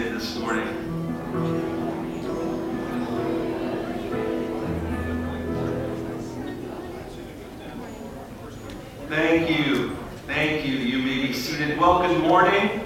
did 0.00 0.14
this 0.14 0.38
morning. 0.38 0.66
Thank 9.08 9.50
you. 9.50 9.96
Thank 10.26 10.64
you. 10.64 10.72
You 10.72 10.98
may 10.98 11.26
be 11.26 11.32
seated. 11.34 11.78
Well, 11.78 12.00
good 12.00 12.22
morning. 12.22 12.80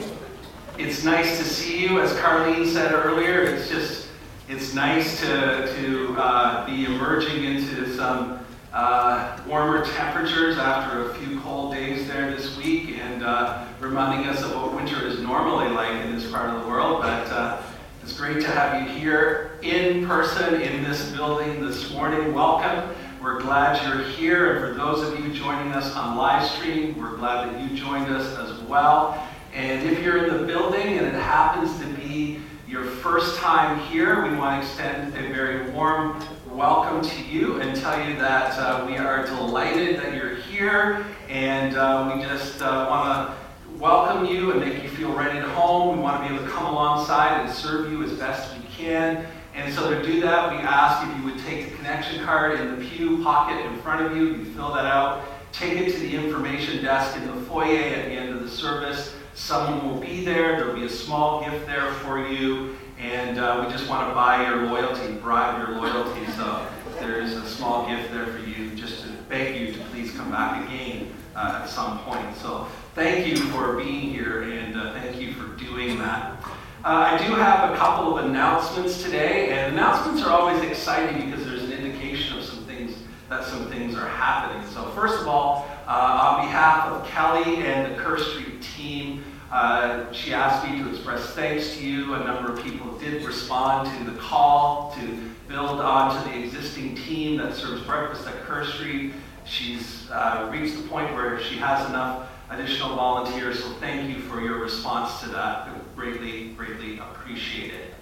It's 0.77 1.05
nice 1.05 1.39
to 1.39 1.45
see 1.45 1.87
you. 1.87 2.01
As 2.01 2.13
Carlene 2.15 2.67
said 2.67 2.91
earlier, 2.93 3.43
it's 3.43 3.69
just, 3.69 4.09
it's 4.49 4.75
nice 4.75 5.21
to, 5.21 5.73
to 5.77 6.17
uh, 6.19 6.67
be 6.67 6.87
emerging 6.87 7.45
into 7.45 7.95
some 7.95 8.45
uh, 8.73 9.39
warmer 9.47 9.85
temperatures 9.85 10.59
after 10.59 11.11
a 11.11 11.15
few 11.15 11.39
cold 11.43 11.75
days 11.75 12.09
there 12.09 12.33
this 12.35 12.57
week 12.57 12.99
and 12.99 13.23
uh, 13.23 13.65
reminding 13.79 14.29
us 14.29 14.43
of 14.43 14.53
what 14.57 14.75
winter 14.75 15.07
is 15.07 15.14
normally 15.35 15.69
like 15.71 15.91
in 16.05 16.15
this 16.15 16.31
part 16.31 16.49
of 16.49 16.63
the 16.63 16.69
world, 16.69 17.03
but 17.03 17.27
uh, 17.27 17.61
it's 18.05 18.17
great 18.17 18.41
to 18.41 18.47
have 18.47 18.81
you 18.81 18.89
here 18.97 19.59
in 19.63 20.07
person 20.07 20.61
in 20.63 20.85
this 20.85 21.11
building 21.11 21.61
this 21.61 21.91
morning. 21.91 22.33
Welcome. 22.33 22.95
We're 23.21 23.41
glad 23.41 23.85
you're 23.85 24.05
here. 24.11 24.53
And 24.53 24.61
for 24.65 24.75
those 24.81 25.03
of 25.03 25.19
you 25.19 25.35
joining 25.35 25.73
us 25.73 25.93
on 25.97 26.17
live 26.17 26.49
stream, 26.49 26.97
we're 26.97 27.17
glad 27.17 27.53
that 27.53 27.61
you 27.61 27.77
joined 27.77 28.15
us 28.15 28.29
as 28.39 28.61
well. 28.69 29.29
And 29.53 29.83
if 29.91 30.05
you're 30.05 30.25
in 30.25 30.41
the 30.41 30.47
building 30.47 30.99
and 30.99 31.05
it 31.05 31.15
happens 31.15 31.81
to 31.81 31.87
be 31.95 32.39
your 32.69 32.85
first 32.85 33.37
time 33.41 33.81
here, 33.91 34.31
we 34.31 34.37
want 34.37 34.63
to 34.63 34.69
extend 34.69 35.17
a 35.17 35.35
very 35.35 35.69
warm 35.73 36.25
welcome 36.49 37.03
to 37.03 37.25
you 37.25 37.61
and 37.61 37.77
tell 37.77 38.09
you 38.09 38.15
that 38.21 38.57
uh, 38.57 38.87
we 38.87 38.99
are 38.99 39.27
delighted 39.27 39.97
that 39.97 40.15
you're 40.15 40.37
here. 40.37 41.05
And 41.29 41.77
uh, 41.77 42.13
we 42.15 42.23
just 42.23 42.63
uh, 42.63 42.87
want 42.89 43.31
to 43.31 43.44
welcome 43.79 44.25
you 44.27 44.53
and 44.53 44.61
make 44.61 44.83
you 44.83 44.89
feel 44.89 45.13
right 45.13 45.35
at 45.35 45.49
home. 45.51 45.97
We 45.97 46.03
want 46.03 46.23
to 46.23 46.29
be 46.29 46.35
able 46.35 46.47
to 46.47 46.51
come 46.51 46.67
alongside 46.67 47.41
and 47.41 47.53
serve 47.53 47.91
you 47.91 48.03
as 48.05 48.13
best 48.13 48.57
we 48.57 48.65
can. 48.67 49.27
And 49.55 49.73
so 49.73 49.91
to 49.91 50.03
do 50.03 50.21
that, 50.21 50.51
we 50.51 50.59
ask 50.59 51.09
if 51.09 51.17
you 51.17 51.25
would 51.25 51.39
take 51.45 51.71
the 51.71 51.77
connection 51.77 52.25
card 52.25 52.61
in 52.61 52.79
the 52.79 52.89
pew 52.89 53.23
pocket 53.23 53.65
in 53.65 53.79
front 53.81 54.05
of 54.05 54.17
you. 54.17 54.35
You 54.35 54.45
fill 54.45 54.73
that 54.75 54.85
out. 54.85 55.25
Take 55.53 55.75
it 55.75 55.93
to 55.93 55.99
the 55.99 56.15
information 56.17 56.83
desk 56.83 57.17
in 57.17 57.27
the 57.27 57.41
foyer 57.43 57.79
at 57.79 58.07
the 58.07 58.13
end 58.13 58.31
of 58.31 58.43
the 58.43 58.49
service. 58.49 59.15
Someone 59.35 59.89
will 59.89 60.01
be 60.01 60.25
there. 60.25 60.57
There'll 60.57 60.75
be 60.75 60.87
a 60.87 60.91
small 60.91 61.45
gift 61.45 61.67
there 61.67 61.93
for 61.95 62.27
you. 62.27 62.77
And 62.99 63.39
uh, 63.39 63.65
we 63.65 63.73
just 63.73 63.89
want 63.89 64.09
to 64.09 64.15
buy 64.15 64.47
your 64.47 64.67
loyalty, 64.67 65.15
bribe 65.15 65.59
your 65.59 65.77
loyalty. 65.79 66.27
So 66.33 66.67
there 66.99 67.21
is 67.21 67.35
a 67.35 67.49
small 67.49 67.87
gift 67.87 68.13
there 68.13 68.27
for 68.27 68.39
you 68.39 68.75
just 68.75 69.03
to 69.03 69.09
beg 69.29 69.61
you 69.61 69.73
to 69.73 69.79
please 69.87 70.13
come 70.13 70.31
back 70.31 70.65
again 70.67 71.13
uh, 71.35 71.61
at 71.63 71.69
some 71.69 71.99
point. 72.01 72.37
So 72.37 72.67
thank 72.95 73.27
you 73.27 73.37
for 73.37 73.77
being 73.77 74.11
here 74.11 74.43
and 74.43 74.77
uh, 74.77 74.93
thank 74.95 75.21
you 75.21 75.33
for 75.33 75.57
doing 75.57 75.99
that. 75.99 76.41
Uh, 76.85 77.17
I 77.19 77.27
do 77.27 77.33
have 77.35 77.73
a 77.73 77.77
couple 77.77 78.19
of 78.19 78.27
announcements 78.27 79.03
today, 79.03 79.49
and 79.53 79.73
announcements 79.73 80.23
are 80.23 80.31
always 80.31 80.63
exciting 80.63 81.31
because 81.31 81.47
there's 81.47 81.63
an 81.63 81.73
indication 81.73 82.37
of 82.37 82.45
some 82.45 82.63
things 82.65 82.95
that 83.31 83.43
some 83.45 83.71
things 83.71 83.95
are 83.97 84.07
happening. 84.07 84.67
So 84.69 84.91
first 84.91 85.19
of 85.19 85.27
all, 85.27 85.67
uh, 85.87 86.37
on 86.39 86.47
behalf 86.47 86.89
of 86.89 87.07
Kelly 87.07 87.65
and 87.65 87.91
the 87.91 87.99
Kerr 87.99 88.19
Street 88.19 88.61
team, 88.61 89.25
uh, 89.51 90.13
she 90.13 90.35
asked 90.35 90.69
me 90.69 90.79
to 90.79 90.91
express 90.91 91.31
thanks 91.31 91.75
to 91.77 91.87
you. 91.87 92.15
A 92.15 92.25
number 92.25 92.53
of 92.53 92.63
people 92.63 92.99
did 92.99 93.25
respond 93.25 93.89
to 93.97 94.11
the 94.11 94.19
call 94.19 94.95
to 95.01 95.31
build 95.49 95.81
onto 95.81 96.31
the 96.31 96.39
existing 96.39 96.97
team 96.97 97.39
that 97.39 97.55
serves 97.55 97.83
breakfast 97.85 98.27
at 98.27 98.35
Kerr 98.43 98.67
Street. 98.67 99.13
She's 99.55 100.11
uh, 100.11 100.49
reached 100.51 100.77
the 100.77 100.89
point 100.89 101.15
where 101.15 101.41
she 101.41 101.57
has 101.59 101.89
enough 101.89 102.29
additional 102.51 102.97
volunteers, 102.97 103.63
so 103.63 103.71
thank 103.75 104.11
you 104.11 104.21
for 104.23 104.41
your 104.41 104.59
response 104.59 105.21
to 105.21 105.29
that. 105.29 105.69
Greatly, 105.95 106.49
greatly 106.55 106.99
appreciate 106.99 107.73
it. 107.73 107.95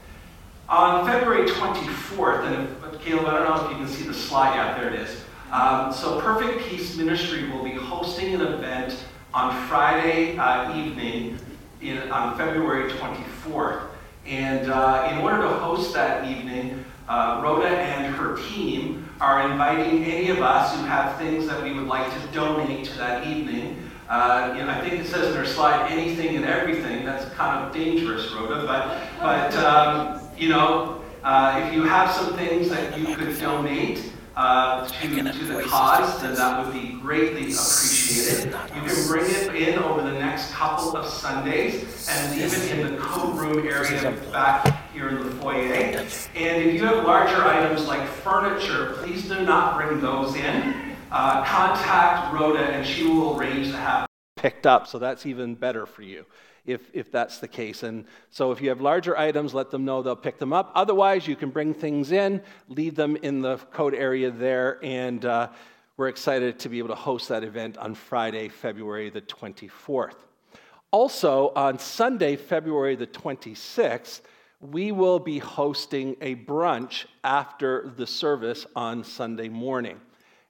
On 0.71 1.04
February 1.04 1.47
24th, 1.47 2.47
and 2.47 3.00
Caleb, 3.02 3.26
I 3.26 3.40
don't 3.40 3.44
know 3.44 3.66
if 3.66 3.71
you 3.71 3.76
can 3.76 3.87
see 3.87 4.04
the 4.04 4.14
slide 4.14 4.54
yet. 4.54 4.80
there 4.80 4.88
it 4.88 4.99
is. 4.99 5.25
Um, 5.50 5.92
so 5.92 6.23
Perfect 6.23 6.66
Peace 6.68 6.97
Ministry 6.97 7.50
will 7.50 7.62
be 7.62 7.73
hosting 7.73 8.35
an 8.35 8.40
event 8.40 9.04
on 9.35 9.54
Friday 9.68 10.38
uh, 10.38 10.75
evening 10.75 11.38
in, 11.82 12.11
on 12.11 12.38
February 12.38 12.90
24th. 12.92 13.88
And 14.25 14.71
uh, 14.71 15.11
in 15.12 15.18
order 15.18 15.42
to 15.42 15.49
host 15.49 15.92
that 15.92 16.26
evening, 16.26 16.82
uh, 17.09 17.42
Rhoda 17.44 17.68
and 17.68 18.14
her 18.14 18.38
team 18.49 19.06
are 19.23 19.49
inviting 19.49 20.05
any 20.05 20.31
of 20.31 20.41
us 20.41 20.75
who 20.75 20.83
have 20.83 21.17
things 21.17 21.47
that 21.47 21.62
we 21.62 21.73
would 21.73 21.87
like 21.87 22.12
to 22.12 22.26
donate 22.33 22.85
to 22.85 22.99
that 22.99 23.25
evening. 23.25 23.88
Uh, 24.09 24.52
you 24.57 24.64
know, 24.64 24.69
I 24.69 24.81
think 24.81 25.00
it 25.00 25.07
says 25.07 25.33
in 25.33 25.38
our 25.38 25.47
slide 25.47 25.93
anything 25.93 26.35
and 26.35 26.45
everything. 26.45 27.05
That's 27.05 27.33
kind 27.35 27.64
of 27.64 27.73
dangerous, 27.73 28.33
Rhoda. 28.33 28.67
But, 28.67 29.00
but 29.21 29.55
um, 29.55 30.29
you 30.37 30.49
know, 30.49 31.00
uh, 31.23 31.62
if 31.64 31.73
you 31.73 31.85
have 31.85 32.11
some 32.11 32.35
things 32.35 32.69
that 32.71 32.99
you 32.99 33.14
could 33.14 33.38
donate 33.38 34.12
uh, 34.35 34.88
to, 34.88 35.09
to 35.09 35.45
the 35.45 35.62
cause, 35.62 36.21
then 36.21 36.35
that 36.35 36.67
would 36.67 36.75
be 36.75 36.99
greatly 37.00 37.43
appreciated. 37.43 38.47
You 38.75 38.81
can 38.83 39.07
bring 39.07 39.26
it 39.26 39.55
in 39.55 39.79
over 39.79 40.02
the 40.02 40.19
next 40.19 40.50
couple 40.50 40.97
of 40.97 41.07
Sundays 41.07 42.09
and 42.11 42.37
leave 42.37 42.52
it 42.52 42.76
in 42.76 42.93
the 42.93 43.00
code 43.00 43.38
room 43.38 43.69
area 43.69 44.11
back 44.33 44.81
here 44.92 45.08
in 45.08 45.25
the 45.25 45.30
foyer. 45.37 45.72
And 45.72 46.06
if 46.37 46.75
you 46.75 46.84
have 46.87 47.04
larger 47.04 47.44
items 47.44 47.87
like 47.87 48.06
furniture, 48.08 48.94
please 48.99 49.28
do 49.28 49.44
not 49.44 49.76
bring 49.76 50.00
those 50.00 50.34
in. 50.34 50.96
Uh, 51.11 51.44
contact 51.44 52.32
Rhoda 52.32 52.61
and 52.61 52.87
she 52.87 53.06
will 53.06 53.38
arrange 53.38 53.70
to 53.70 53.76
have 53.76 54.06
picked 54.37 54.66
up, 54.66 54.87
so 54.87 54.99
that's 54.99 55.26
even 55.26 55.54
better 55.54 55.87
for 55.87 56.02
you 56.02 56.25
if, 56.64 56.90
if 56.92 57.11
that's 57.11 57.38
the 57.38 57.49
case. 57.49 57.82
And 57.82 58.06
so 58.30 58.52
if 58.52 58.61
you 58.61 58.68
have 58.68 58.80
larger 58.80 59.16
items, 59.16 59.54
let 59.54 59.70
them 59.70 59.84
know 59.84 60.02
they'll 60.02 60.16
pick 60.16 60.38
them 60.38 60.52
up. 60.52 60.72
Otherwise, 60.75 61.26
you 61.26 61.37
can 61.37 61.50
bring 61.50 61.75
things 61.75 62.12
in, 62.12 62.42
leave 62.68 62.94
them 62.94 63.16
in 63.16 63.40
the 63.40 63.58
code 63.72 63.94
area 63.94 64.30
there, 64.30 64.78
and 64.82 65.25
uh, 65.25 65.49
we're 65.96 66.08
excited 66.08 66.58
to 66.61 66.68
be 66.68 66.78
able 66.78 66.88
to 66.88 66.94
host 66.94 67.28
that 67.28 67.44
event 67.44 67.76
on 67.78 67.94
Friday, 67.94 68.49
February 68.49 69.11
the 69.11 69.20
24th. 69.22 70.16
Also, 70.90 71.52
on 71.56 71.78
Sunday, 71.78 72.37
February 72.37 72.96
the 72.96 73.06
26th, 73.06 74.20
we 74.62 74.92
will 74.92 75.19
be 75.19 75.40
hosting 75.40 76.16
a 76.21 76.37
brunch 76.37 77.07
after 77.25 77.92
the 77.97 78.07
service 78.07 78.64
on 78.76 79.02
Sunday 79.02 79.49
morning. 79.49 80.00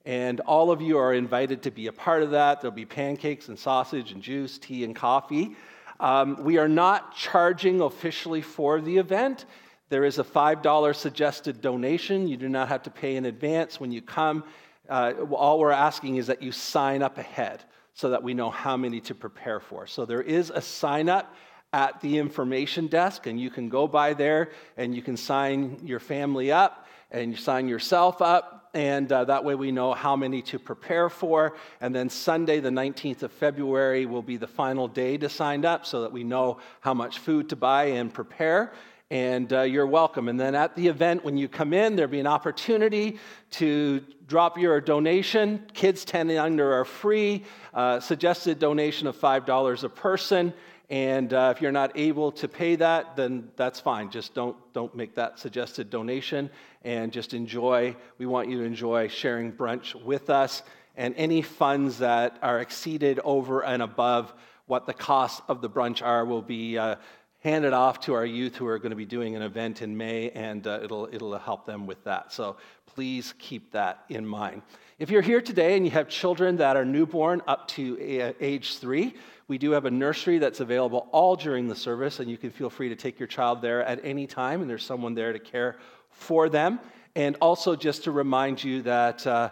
And 0.05 0.41
all 0.41 0.71
of 0.71 0.83
you 0.83 0.99
are 0.99 1.15
invited 1.15 1.63
to 1.63 1.71
be 1.71 1.87
a 1.87 1.93
part 1.93 2.23
of 2.23 2.33
that. 2.33 2.61
There'll 2.61 2.77
be 2.77 2.85
pancakes 2.85 3.49
and 3.49 3.59
sausage 3.59 4.13
and 4.13 4.23
juice, 4.23 4.59
tea 4.59 4.85
and 4.85 4.95
coffee. 4.95 5.57
Um, 5.99 6.45
we 6.45 6.59
are 6.59 6.69
not 6.69 7.15
charging 7.15 7.81
officially 7.81 8.43
for 8.43 8.83
the 8.83 8.99
event. 8.99 9.47
There 9.89 10.05
is 10.05 10.19
a 10.19 10.25
$5 10.25 10.95
suggested 10.95 11.63
donation. 11.63 12.29
You 12.29 12.37
do 12.37 12.51
not 12.51 12.69
have 12.69 12.83
to 12.83 12.91
pay 12.91 13.17
in 13.17 13.25
advance 13.25 13.81
when 13.81 13.93
you 13.93 14.03
come. 14.03 14.45
Uh, 14.91 15.15
all 15.31 15.59
we're 15.59 15.71
asking 15.71 16.17
is 16.17 16.27
that 16.27 16.43
you 16.43 16.53
sign 16.53 17.03
up 17.03 17.17
ahead 17.17 17.65
so 17.95 18.11
that 18.11 18.23
we 18.23 18.35
know 18.35 18.51
how 18.51 18.77
many 18.77 19.01
to 19.03 19.15
prepare 19.15 19.61
for. 19.61 19.87
So 19.87 20.05
there 20.05 20.23
is 20.23 20.51
a 20.51 20.61
sign 20.61 21.09
up 21.09 21.35
at 21.73 22.01
the 22.01 22.19
information 22.19 22.87
desk, 22.87 23.27
and 23.27 23.41
you 23.41 23.51
can 23.51 23.69
go 23.69 23.89
by 23.89 24.15
there 24.15 24.51
and 24.77 24.95
you 24.95 25.03
can 25.03 25.17
sign 25.17 25.79
your 25.85 26.01
family 26.01 26.53
up 26.53 26.87
and 27.11 27.31
you 27.31 27.37
sign 27.37 27.69
yourself 27.69 28.23
up, 28.23 28.71
and 28.75 29.13
uh, 29.13 29.25
that 29.27 29.45
way 29.45 29.55
we 29.55 29.71
know 29.71 29.93
how 29.93 30.17
many 30.17 30.41
to 30.41 30.59
prepare 30.59 31.11
for. 31.11 31.55
And 31.81 31.95
then 31.95 32.09
Sunday, 32.09 32.61
the 32.61 32.71
19th 32.71 33.23
of 33.23 33.33
February, 33.33 34.07
will 34.07 34.23
be 34.23 34.39
the 34.39 34.47
final 34.47 34.89
day 34.89 35.19
to 35.19 35.29
sign 35.29 35.67
up 35.67 35.85
so 35.85 36.01
that 36.03 36.13
we 36.13 36.25
know 36.25 36.59
how 36.81 36.95
much 36.95 37.19
food 37.19 37.51
to 37.51 37.57
buy 37.57 37.85
and 37.85 38.13
prepare 38.13 38.73
and 39.13 39.53
uh, 39.53 39.61
you're 39.61 39.87
welcome. 39.87 40.31
And 40.31 40.41
then 40.41 40.55
at 40.55 40.75
the 40.75 40.89
event, 40.89 41.23
when 41.23 41.37
you 41.37 41.47
come 41.47 41.75
in, 41.75 41.97
there'll 41.97 42.11
be 42.11 42.19
an 42.19 42.27
opportunity 42.27 43.19
to 43.51 44.01
drop 44.27 44.57
your 44.57 44.81
donation. 44.81 45.67
Kids 45.75 46.07
10 46.07 46.31
and 46.31 46.39
under 46.39 46.73
are 46.81 46.87
free, 46.87 47.45
uh, 47.75 48.01
suggested 48.01 48.59
donation 48.59 49.07
of 49.07 49.15
$5 49.15 49.85
a 49.85 49.89
person. 49.91 50.55
And 50.93 51.33
uh, 51.33 51.55
if 51.57 51.63
you're 51.63 51.73
not 51.73 51.93
able 51.97 52.33
to 52.33 52.49
pay 52.49 52.77
that, 52.77 53.17
then 53.17 53.49
that's 53.57 53.81
fine. 53.81 54.11
Just 54.11 54.35
don't, 54.35 54.55
don't 54.75 54.95
make 54.95 55.15
that 55.15 55.39
suggested 55.39 55.89
donation 55.89 56.51
and 56.85 57.11
just 57.11 57.33
enjoy. 57.33 57.97
We 58.19 58.27
want 58.27 58.51
you 58.51 58.59
to 58.59 58.65
enjoy 58.65 59.09
sharing 59.09 59.53
brunch 59.53 59.95
with 59.95 60.29
us. 60.29 60.63
And 60.95 61.15
any 61.17 61.41
funds 61.41 62.01
that 62.01 62.39
are 62.43 62.61
exceeded 62.61 63.21
over 63.25 63.65
and 63.65 63.83
above 63.83 64.35
what 64.67 64.85
the 64.85 64.93
costs 64.93 65.41
of 65.49 65.63
the 65.63 65.71
brunch 65.71 66.03
are 66.03 66.27
will 66.27 66.43
be 66.43 66.77
uh, 66.77 66.97
hand 67.41 67.65
it 67.65 67.73
off 67.73 68.01
to 68.01 68.13
our 68.13 68.27
youth 68.27 68.57
who 68.57 68.67
are 68.67 68.79
going 68.79 68.91
to 68.91 68.97
be 68.97 69.07
doing 69.07 69.35
an 69.35 69.41
event 69.41 69.81
in 69.81 69.97
May, 69.97 70.29
and 70.33 70.67
uh, 70.67 70.81
it'll, 70.83 71.09
it'll 71.11 71.39
help 71.39 71.65
them 71.65 71.87
with 71.87 72.05
that. 72.05 72.35
So 72.35 72.57
please 72.85 73.33
keep 73.39 73.73
that 73.73 74.05
in 74.11 74.27
mind. 74.27 74.61
If 74.99 75.11
you're 75.11 75.23
here 75.23 75.41
today 75.41 75.75
and 75.75 75.87
you 75.87 75.91
have 75.93 76.09
children 76.09 76.59
that 76.59 76.77
are 76.77 76.85
newborn 76.85 77.41
up 77.49 77.67
to 77.69 77.97
age 78.39 78.77
three, 78.77 79.15
we 79.53 79.59
do 79.59 79.73
have 79.73 79.85
a 79.85 79.91
nursery 79.91 80.39
that's 80.39 80.61
available 80.61 81.09
all 81.13 81.37
during 81.37 81.69
the 81.69 81.77
service, 81.77 82.21
and 82.21 82.31
you 82.31 82.39
can 82.39 82.51
feel 82.51 82.71
free 82.71 82.89
to 82.89 82.97
take 82.97 83.21
your 83.21 83.27
child 83.27 83.61
there 83.61 83.85
at 83.85 84.03
any 84.03 84.27
time, 84.27 84.63
and 84.63 84.71
there's 84.71 84.83
someone 84.83 85.15
there 85.15 85.31
to 85.31 85.39
care 85.39 85.77
for 86.09 86.49
them. 86.49 86.81
And 87.17 87.37
also, 87.39 87.77
just 87.77 88.05
to 88.05 88.13
remind 88.13 88.65
you 88.65 88.81
that 88.81 89.27
uh, 89.27 89.51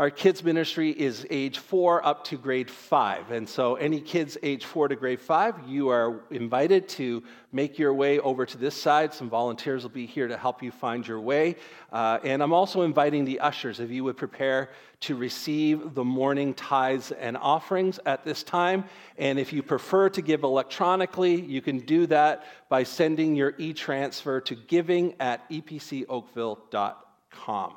our 0.00 0.08
kids' 0.08 0.42
ministry 0.42 0.92
is 0.92 1.26
age 1.28 1.58
four 1.58 2.02
up 2.06 2.24
to 2.24 2.38
grade 2.38 2.70
five. 2.70 3.30
And 3.30 3.46
so, 3.46 3.74
any 3.74 4.00
kids 4.00 4.38
age 4.42 4.64
four 4.64 4.88
to 4.88 4.96
grade 4.96 5.20
five, 5.20 5.54
you 5.68 5.90
are 5.90 6.22
invited 6.30 6.88
to 6.90 7.22
make 7.52 7.78
your 7.78 7.92
way 7.92 8.18
over 8.18 8.46
to 8.46 8.56
this 8.56 8.74
side. 8.74 9.12
Some 9.12 9.28
volunteers 9.28 9.82
will 9.82 9.90
be 9.90 10.06
here 10.06 10.26
to 10.26 10.38
help 10.38 10.62
you 10.62 10.70
find 10.70 11.06
your 11.06 11.20
way. 11.20 11.56
Uh, 11.92 12.18
and 12.24 12.42
I'm 12.42 12.54
also 12.54 12.80
inviting 12.80 13.26
the 13.26 13.40
ushers, 13.40 13.78
if 13.78 13.90
you 13.90 14.02
would 14.04 14.16
prepare 14.16 14.70
to 15.00 15.16
receive 15.16 15.92
the 15.92 16.04
morning 16.04 16.54
tithes 16.54 17.12
and 17.12 17.36
offerings 17.36 18.00
at 18.06 18.24
this 18.24 18.42
time. 18.42 18.84
And 19.18 19.38
if 19.38 19.52
you 19.52 19.62
prefer 19.62 20.08
to 20.08 20.22
give 20.22 20.44
electronically, 20.44 21.38
you 21.38 21.60
can 21.60 21.80
do 21.80 22.06
that 22.06 22.46
by 22.70 22.84
sending 22.84 23.36
your 23.36 23.52
e 23.58 23.74
transfer 23.74 24.40
to 24.40 24.54
giving 24.54 25.14
at 25.20 25.46
epcoakville.com. 25.50 27.74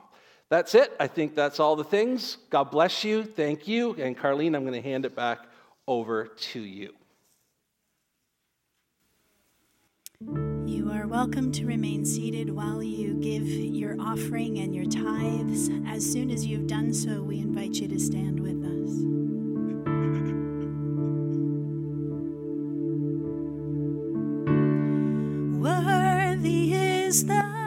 That's 0.54 0.76
it. 0.76 0.96
I 1.00 1.08
think 1.08 1.34
that's 1.34 1.60
all 1.60 1.76
the 1.76 1.84
things. 1.84 2.38
God 2.52 2.66
bless 2.66 3.04
you. 3.04 3.24
Thank 3.24 3.68
you. 3.68 3.96
And 3.96 4.16
Carlene, 4.16 4.56
I'm 4.56 4.62
going 4.62 4.80
to 4.80 4.88
hand 4.88 5.04
it 5.04 5.16
back 5.16 5.40
over 5.88 6.26
to 6.26 6.60
you. 6.60 6.94
You 10.68 10.92
are 10.92 11.08
welcome 11.08 11.52
to 11.54 11.66
remain 11.66 12.06
seated 12.06 12.52
while 12.52 12.84
you 12.84 13.16
give 13.16 13.48
your 13.48 14.00
offering 14.00 14.60
and 14.60 14.76
your 14.76 14.86
tithes. 14.86 15.72
As 15.88 16.06
soon 16.06 16.30
as 16.30 16.46
you've 16.46 16.68
done 16.68 16.94
so, 16.94 17.24
we 17.24 17.40
invite 17.40 17.74
you 17.78 17.88
to 17.88 18.00
stand 18.00 18.40
with 18.40 18.64
us. 18.64 18.92
Worthy 25.64 26.74
is 26.76 27.26
the 27.26 27.63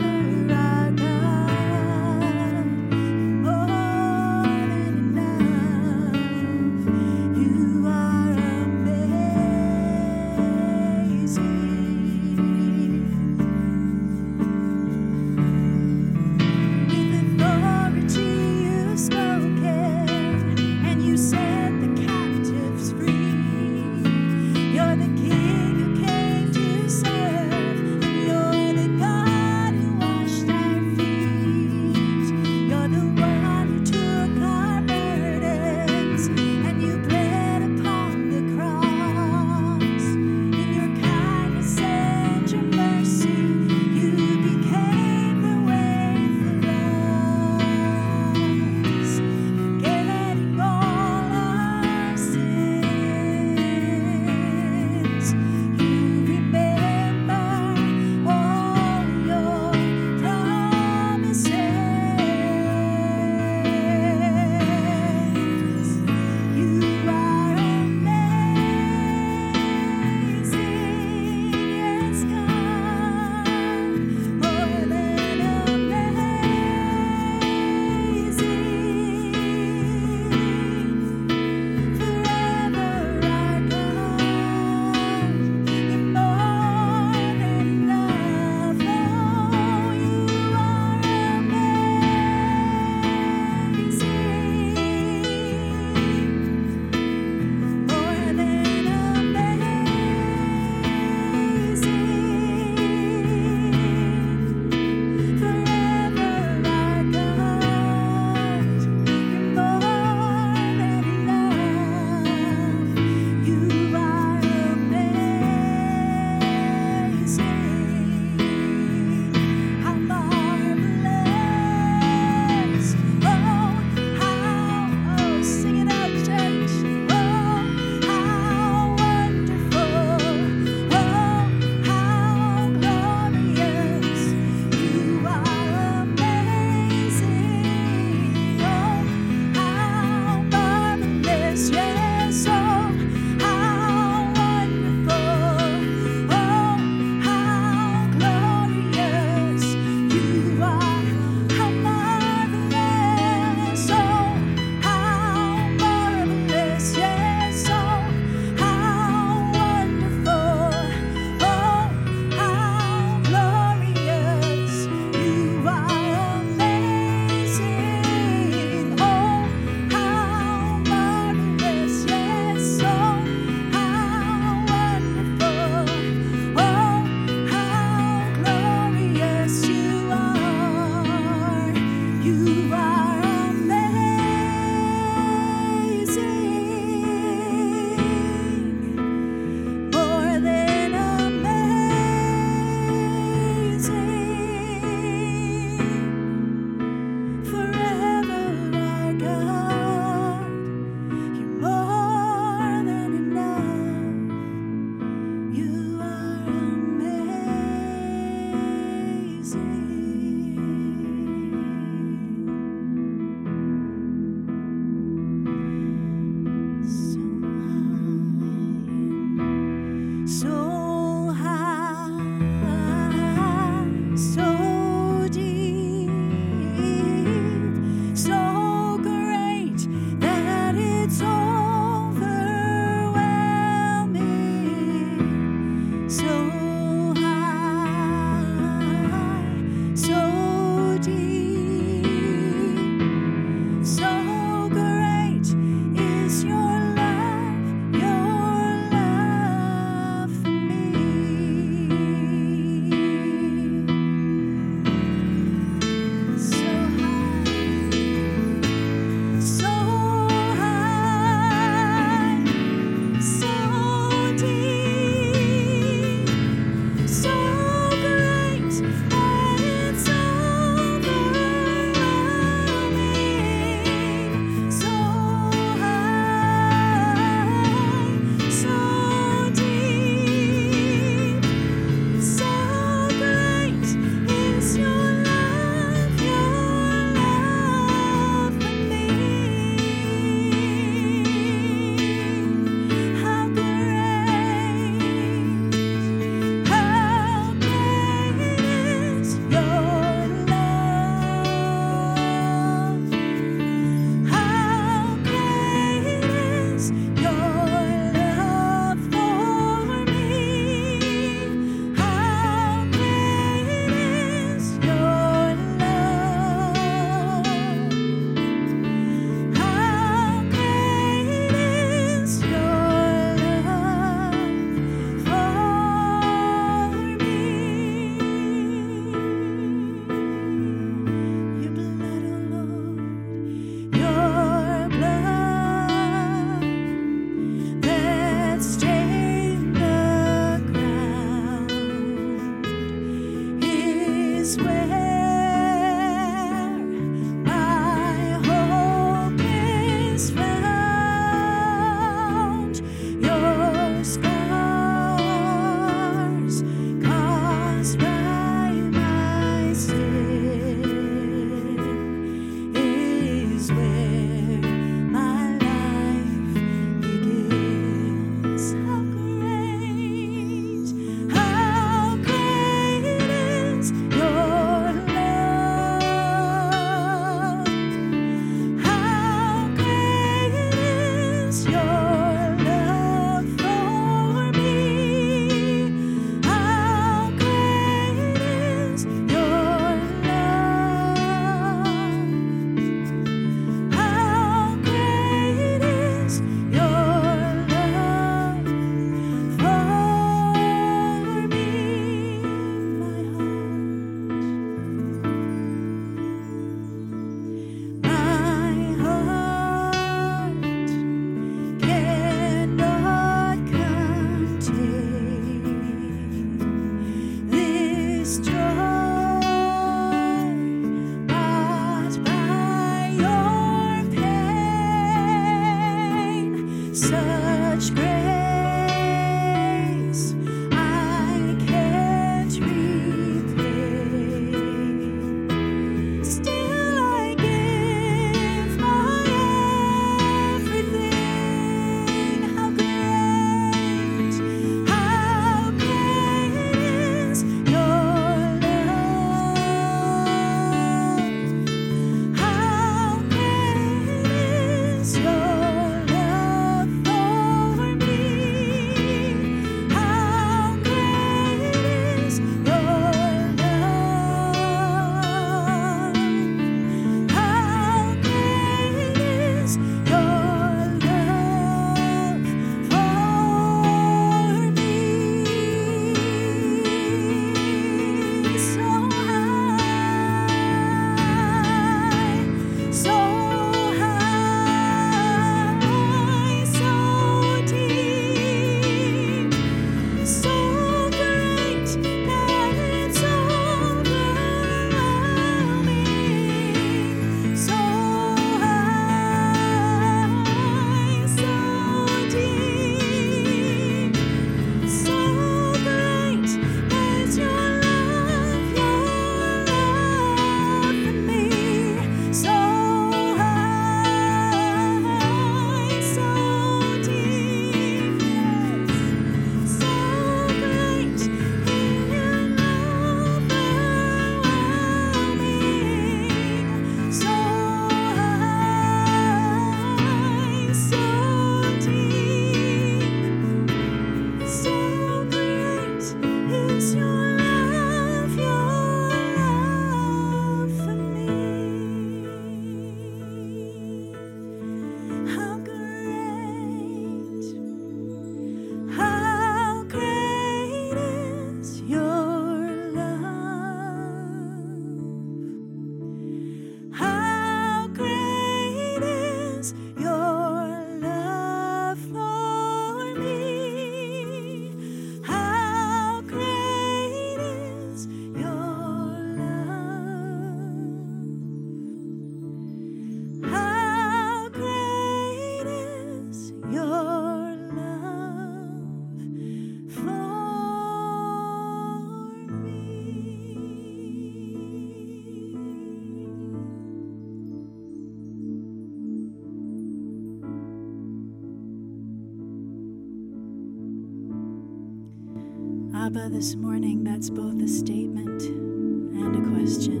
this 596.32 596.54
morning, 596.54 597.04
that's 597.04 597.28
both 597.28 597.60
a 597.60 597.68
statement 597.68 598.40
and 598.42 599.36
a 599.36 599.40
question. 599.50 600.00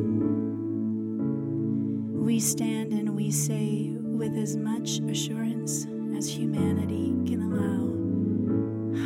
We 2.24 2.40
stand 2.40 2.94
and 2.94 3.14
we 3.14 3.30
say 3.30 3.90
with 3.98 4.34
as 4.38 4.56
much 4.56 5.00
assurance 5.00 5.86
as 6.16 6.26
humanity 6.26 7.14
can 7.26 7.42
allow, 7.42 7.92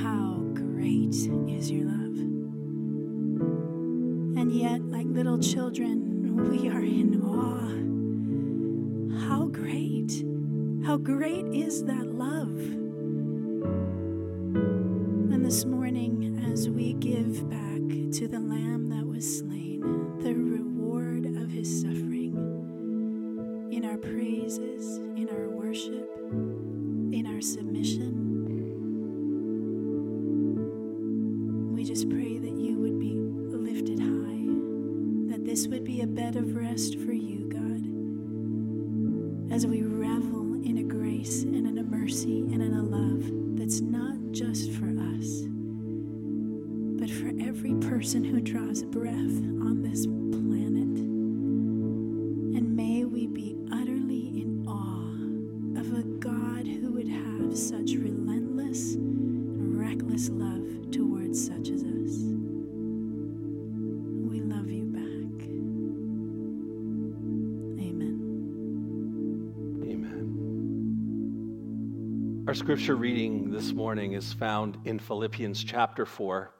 How 0.03 0.39
great 0.55 1.17
is 1.51 1.69
your 1.69 1.87
love. 1.87 2.17
And 4.39 4.53
yet, 4.53 4.81
like 4.83 5.07
little 5.09 5.41
children, 5.41 6.49
we 6.49 6.69
are 6.69 6.85
in 6.85 7.21
awe. 7.23 7.73
How 9.27 9.47
great, 9.47 10.25
how 10.87 10.97
great 10.97 11.47
is 11.47 11.83
that 11.87 12.07
love? 12.07 12.36
Love 60.17 60.91
towards 60.91 61.47
such 61.47 61.69
as 61.69 61.83
us. 61.83 62.25
We 64.25 64.41
love 64.41 64.71
you 64.71 64.85
back. 64.85 65.43
Amen. 67.79 68.17
Amen. 69.83 70.45
Our 72.49 72.55
scripture 72.55 72.97
reading 72.97 73.51
this 73.51 73.75
morning 73.75 74.15
is 74.15 74.33
found 74.33 74.79
in 74.87 74.99
Philippians 74.99 75.63
chapter 75.63 76.07
4, 76.07 76.51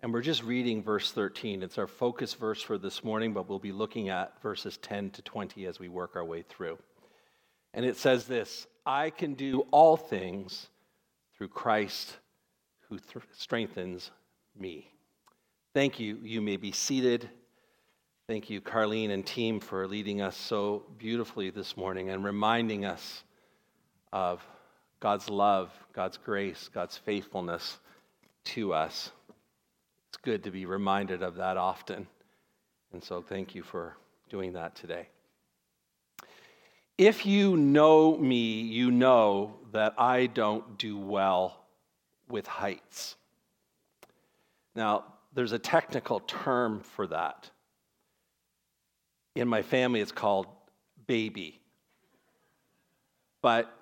and 0.00 0.12
we're 0.12 0.22
just 0.22 0.44
reading 0.44 0.80
verse 0.84 1.10
13. 1.10 1.64
It's 1.64 1.78
our 1.78 1.88
focus 1.88 2.34
verse 2.34 2.62
for 2.62 2.78
this 2.78 3.02
morning, 3.02 3.32
but 3.32 3.48
we'll 3.48 3.58
be 3.58 3.72
looking 3.72 4.10
at 4.10 4.40
verses 4.42 4.76
10 4.76 5.10
to 5.10 5.22
20 5.22 5.66
as 5.66 5.80
we 5.80 5.88
work 5.88 6.14
our 6.14 6.24
way 6.24 6.42
through. 6.42 6.78
And 7.74 7.84
it 7.84 7.96
says 7.96 8.28
this 8.28 8.68
I 8.86 9.10
can 9.10 9.34
do 9.34 9.66
all 9.72 9.96
things 9.96 10.68
through 11.36 11.48
Christ 11.48 12.16
who 12.92 12.98
th- 12.98 13.24
strengthens 13.32 14.10
me. 14.58 14.86
Thank 15.72 15.98
you. 15.98 16.18
You 16.22 16.42
may 16.42 16.58
be 16.58 16.72
seated. 16.72 17.26
Thank 18.28 18.50
you, 18.50 18.60
Carlene 18.60 19.10
and 19.10 19.24
team, 19.24 19.60
for 19.60 19.88
leading 19.88 20.20
us 20.20 20.36
so 20.36 20.82
beautifully 20.98 21.48
this 21.48 21.74
morning 21.74 22.10
and 22.10 22.22
reminding 22.22 22.84
us 22.84 23.24
of 24.12 24.44
God's 25.00 25.30
love, 25.30 25.70
God's 25.94 26.18
grace, 26.18 26.68
God's 26.68 26.98
faithfulness 26.98 27.78
to 28.44 28.74
us. 28.74 29.10
It's 30.10 30.18
good 30.18 30.44
to 30.44 30.50
be 30.50 30.66
reminded 30.66 31.22
of 31.22 31.36
that 31.36 31.56
often. 31.56 32.06
And 32.92 33.02
so 33.02 33.22
thank 33.22 33.54
you 33.54 33.62
for 33.62 33.96
doing 34.28 34.52
that 34.52 34.74
today. 34.74 35.08
If 36.98 37.24
you 37.24 37.56
know 37.56 38.18
me, 38.18 38.60
you 38.60 38.90
know 38.90 39.54
that 39.72 39.94
I 39.96 40.26
don't 40.26 40.76
do 40.76 40.98
well 40.98 41.61
with 42.32 42.46
heights. 42.46 43.16
Now, 44.74 45.04
there's 45.34 45.52
a 45.52 45.58
technical 45.58 46.20
term 46.20 46.80
for 46.80 47.06
that. 47.06 47.50
In 49.34 49.48
my 49.48 49.62
family, 49.62 50.00
it's 50.00 50.12
called 50.12 50.46
baby. 51.06 51.60
But 53.40 53.72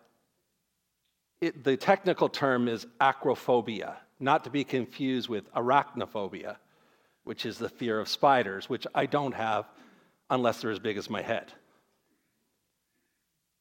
it, 1.40 1.64
the 1.64 1.76
technical 1.76 2.28
term 2.28 2.68
is 2.68 2.86
acrophobia, 3.00 3.96
not 4.18 4.44
to 4.44 4.50
be 4.50 4.64
confused 4.64 5.28
with 5.28 5.52
arachnophobia, 5.54 6.56
which 7.24 7.46
is 7.46 7.58
the 7.58 7.68
fear 7.68 7.98
of 7.98 8.08
spiders, 8.08 8.68
which 8.68 8.86
I 8.94 9.06
don't 9.06 9.34
have 9.34 9.66
unless 10.28 10.60
they're 10.60 10.70
as 10.70 10.78
big 10.78 10.96
as 10.96 11.10
my 11.10 11.22
head. 11.22 11.52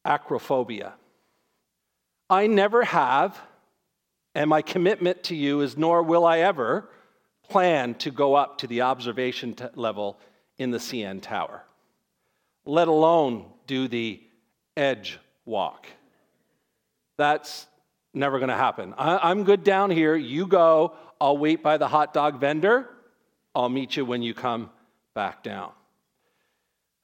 Acrophobia. 0.05 0.93
I 2.29 2.47
never 2.47 2.83
have, 2.83 3.39
and 4.39 4.49
my 4.49 4.61
commitment 4.61 5.21
to 5.21 5.35
you 5.35 5.59
is 5.59 5.77
nor 5.77 6.01
will 6.01 6.25
I 6.25 6.39
ever 6.39 6.89
plan 7.49 7.93
to 7.95 8.09
go 8.09 8.35
up 8.35 8.59
to 8.59 8.67
the 8.67 8.81
observation 8.81 9.53
t- 9.53 9.65
level 9.75 10.17
in 10.57 10.71
the 10.71 10.77
CN 10.77 11.21
Tower, 11.21 11.61
let 12.65 12.87
alone 12.87 13.51
do 13.67 13.89
the 13.89 14.21
edge 14.77 15.19
walk. 15.43 15.87
That's 17.17 17.67
never 18.13 18.39
going 18.39 18.47
to 18.47 18.55
happen. 18.55 18.93
I, 18.97 19.29
am 19.29 19.43
good 19.43 19.65
down 19.65 19.91
here. 19.91 20.15
You 20.15 20.47
go. 20.47 20.93
I'll 21.19 21.37
wait 21.37 21.61
by 21.61 21.75
the 21.75 21.89
hot 21.89 22.13
dog 22.13 22.39
vendor. 22.39 22.87
I'll 23.53 23.67
meet 23.67 23.97
you 23.97 24.05
when 24.05 24.21
you 24.21 24.33
come 24.33 24.69
back 25.13 25.43
down. 25.43 25.71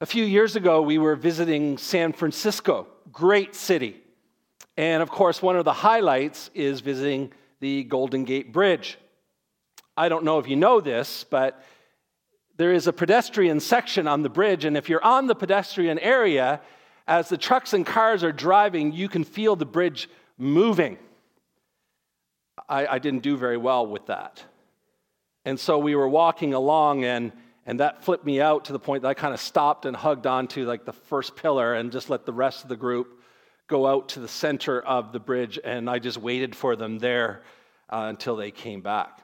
A 0.00 0.06
few 0.06 0.24
years 0.24 0.56
ago, 0.56 0.80
we 0.80 0.96
were 0.96 1.16
visiting 1.16 1.76
San 1.76 2.14
Francisco, 2.14 2.86
great 3.12 3.54
city. 3.54 4.02
And 4.76 5.02
of 5.02 5.10
course, 5.10 5.40
one 5.40 5.56
of 5.56 5.64
the 5.64 5.72
highlights 5.72 6.50
is 6.54 6.80
visiting 6.80 7.32
the 7.60 7.84
Golden 7.84 8.24
Gate 8.24 8.52
Bridge. 8.52 8.98
I 9.96 10.08
don't 10.08 10.24
know 10.24 10.38
if 10.38 10.48
you 10.48 10.56
know 10.56 10.80
this, 10.80 11.24
but 11.24 11.62
there 12.56 12.72
is 12.72 12.86
a 12.86 12.92
pedestrian 12.92 13.60
section 13.60 14.06
on 14.06 14.22
the 14.22 14.28
bridge, 14.28 14.64
and 14.64 14.76
if 14.76 14.88
you're 14.88 15.04
on 15.04 15.26
the 15.26 15.34
pedestrian 15.34 15.98
area, 15.98 16.60
as 17.06 17.28
the 17.28 17.38
trucks 17.38 17.72
and 17.72 17.86
cars 17.86 18.24
are 18.24 18.32
driving, 18.32 18.92
you 18.92 19.08
can 19.08 19.24
feel 19.24 19.56
the 19.56 19.66
bridge 19.66 20.08
moving. 20.36 20.98
I, 22.68 22.86
I 22.86 22.98
didn't 22.98 23.22
do 23.22 23.36
very 23.36 23.56
well 23.56 23.86
with 23.86 24.06
that. 24.06 24.42
And 25.44 25.60
so 25.60 25.78
we 25.78 25.94
were 25.94 26.08
walking 26.08 26.52
along, 26.54 27.04
and, 27.04 27.32
and 27.64 27.80
that 27.80 28.04
flipped 28.04 28.26
me 28.26 28.40
out 28.40 28.66
to 28.66 28.72
the 28.72 28.78
point 28.78 29.02
that 29.02 29.08
I 29.08 29.14
kind 29.14 29.32
of 29.32 29.40
stopped 29.40 29.86
and 29.86 29.96
hugged 29.96 30.26
onto 30.26 30.66
like 30.66 30.84
the 30.84 30.92
first 30.92 31.36
pillar 31.36 31.74
and 31.74 31.92
just 31.92 32.10
let 32.10 32.26
the 32.26 32.32
rest 32.32 32.64
of 32.64 32.68
the 32.68 32.76
group 32.76 33.22
go 33.66 33.86
out 33.86 34.10
to 34.10 34.20
the 34.20 34.28
center 34.28 34.80
of 34.80 35.12
the 35.12 35.20
bridge. 35.20 35.58
And 35.62 35.88
I 35.90 35.98
just 35.98 36.18
waited 36.18 36.54
for 36.54 36.76
them 36.76 36.98
there 36.98 37.42
uh, 37.90 38.06
until 38.08 38.36
they 38.36 38.50
came 38.50 38.80
back. 38.80 39.20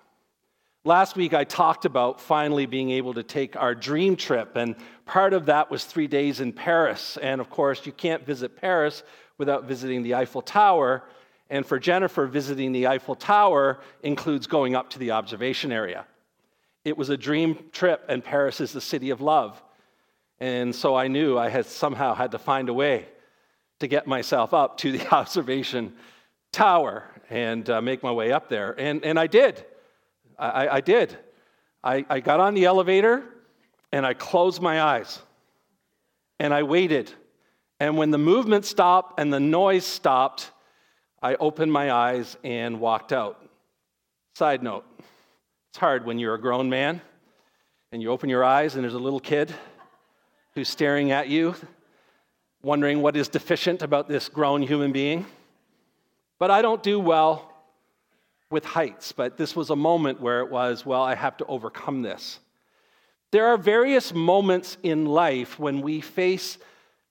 Last 0.85 1.15
week, 1.15 1.33
I 1.33 1.45
talked 1.45 1.85
about 1.85 2.21
finally 2.21 2.67
being 2.67 2.91
able 2.91 3.15
to 3.15 3.23
take 3.23 3.55
our 3.55 3.73
dream 3.73 4.17
trip, 4.17 4.57
and 4.57 4.75
part 5.07 5.33
of 5.33 5.47
that 5.47 5.71
was 5.71 5.85
three 5.85 6.09
days 6.09 6.41
in 6.41 6.53
Paris. 6.53 7.17
And 7.19 7.41
of 7.41 7.49
course, 7.51 7.87
you 7.87 7.93
can't 7.93 8.27
visit 8.27 8.57
Paris 8.57 9.05
without 9.39 9.65
visiting 9.65 10.03
the 10.03 10.17
Eiffel 10.17 10.43
Tower. 10.43 11.05
And 11.51 11.65
for 11.65 11.79
Jennifer, 11.79 12.27
visiting 12.27 12.73
the 12.73 12.89
Eiffel 12.89 13.15
Tower 13.15 13.79
includes 14.03 14.49
going 14.49 14.75
up 14.75 14.91
to 14.91 14.99
the 14.99 15.13
observation 15.13 15.71
area. 15.71 16.05
It 16.85 16.99
was 16.99 17.11
a 17.11 17.17
dream 17.17 17.59
trip, 17.71 18.05
and 18.09 18.25
Paris 18.25 18.61
is 18.61 18.73
the 18.73 18.81
city 18.81 19.11
of 19.11 19.21
love. 19.21 19.63
And 20.41 20.75
so 20.75 20.97
I 20.97 21.07
knew 21.07 21.39
I 21.39 21.49
had 21.49 21.67
somehow 21.67 22.13
had 22.13 22.33
to 22.33 22.41
find 22.41 22.69
a 22.69 22.75
way 22.75 23.07
to 23.83 23.89
get 23.89 24.07
myself 24.07 24.55
up 24.55 24.79
to 24.79 24.93
the 24.93 25.07
observation 25.15 25.93
tower 26.53 27.05
and 27.29 27.69
uh, 27.69 27.83
make 27.83 28.03
my 28.03 28.13
way 28.13 28.31
up 28.31 28.49
there. 28.49 28.75
And, 28.79 29.05
and 29.05 29.19
I 29.19 29.27
did. 29.27 29.65
I, 30.39 30.69
I 30.69 30.81
did. 30.81 31.17
I, 31.83 32.07
I 32.09 32.21
got 32.21 32.39
on 32.39 32.55
the 32.55 32.65
elevator 32.65 33.25
and 33.91 34.07
I 34.07 34.15
closed 34.15 34.63
my 34.63 34.81
eyes 34.81 35.21
and 36.39 36.55
I 36.55 36.63
waited. 36.63 37.13
And 37.81 37.97
when 37.97 38.13
the 38.13 38.19
movement 38.19 38.65
stopped 38.65 39.19
and 39.19 39.33
the 39.33 39.41
noise 39.41 39.85
stopped, 39.85 40.53
I 41.21 41.35
opened 41.35 41.73
my 41.73 41.91
eyes 41.91 42.37
and 42.45 42.79
walked 42.79 43.13
out. 43.13 43.45
Side 44.37 44.63
note 44.63 44.85
it's 45.71 45.79
hard 45.79 46.07
when 46.07 46.21
you're 46.21 46.35
a 46.35 46.41
grown 46.41 46.71
man 46.71 47.01
and 47.91 48.01
you 48.01 48.11
open 48.11 48.31
your 48.31 48.45
eyes 48.45 48.77
and 48.77 48.85
there's 48.85 48.95
a 48.95 48.99
little 48.99 49.21
kid 49.21 49.53
who's 50.55 50.69
staring 50.69 51.11
at 51.11 51.29
you, 51.29 51.57
wondering 52.63 53.03
what 53.03 53.17
is 53.17 53.29
deficient 53.29 53.83
about 53.83 54.09
this 54.09 54.29
grown 54.29 54.63
human 54.63 54.93
being. 54.93 55.27
But 56.39 56.51
I 56.51 56.63
don't 56.63 56.83
do 56.83 56.99
well 56.99 57.53
with 58.51 58.65
heights, 58.65 59.13
but 59.13 59.37
this 59.37 59.57
was 59.57 59.71
a 59.71 59.77
moment 59.77 60.21
where 60.21 60.41
it 60.41 60.51
was, 60.51 60.87
well, 60.87 61.03
I 61.03 61.15
have 61.15 61.37
to 61.39 61.47
overcome 61.47 62.03
this. 62.03 62.39
There 63.31 63.47
are 63.47 63.57
various 63.57 64.13
moments 64.13 64.77
in 64.83 65.07
life 65.07 65.59
when 65.59 65.81
we 65.81 66.01
face 66.01 66.59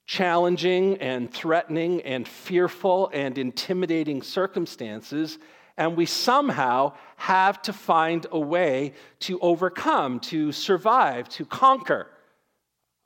challenging 0.06 0.98
and 0.98 1.32
threatening 1.34 2.02
and 2.02 2.28
fearful 2.28 3.10
and 3.14 3.38
intimidating 3.38 4.22
circumstances, 4.22 5.40
and 5.78 5.98
we 5.98 6.06
somehow 6.06 6.94
have 7.16 7.62
to 7.64 7.74
find 7.74 8.28
a 8.32 8.40
way 8.40 8.94
to 9.22 9.40
overcome, 9.40 10.20
to 10.20 10.52
survive, 10.52 11.28
to 11.30 11.46
conquer 11.46 12.08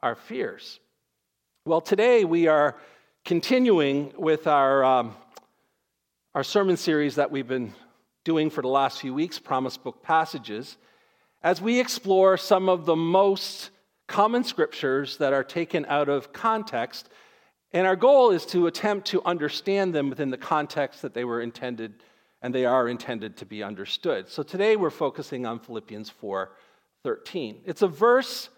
our 0.01 0.15
fears. 0.15 0.79
Well, 1.67 1.81
today 1.81 2.25
we 2.25 2.45
are 2.45 2.77
continuing 3.23 4.13
with 4.19 4.45
our, 4.45 4.83
um, 4.83 5.15
our 6.35 6.43
sermon 6.43 6.77
series 6.77 7.15
that 7.15 7.31
we've 7.31 7.47
been 7.47 7.73
doing 8.23 8.51
for 8.51 8.61
the 8.61 8.67
last 8.67 9.01
few 9.01 9.15
weeks, 9.15 9.39
Promise 9.39 9.77
Book 9.77 10.03
Passages, 10.03 10.77
as 11.41 11.63
we 11.63 11.79
explore 11.79 12.37
some 12.37 12.69
of 12.69 12.85
the 12.85 12.95
most 12.95 13.71
common 14.05 14.43
scriptures 14.43 15.17
that 15.17 15.33
are 15.33 15.43
taken 15.43 15.87
out 15.87 16.07
of 16.07 16.31
context. 16.31 17.09
And 17.71 17.87
our 17.87 17.95
goal 17.95 18.29
is 18.29 18.45
to 18.47 18.67
attempt 18.67 19.07
to 19.07 19.23
understand 19.25 19.95
them 19.95 20.11
within 20.11 20.29
the 20.29 20.37
context 20.37 21.01
that 21.01 21.15
they 21.15 21.25
were 21.25 21.41
intended 21.41 21.95
and 22.43 22.53
they 22.53 22.65
are 22.65 22.87
intended 22.87 23.37
to 23.37 23.45
be 23.47 23.63
understood. 23.63 24.29
So 24.29 24.43
today 24.43 24.75
we're 24.75 24.91
focusing 24.91 25.47
on 25.47 25.57
Philippians 25.57 26.11
4:13. 26.11 27.63
It's 27.65 27.81
a 27.81 27.87
verse 27.87 28.49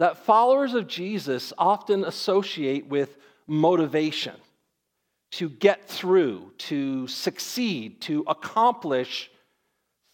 that 0.00 0.16
followers 0.16 0.72
of 0.72 0.88
Jesus 0.88 1.52
often 1.58 2.04
associate 2.04 2.86
with 2.86 3.18
motivation 3.46 4.34
to 5.32 5.50
get 5.50 5.86
through, 5.86 6.50
to 6.56 7.06
succeed, 7.06 8.00
to 8.00 8.24
accomplish 8.26 9.30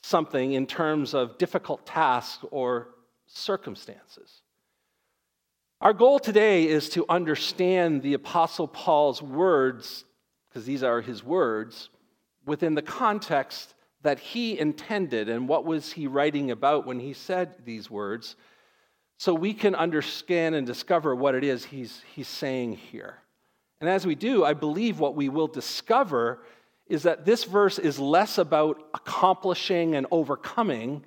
something 0.03 0.55
in 0.55 0.67
terms 0.67 1.15
of 1.15 1.39
difficult 1.39 1.87
tasks 1.87 2.45
or 2.51 2.89
circumstances. 3.29 4.43
Our 5.81 5.93
goal 5.93 6.19
today 6.19 6.67
is 6.67 6.89
to 6.91 7.07
understand 7.09 8.03
the 8.03 8.15
Apostle 8.15 8.67
Paul's 8.67 9.23
words, 9.23 10.05
because 10.49 10.67
these 10.67 10.83
are 10.83 11.01
his 11.01 11.23
words, 11.23 11.91
within 12.45 12.75
the 12.75 12.83
context 12.83 13.75
that 14.03 14.19
he 14.19 14.59
intended 14.59 15.29
and 15.29 15.49
what 15.49 15.65
was 15.65 15.93
he 15.93 16.09
writing 16.09 16.51
about 16.51 16.87
when 16.87 16.99
he 16.99 17.13
said 17.13 17.55
these 17.65 17.89
words, 17.89 18.35
so 19.19 19.33
we 19.35 19.55
can 19.55 19.75
understand 19.75 20.55
and 20.55 20.67
discover 20.67 21.15
what 21.15 21.35
it 21.35 21.45
is 21.45 21.65
he's, 21.65 22.03
he's 22.15 22.29
saying 22.29 22.77
here. 22.77 23.19
And 23.81 23.89
as 23.89 24.07
we 24.07 24.15
do, 24.15 24.45
I 24.45 24.55
believe 24.55 24.99
what 24.99 25.15
we 25.15 25.29
will 25.29 25.49
discover 25.49 26.41
is 26.87 27.03
that 27.03 27.25
this 27.25 27.45
verse 27.45 27.79
is 27.79 27.99
less 27.99 28.39
about 28.39 28.81
accomplishing 28.95 29.95
and 29.95 30.07
overcoming, 30.11 31.05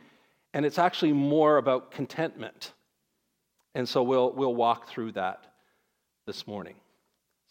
and 0.54 0.66
it's 0.66 0.78
actually 0.78 1.14
more 1.14 1.58
about 1.58 1.92
contentment. 1.92 2.74
And 3.76 3.88
so 3.88 4.04
we'll, 4.04 4.32
we'll 4.32 4.56
walk 4.56 4.90
through 4.90 5.14
that 5.14 5.46
this 6.26 6.48
morning. 6.48 6.76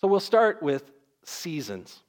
So 0.00 0.08
we'll 0.08 0.20
start 0.20 0.62
with 0.62 0.90
seasons. 1.24 2.00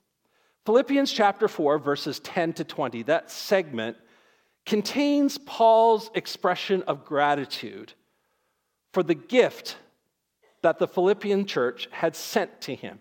Philippians 0.66 1.12
chapter 1.12 1.48
4, 1.48 1.80
verses 1.80 2.20
10 2.20 2.54
to 2.54 2.64
20, 2.64 3.04
that 3.04 3.32
segment 3.32 3.98
contains 4.66 5.38
Paul's 5.38 6.12
expression 6.14 6.84
of 6.84 7.06
gratitude 7.06 7.94
for 8.94 9.04
the 9.04 9.16
gift 9.16 9.78
that 10.62 10.80
the 10.80 10.88
Philippian 10.88 11.46
church 11.46 11.88
had 11.92 12.16
sent 12.16 12.62
to 12.62 12.76
him. 12.76 13.00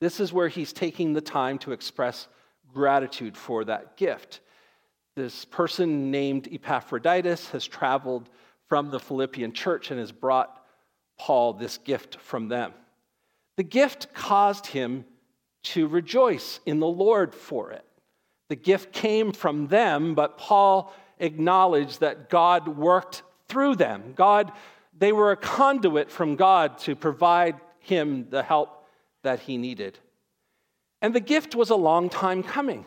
This 0.00 0.20
is 0.20 0.32
where 0.32 0.48
he's 0.48 0.72
taking 0.72 1.12
the 1.12 1.20
time 1.20 1.58
to 1.60 1.72
express 1.72 2.28
gratitude 2.72 3.36
for 3.36 3.64
that 3.64 3.96
gift. 3.96 4.40
This 5.16 5.44
person 5.44 6.10
named 6.10 6.48
Epaphroditus 6.50 7.50
has 7.50 7.66
traveled 7.66 8.28
from 8.68 8.90
the 8.90 9.00
Philippian 9.00 9.52
church 9.52 9.90
and 9.90 9.98
has 9.98 10.12
brought 10.12 10.62
Paul 11.18 11.54
this 11.54 11.78
gift 11.78 12.16
from 12.20 12.48
them. 12.48 12.72
The 13.56 13.64
gift 13.64 14.14
caused 14.14 14.66
him 14.66 15.04
to 15.64 15.88
rejoice 15.88 16.60
in 16.64 16.78
the 16.78 16.86
Lord 16.86 17.34
for 17.34 17.72
it. 17.72 17.84
The 18.48 18.56
gift 18.56 18.92
came 18.92 19.32
from 19.32 19.66
them, 19.66 20.14
but 20.14 20.38
Paul 20.38 20.94
acknowledged 21.18 22.00
that 22.00 22.30
God 22.30 22.68
worked 22.68 23.22
through 23.48 23.76
them. 23.76 24.12
God 24.14 24.52
they 24.98 25.12
were 25.12 25.30
a 25.30 25.36
conduit 25.36 26.10
from 26.10 26.36
God 26.36 26.78
to 26.80 26.96
provide 26.96 27.56
him 27.80 28.26
the 28.30 28.42
help 28.42 28.84
that 29.22 29.40
he 29.40 29.56
needed. 29.56 29.98
And 31.00 31.14
the 31.14 31.20
gift 31.20 31.54
was 31.54 31.70
a 31.70 31.76
long 31.76 32.08
time 32.08 32.42
coming. 32.42 32.84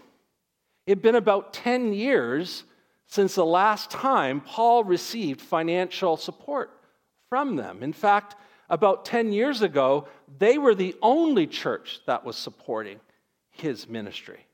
It 0.85 0.91
had 0.91 1.01
been 1.01 1.15
about 1.15 1.53
10 1.53 1.93
years 1.93 2.65
since 3.07 3.35
the 3.35 3.45
last 3.45 3.89
time 3.89 4.41
Paul 4.41 4.83
received 4.83 5.41
financial 5.41 6.17
support 6.17 6.71
from 7.29 7.55
them. 7.55 7.83
In 7.83 7.93
fact, 7.93 8.35
about 8.69 9.05
10 9.05 9.31
years 9.31 9.61
ago, 9.61 10.07
they 10.39 10.57
were 10.57 10.75
the 10.75 10.95
only 11.01 11.47
church 11.47 12.01
that 12.07 12.25
was 12.25 12.35
supporting 12.35 12.99
his 13.49 13.87
ministry. 13.87 14.45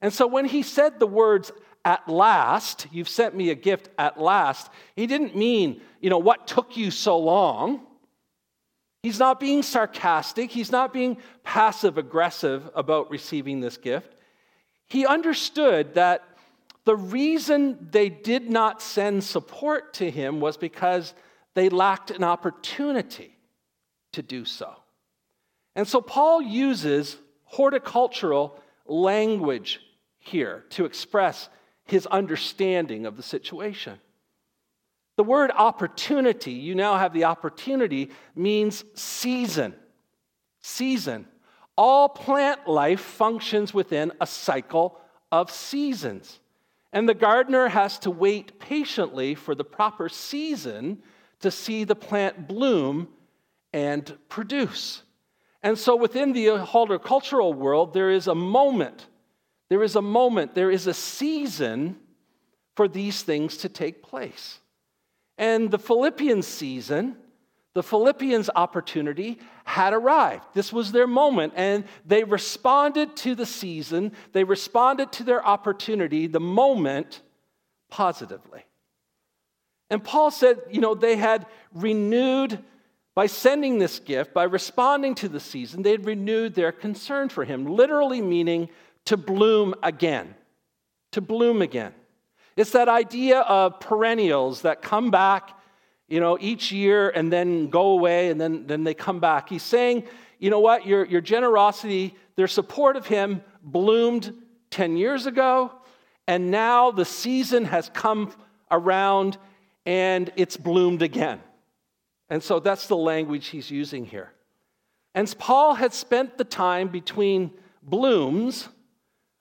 And 0.00 0.12
so 0.12 0.26
when 0.26 0.44
he 0.44 0.62
said 0.62 0.98
the 0.98 1.06
words, 1.06 1.50
at 1.84 2.08
last, 2.08 2.86
you've 2.92 3.08
sent 3.08 3.34
me 3.34 3.50
a 3.50 3.54
gift 3.54 3.88
at 3.98 4.18
last, 4.18 4.70
he 4.96 5.06
didn't 5.06 5.36
mean, 5.36 5.80
you 6.00 6.10
know, 6.10 6.18
what 6.18 6.46
took 6.46 6.76
you 6.76 6.90
so 6.90 7.18
long? 7.18 7.80
He's 9.02 9.18
not 9.18 9.38
being 9.38 9.62
sarcastic. 9.62 10.50
He's 10.50 10.72
not 10.72 10.92
being 10.92 11.18
passive 11.42 11.98
aggressive 11.98 12.70
about 12.74 13.10
receiving 13.10 13.60
this 13.60 13.76
gift. 13.76 14.14
He 14.86 15.04
understood 15.06 15.94
that 15.94 16.24
the 16.84 16.96
reason 16.96 17.88
they 17.90 18.08
did 18.08 18.48
not 18.48 18.80
send 18.80 19.22
support 19.22 19.94
to 19.94 20.10
him 20.10 20.40
was 20.40 20.56
because 20.56 21.12
they 21.54 21.68
lacked 21.68 22.10
an 22.10 22.24
opportunity 22.24 23.36
to 24.12 24.22
do 24.22 24.44
so. 24.44 24.74
And 25.76 25.86
so 25.86 26.00
Paul 26.00 26.40
uses 26.40 27.16
horticultural 27.44 28.58
language 28.86 29.80
here 30.18 30.64
to 30.70 30.84
express 30.84 31.48
his 31.84 32.06
understanding 32.06 33.06
of 33.06 33.16
the 33.16 33.22
situation. 33.22 33.98
The 35.16 35.24
word 35.24 35.50
opportunity, 35.54 36.52
you 36.52 36.74
now 36.74 36.96
have 36.96 37.12
the 37.12 37.24
opportunity, 37.24 38.10
means 38.34 38.84
season. 38.94 39.74
Season. 40.60 41.26
All 41.76 42.08
plant 42.08 42.66
life 42.66 43.00
functions 43.00 43.72
within 43.72 44.12
a 44.20 44.26
cycle 44.26 45.00
of 45.30 45.50
seasons. 45.50 46.40
And 46.92 47.08
the 47.08 47.14
gardener 47.14 47.68
has 47.68 47.98
to 48.00 48.10
wait 48.10 48.58
patiently 48.58 49.34
for 49.34 49.54
the 49.54 49.64
proper 49.64 50.08
season 50.08 51.02
to 51.40 51.50
see 51.50 51.84
the 51.84 51.96
plant 51.96 52.46
bloom 52.48 53.08
and 53.72 54.16
produce. 54.28 55.02
And 55.62 55.78
so 55.78 55.96
within 55.96 56.32
the 56.32 56.58
horticultural 56.58 57.52
world, 57.52 57.92
there 57.92 58.10
is 58.10 58.28
a 58.28 58.34
moment 58.34 59.08
there 59.74 59.82
is 59.82 59.96
a 59.96 60.02
moment, 60.02 60.54
there 60.54 60.70
is 60.70 60.86
a 60.86 60.94
season 60.94 61.96
for 62.76 62.86
these 62.86 63.22
things 63.22 63.56
to 63.56 63.68
take 63.68 64.04
place. 64.04 64.60
And 65.36 65.68
the 65.68 65.80
Philippians 65.80 66.46
season, 66.46 67.16
the 67.74 67.82
Philippians 67.82 68.50
opportunity 68.54 69.40
had 69.64 69.92
arrived. 69.92 70.44
This 70.54 70.72
was 70.72 70.92
their 70.92 71.08
moment, 71.08 71.54
and 71.56 71.86
they 72.06 72.22
responded 72.22 73.16
to 73.16 73.34
the 73.34 73.46
season, 73.46 74.12
they 74.32 74.44
responded 74.44 75.10
to 75.10 75.24
their 75.24 75.44
opportunity, 75.44 76.28
the 76.28 76.38
moment, 76.38 77.20
positively. 77.90 78.64
And 79.90 80.04
Paul 80.04 80.30
said, 80.30 80.60
you 80.70 80.80
know, 80.80 80.94
they 80.94 81.16
had 81.16 81.46
renewed, 81.72 82.60
by 83.16 83.26
sending 83.26 83.80
this 83.80 83.98
gift, 83.98 84.32
by 84.32 84.44
responding 84.44 85.16
to 85.16 85.28
the 85.28 85.40
season, 85.40 85.82
they 85.82 85.90
had 85.90 86.06
renewed 86.06 86.54
their 86.54 86.70
concern 86.70 87.28
for 87.28 87.44
him, 87.44 87.66
literally 87.66 88.22
meaning 88.22 88.68
to 89.06 89.16
bloom 89.16 89.74
again. 89.82 90.34
To 91.12 91.20
bloom 91.20 91.62
again. 91.62 91.92
It's 92.56 92.70
that 92.70 92.88
idea 92.88 93.40
of 93.40 93.80
perennials 93.80 94.62
that 94.62 94.80
come 94.80 95.10
back, 95.10 95.50
you 96.08 96.20
know, 96.20 96.38
each 96.40 96.70
year 96.70 97.10
and 97.10 97.32
then 97.32 97.68
go 97.68 97.88
away 97.88 98.30
and 98.30 98.40
then, 98.40 98.66
then 98.66 98.84
they 98.84 98.94
come 98.94 99.20
back. 99.20 99.48
He's 99.48 99.62
saying, 99.62 100.04
you 100.38 100.50
know 100.50 100.60
what, 100.60 100.86
your, 100.86 101.04
your 101.04 101.20
generosity, 101.20 102.14
their 102.36 102.48
support 102.48 102.96
of 102.96 103.06
him 103.06 103.42
bloomed 103.62 104.32
10 104.70 104.96
years 104.96 105.26
ago, 105.26 105.72
and 106.26 106.50
now 106.50 106.90
the 106.90 107.04
season 107.04 107.64
has 107.64 107.90
come 107.92 108.32
around 108.70 109.38
and 109.86 110.32
it's 110.36 110.56
bloomed 110.56 111.02
again. 111.02 111.40
And 112.30 112.42
so 112.42 112.58
that's 112.58 112.86
the 112.86 112.96
language 112.96 113.48
he's 113.48 113.70
using 113.70 114.04
here. 114.04 114.32
And 115.14 115.32
Paul 115.38 115.74
had 115.74 115.92
spent 115.92 116.38
the 116.38 116.44
time 116.44 116.88
between 116.88 117.52
blooms 117.82 118.68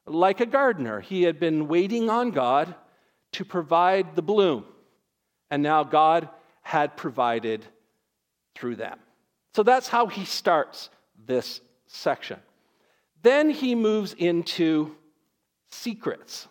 like 0.05 0.39
a 0.39 0.45
gardener. 0.45 0.99
He 0.99 1.23
had 1.23 1.39
been 1.39 1.67
waiting 1.67 2.09
on 2.09 2.31
God 2.31 2.75
to 3.33 3.45
provide 3.45 4.15
the 4.15 4.21
bloom, 4.21 4.65
and 5.49 5.63
now 5.63 5.83
God 5.83 6.29
had 6.61 6.95
provided 6.95 7.65
through 8.55 8.75
them. 8.75 8.99
So 9.55 9.63
that's 9.63 9.87
how 9.87 10.07
he 10.07 10.25
starts 10.25 10.89
this 11.25 11.61
section. 11.87 12.39
Then 13.21 13.49
he 13.49 13.75
moves 13.75 14.13
into 14.13 14.95
secrets. 15.69 16.47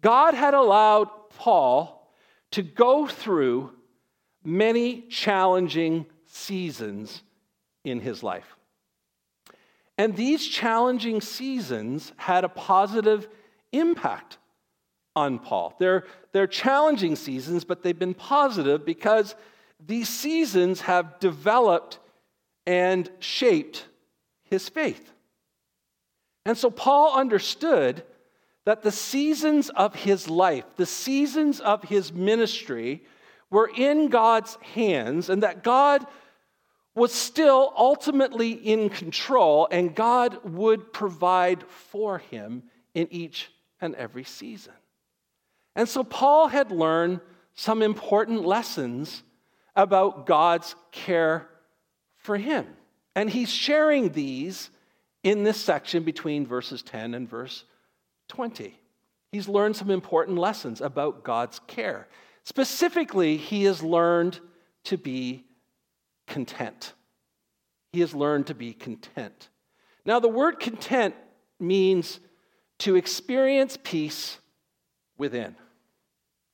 God 0.00 0.34
had 0.34 0.54
allowed 0.54 1.08
Paul 1.30 2.12
to 2.52 2.62
go 2.62 3.06
through 3.06 3.72
many 4.44 5.02
challenging 5.02 6.06
seasons 6.26 7.22
in 7.84 8.00
his 8.00 8.22
life. 8.22 8.57
And 9.98 10.16
these 10.16 10.46
challenging 10.46 11.20
seasons 11.20 12.12
had 12.16 12.44
a 12.44 12.48
positive 12.48 13.28
impact 13.72 14.38
on 15.16 15.40
Paul. 15.40 15.74
They're, 15.80 16.04
they're 16.32 16.46
challenging 16.46 17.16
seasons, 17.16 17.64
but 17.64 17.82
they've 17.82 17.98
been 17.98 18.14
positive 18.14 18.86
because 18.86 19.34
these 19.84 20.08
seasons 20.08 20.82
have 20.82 21.18
developed 21.18 21.98
and 22.64 23.10
shaped 23.18 23.86
his 24.44 24.68
faith. 24.68 25.12
And 26.44 26.56
so 26.56 26.70
Paul 26.70 27.14
understood 27.14 28.04
that 28.64 28.82
the 28.82 28.92
seasons 28.92 29.68
of 29.70 29.94
his 29.94 30.30
life, 30.30 30.64
the 30.76 30.86
seasons 30.86 31.58
of 31.58 31.82
his 31.84 32.12
ministry, 32.12 33.02
were 33.50 33.70
in 33.74 34.08
God's 34.08 34.56
hands 34.74 35.28
and 35.30 35.42
that 35.42 35.64
God 35.64 36.06
was 36.98 37.12
still 37.12 37.72
ultimately 37.76 38.50
in 38.52 38.90
control 38.90 39.68
and 39.70 39.94
God 39.94 40.38
would 40.44 40.92
provide 40.92 41.62
for 41.68 42.18
him 42.18 42.64
in 42.94 43.08
each 43.10 43.50
and 43.80 43.94
every 43.94 44.24
season. 44.24 44.74
And 45.74 45.88
so 45.88 46.04
Paul 46.04 46.48
had 46.48 46.72
learned 46.72 47.20
some 47.54 47.82
important 47.82 48.44
lessons 48.44 49.22
about 49.74 50.26
God's 50.26 50.74
care 50.90 51.48
for 52.16 52.36
him. 52.36 52.66
And 53.14 53.30
he's 53.30 53.50
sharing 53.50 54.10
these 54.10 54.70
in 55.22 55.44
this 55.44 55.60
section 55.60 56.02
between 56.02 56.46
verses 56.46 56.82
10 56.82 57.14
and 57.14 57.28
verse 57.28 57.64
20. 58.28 58.78
He's 59.32 59.48
learned 59.48 59.76
some 59.76 59.90
important 59.90 60.38
lessons 60.38 60.80
about 60.80 61.22
God's 61.22 61.60
care. 61.66 62.08
Specifically, 62.44 63.36
he 63.36 63.64
has 63.64 63.82
learned 63.82 64.40
to 64.84 64.96
be 64.96 65.44
content. 66.28 66.92
He 67.92 68.00
has 68.00 68.14
learned 68.14 68.46
to 68.48 68.54
be 68.54 68.72
content. 68.72 69.48
Now, 70.04 70.20
the 70.20 70.28
word 70.28 70.60
content 70.60 71.14
means 71.58 72.20
to 72.80 72.96
experience 72.96 73.78
peace 73.82 74.38
within. 75.16 75.56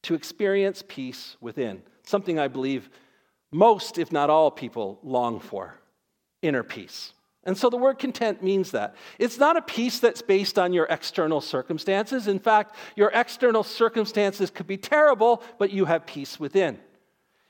To 0.05 0.15
experience 0.15 0.83
peace 0.87 1.37
within. 1.41 1.83
Something 2.05 2.39
I 2.39 2.49
believe 2.49 2.89
most, 3.53 3.99
if 3.99 4.11
not 4.11 4.31
all, 4.31 4.51
people 4.51 4.99
long 5.03 5.41
for 5.41 5.79
inner 6.43 6.63
peace. 6.63 7.13
And 7.45 7.57
so 7.57 7.69
the 7.69 7.77
word 7.77 7.99
content 7.99 8.43
means 8.43 8.71
that. 8.71 8.97
It's 9.19 9.39
not 9.39 9.57
a 9.57 9.63
peace 9.63 10.01
that's 10.01 10.23
based 10.23 10.59
on 10.59 10.73
your 10.73 10.87
external 10.87 11.41
circumstances. 11.41 12.27
In 12.27 12.39
fact, 12.39 12.75
your 12.97 13.11
external 13.15 13.63
circumstances 13.63 14.51
could 14.51 14.67
be 14.67 14.79
terrible, 14.79 15.43
but 15.59 15.71
you 15.71 15.85
have 15.85 16.07
peace 16.07 16.41
within. 16.41 16.79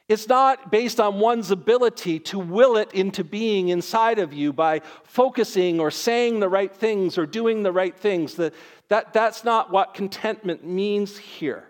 It's 0.07 0.29
not 0.29 0.71
based 0.71 1.01
on 1.01 1.19
one's 1.19 1.51
ability 1.51 2.19
to 2.21 2.39
will 2.39 2.77
it 2.77 2.93
into 2.93 3.25
being 3.25 3.71
inside 3.71 4.19
of 4.19 4.35
you 4.35 4.53
by 4.53 4.81
focusing 5.05 5.81
or 5.81 5.91
saying 5.91 6.41
the 6.41 6.49
right 6.49 6.75
things 6.75 7.17
or 7.17 7.25
doing 7.25 7.63
the 7.63 7.73
right 7.73 7.97
things. 7.97 8.35
That, 8.35 8.53
that, 8.89 9.15
that's 9.15 9.45
not 9.45 9.71
what 9.73 9.95
contentment 9.95 10.63
means 10.63 11.17
here. 11.17 11.65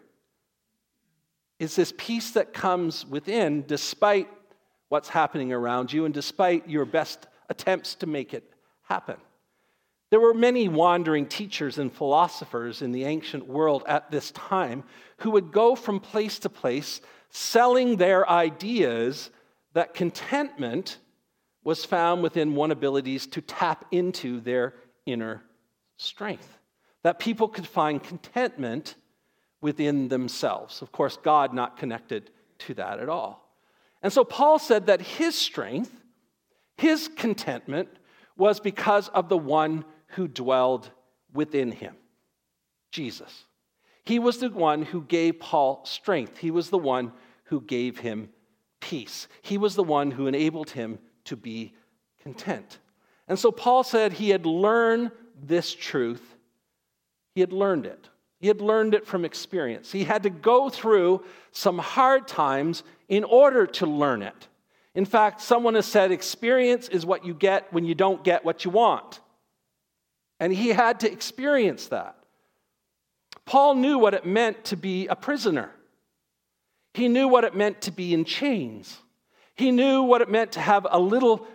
It's 1.60 1.76
this 1.76 1.92
peace 1.96 2.32
that 2.32 2.52
comes 2.52 3.06
within 3.06 3.64
despite 3.66 4.28
what's 4.88 5.08
happening 5.08 5.52
around 5.52 5.92
you 5.92 6.04
and 6.04 6.12
despite 6.12 6.68
your 6.68 6.84
best 6.84 7.28
attempts 7.48 7.94
to 7.96 8.06
make 8.06 8.34
it 8.34 8.44
happen. 8.82 9.16
There 10.10 10.20
were 10.20 10.34
many 10.34 10.68
wandering 10.68 11.26
teachers 11.26 11.78
and 11.78 11.92
philosophers 11.92 12.82
in 12.82 12.90
the 12.90 13.04
ancient 13.04 13.46
world 13.46 13.84
at 13.86 14.10
this 14.10 14.32
time 14.32 14.84
who 15.18 15.30
would 15.30 15.52
go 15.52 15.74
from 15.74 16.00
place 16.00 16.40
to 16.40 16.48
place 16.48 17.00
selling 17.34 17.96
their 17.96 18.28
ideas 18.30 19.30
that 19.72 19.92
contentment 19.92 20.98
was 21.64 21.84
found 21.84 22.22
within 22.22 22.54
one 22.54 22.70
abilities 22.70 23.26
to 23.26 23.40
tap 23.40 23.84
into 23.90 24.40
their 24.40 24.74
inner 25.04 25.42
strength. 25.96 26.58
That 27.02 27.18
people 27.18 27.48
could 27.48 27.66
find 27.66 28.02
contentment 28.02 28.94
within 29.60 30.08
themselves. 30.08 30.80
Of 30.80 30.92
course, 30.92 31.18
God 31.22 31.52
not 31.52 31.76
connected 31.76 32.30
to 32.60 32.74
that 32.74 33.00
at 33.00 33.08
all. 33.08 33.50
And 34.02 34.12
so 34.12 34.24
Paul 34.24 34.58
said 34.58 34.86
that 34.86 35.00
his 35.00 35.36
strength 35.36 35.90
his 36.76 37.08
contentment 37.08 37.88
was 38.36 38.60
because 38.60 39.08
of 39.08 39.28
the 39.28 39.38
one 39.38 39.84
who 40.08 40.28
dwelled 40.28 40.90
within 41.32 41.72
him 41.72 41.96
Jesus. 42.90 43.44
He 44.04 44.18
was 44.18 44.38
the 44.38 44.50
one 44.50 44.82
who 44.82 45.02
gave 45.02 45.40
Paul 45.40 45.84
strength, 45.84 46.38
he 46.38 46.50
was 46.50 46.70
the 46.70 46.78
one 46.78 47.12
who 47.54 47.60
gave 47.60 47.98
him 48.00 48.28
peace, 48.80 49.28
he 49.42 49.56
was 49.56 49.76
the 49.76 49.84
one 49.84 50.10
who 50.10 50.26
enabled 50.26 50.70
him 50.70 50.98
to 51.22 51.36
be 51.36 51.72
content. 52.20 52.80
And 53.28 53.38
so 53.38 53.52
Paul 53.52 53.84
said 53.84 54.12
he 54.12 54.30
had 54.30 54.44
learned 54.44 55.12
this 55.40 55.72
truth, 55.72 56.34
he 57.36 57.40
had 57.40 57.52
learned 57.52 57.86
it. 57.86 58.08
He 58.40 58.48
had 58.48 58.60
learned 58.60 58.92
it 58.94 59.06
from 59.06 59.24
experience. 59.24 59.92
He 59.92 60.02
had 60.02 60.24
to 60.24 60.30
go 60.30 60.68
through 60.68 61.22
some 61.52 61.78
hard 61.78 62.26
times 62.26 62.82
in 63.08 63.22
order 63.22 63.66
to 63.66 63.86
learn 63.86 64.22
it. 64.22 64.48
In 64.96 65.04
fact, 65.04 65.40
someone 65.40 65.76
has 65.76 65.86
said 65.86 66.10
experience 66.10 66.88
is 66.88 67.06
what 67.06 67.24
you 67.24 67.34
get 67.34 67.72
when 67.72 67.84
you 67.84 67.94
don't 67.94 68.24
get 68.24 68.44
what 68.44 68.64
you 68.64 68.72
want. 68.72 69.20
And 70.40 70.52
he 70.52 70.70
had 70.70 71.00
to 71.00 71.10
experience 71.10 71.86
that. 71.86 72.16
Paul 73.46 73.76
knew 73.76 73.96
what 73.98 74.14
it 74.14 74.26
meant 74.26 74.64
to 74.64 74.76
be 74.76 75.06
a 75.06 75.14
prisoner. 75.14 75.70
He 76.94 77.08
knew 77.08 77.28
what 77.28 77.44
it 77.44 77.54
meant 77.54 77.82
to 77.82 77.90
be 77.90 78.14
in 78.14 78.24
chains. 78.24 78.98
He 79.56 79.70
knew 79.70 80.02
what 80.02 80.22
it 80.22 80.30
meant 80.30 80.52
to 80.52 80.60
have 80.60 80.86
a 80.90 80.98
little, 80.98 81.46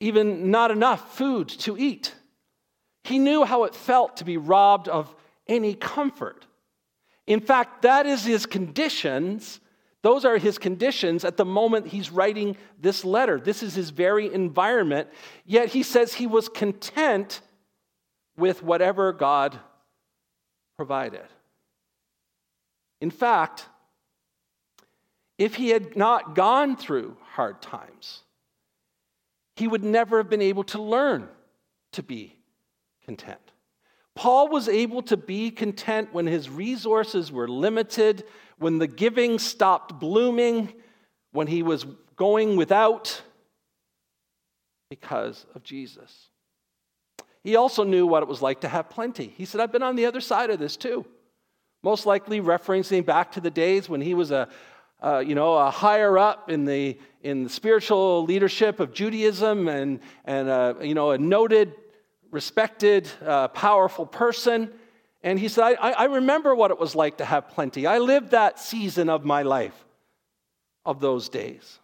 even 0.00 0.50
not 0.50 0.70
enough 0.70 1.16
food 1.16 1.48
to 1.50 1.76
eat. 1.76 2.14
He 3.04 3.18
knew 3.18 3.44
how 3.44 3.64
it 3.64 3.74
felt 3.74 4.18
to 4.18 4.24
be 4.24 4.36
robbed 4.36 4.88
of 4.88 5.14
any 5.46 5.74
comfort. 5.74 6.46
In 7.26 7.40
fact, 7.40 7.82
that 7.82 8.06
is 8.06 8.24
his 8.24 8.46
conditions 8.46 9.60
those 10.02 10.24
are 10.24 10.38
his 10.38 10.58
conditions 10.58 11.24
at 11.24 11.36
the 11.36 11.44
moment 11.44 11.88
he's 11.88 12.10
writing 12.10 12.56
this 12.80 13.04
letter. 13.04 13.40
This 13.40 13.62
is 13.62 13.74
his 13.74 13.90
very 13.90 14.32
environment. 14.32 15.08
Yet 15.44 15.70
he 15.70 15.82
says 15.82 16.14
he 16.14 16.26
was 16.26 16.48
content 16.48 17.40
with 18.36 18.62
whatever 18.62 19.12
God 19.12 19.58
provided. 20.76 21.26
In 23.00 23.10
fact, 23.10 23.66
if 25.38 25.54
he 25.54 25.70
had 25.70 25.96
not 25.96 26.34
gone 26.34 26.76
through 26.76 27.16
hard 27.34 27.62
times, 27.62 28.22
he 29.56 29.68
would 29.68 29.84
never 29.84 30.18
have 30.18 30.28
been 30.28 30.42
able 30.42 30.64
to 30.64 30.82
learn 30.82 31.28
to 31.92 32.02
be 32.02 32.36
content. 33.04 33.40
Paul 34.14 34.48
was 34.48 34.68
able 34.68 35.02
to 35.02 35.16
be 35.16 35.52
content 35.52 36.12
when 36.12 36.26
his 36.26 36.50
resources 36.50 37.30
were 37.30 37.46
limited, 37.46 38.24
when 38.58 38.78
the 38.78 38.88
giving 38.88 39.38
stopped 39.38 40.00
blooming, 40.00 40.72
when 41.30 41.46
he 41.46 41.62
was 41.62 41.86
going 42.16 42.56
without 42.56 43.22
because 44.90 45.46
of 45.54 45.62
Jesus. 45.62 46.30
He 47.44 47.54
also 47.54 47.84
knew 47.84 48.06
what 48.06 48.24
it 48.24 48.28
was 48.28 48.42
like 48.42 48.62
to 48.62 48.68
have 48.68 48.90
plenty. 48.90 49.32
He 49.36 49.44
said, 49.44 49.60
I've 49.60 49.72
been 49.72 49.84
on 49.84 49.94
the 49.94 50.06
other 50.06 50.20
side 50.20 50.50
of 50.50 50.58
this 50.58 50.76
too. 50.76 51.06
Most 51.84 52.04
likely 52.06 52.40
referencing 52.40 53.06
back 53.06 53.32
to 53.32 53.40
the 53.40 53.50
days 53.50 53.88
when 53.88 54.00
he 54.00 54.14
was 54.14 54.32
a, 54.32 54.48
uh, 55.02 55.18
you 55.18 55.34
know, 55.34 55.54
a 55.54 55.70
higher 55.70 56.18
up 56.18 56.50
in 56.50 56.64
the, 56.64 56.98
in 57.22 57.44
the 57.44 57.50
spiritual 57.50 58.24
leadership 58.24 58.80
of 58.80 58.92
Judaism 58.92 59.68
and, 59.68 60.00
and 60.24 60.48
uh, 60.48 60.74
you 60.80 60.94
know, 60.94 61.12
a 61.12 61.18
noted, 61.18 61.74
respected, 62.30 63.08
uh, 63.24 63.48
powerful 63.48 64.06
person. 64.06 64.72
And 65.22 65.38
he 65.38 65.48
said, 65.48 65.76
I, 65.80 65.90
I 65.92 66.04
remember 66.04 66.54
what 66.54 66.70
it 66.70 66.78
was 66.78 66.94
like 66.94 67.18
to 67.18 67.24
have 67.24 67.48
plenty. 67.48 67.86
I 67.86 67.98
lived 67.98 68.30
that 68.32 68.58
season 68.58 69.08
of 69.08 69.24
my 69.24 69.42
life, 69.42 69.84
of 70.84 71.00
those 71.00 71.28
days. 71.28 71.78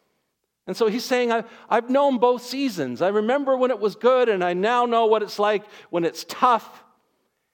And 0.66 0.76
so 0.76 0.86
he's 0.86 1.04
saying, 1.04 1.30
I, 1.30 1.44
I've 1.68 1.90
known 1.90 2.18
both 2.18 2.42
seasons. 2.42 3.02
I 3.02 3.08
remember 3.08 3.56
when 3.56 3.70
it 3.70 3.78
was 3.78 3.96
good, 3.96 4.28
and 4.28 4.42
I 4.42 4.54
now 4.54 4.86
know 4.86 5.06
what 5.06 5.22
it's 5.22 5.38
like 5.38 5.64
when 5.90 6.04
it's 6.04 6.24
tough. 6.24 6.84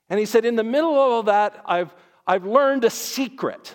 And 0.09 0.21
he 0.21 0.27
said, 0.27 0.45
In 0.45 0.57
the 0.57 0.65
middle 0.65 0.93
of 0.93 0.97
all 0.97 1.23
that, 1.25 1.61
I've, 1.67 1.95
I've 2.27 2.45
learned 2.45 2.85
a 2.85 2.91
secret. 2.91 3.75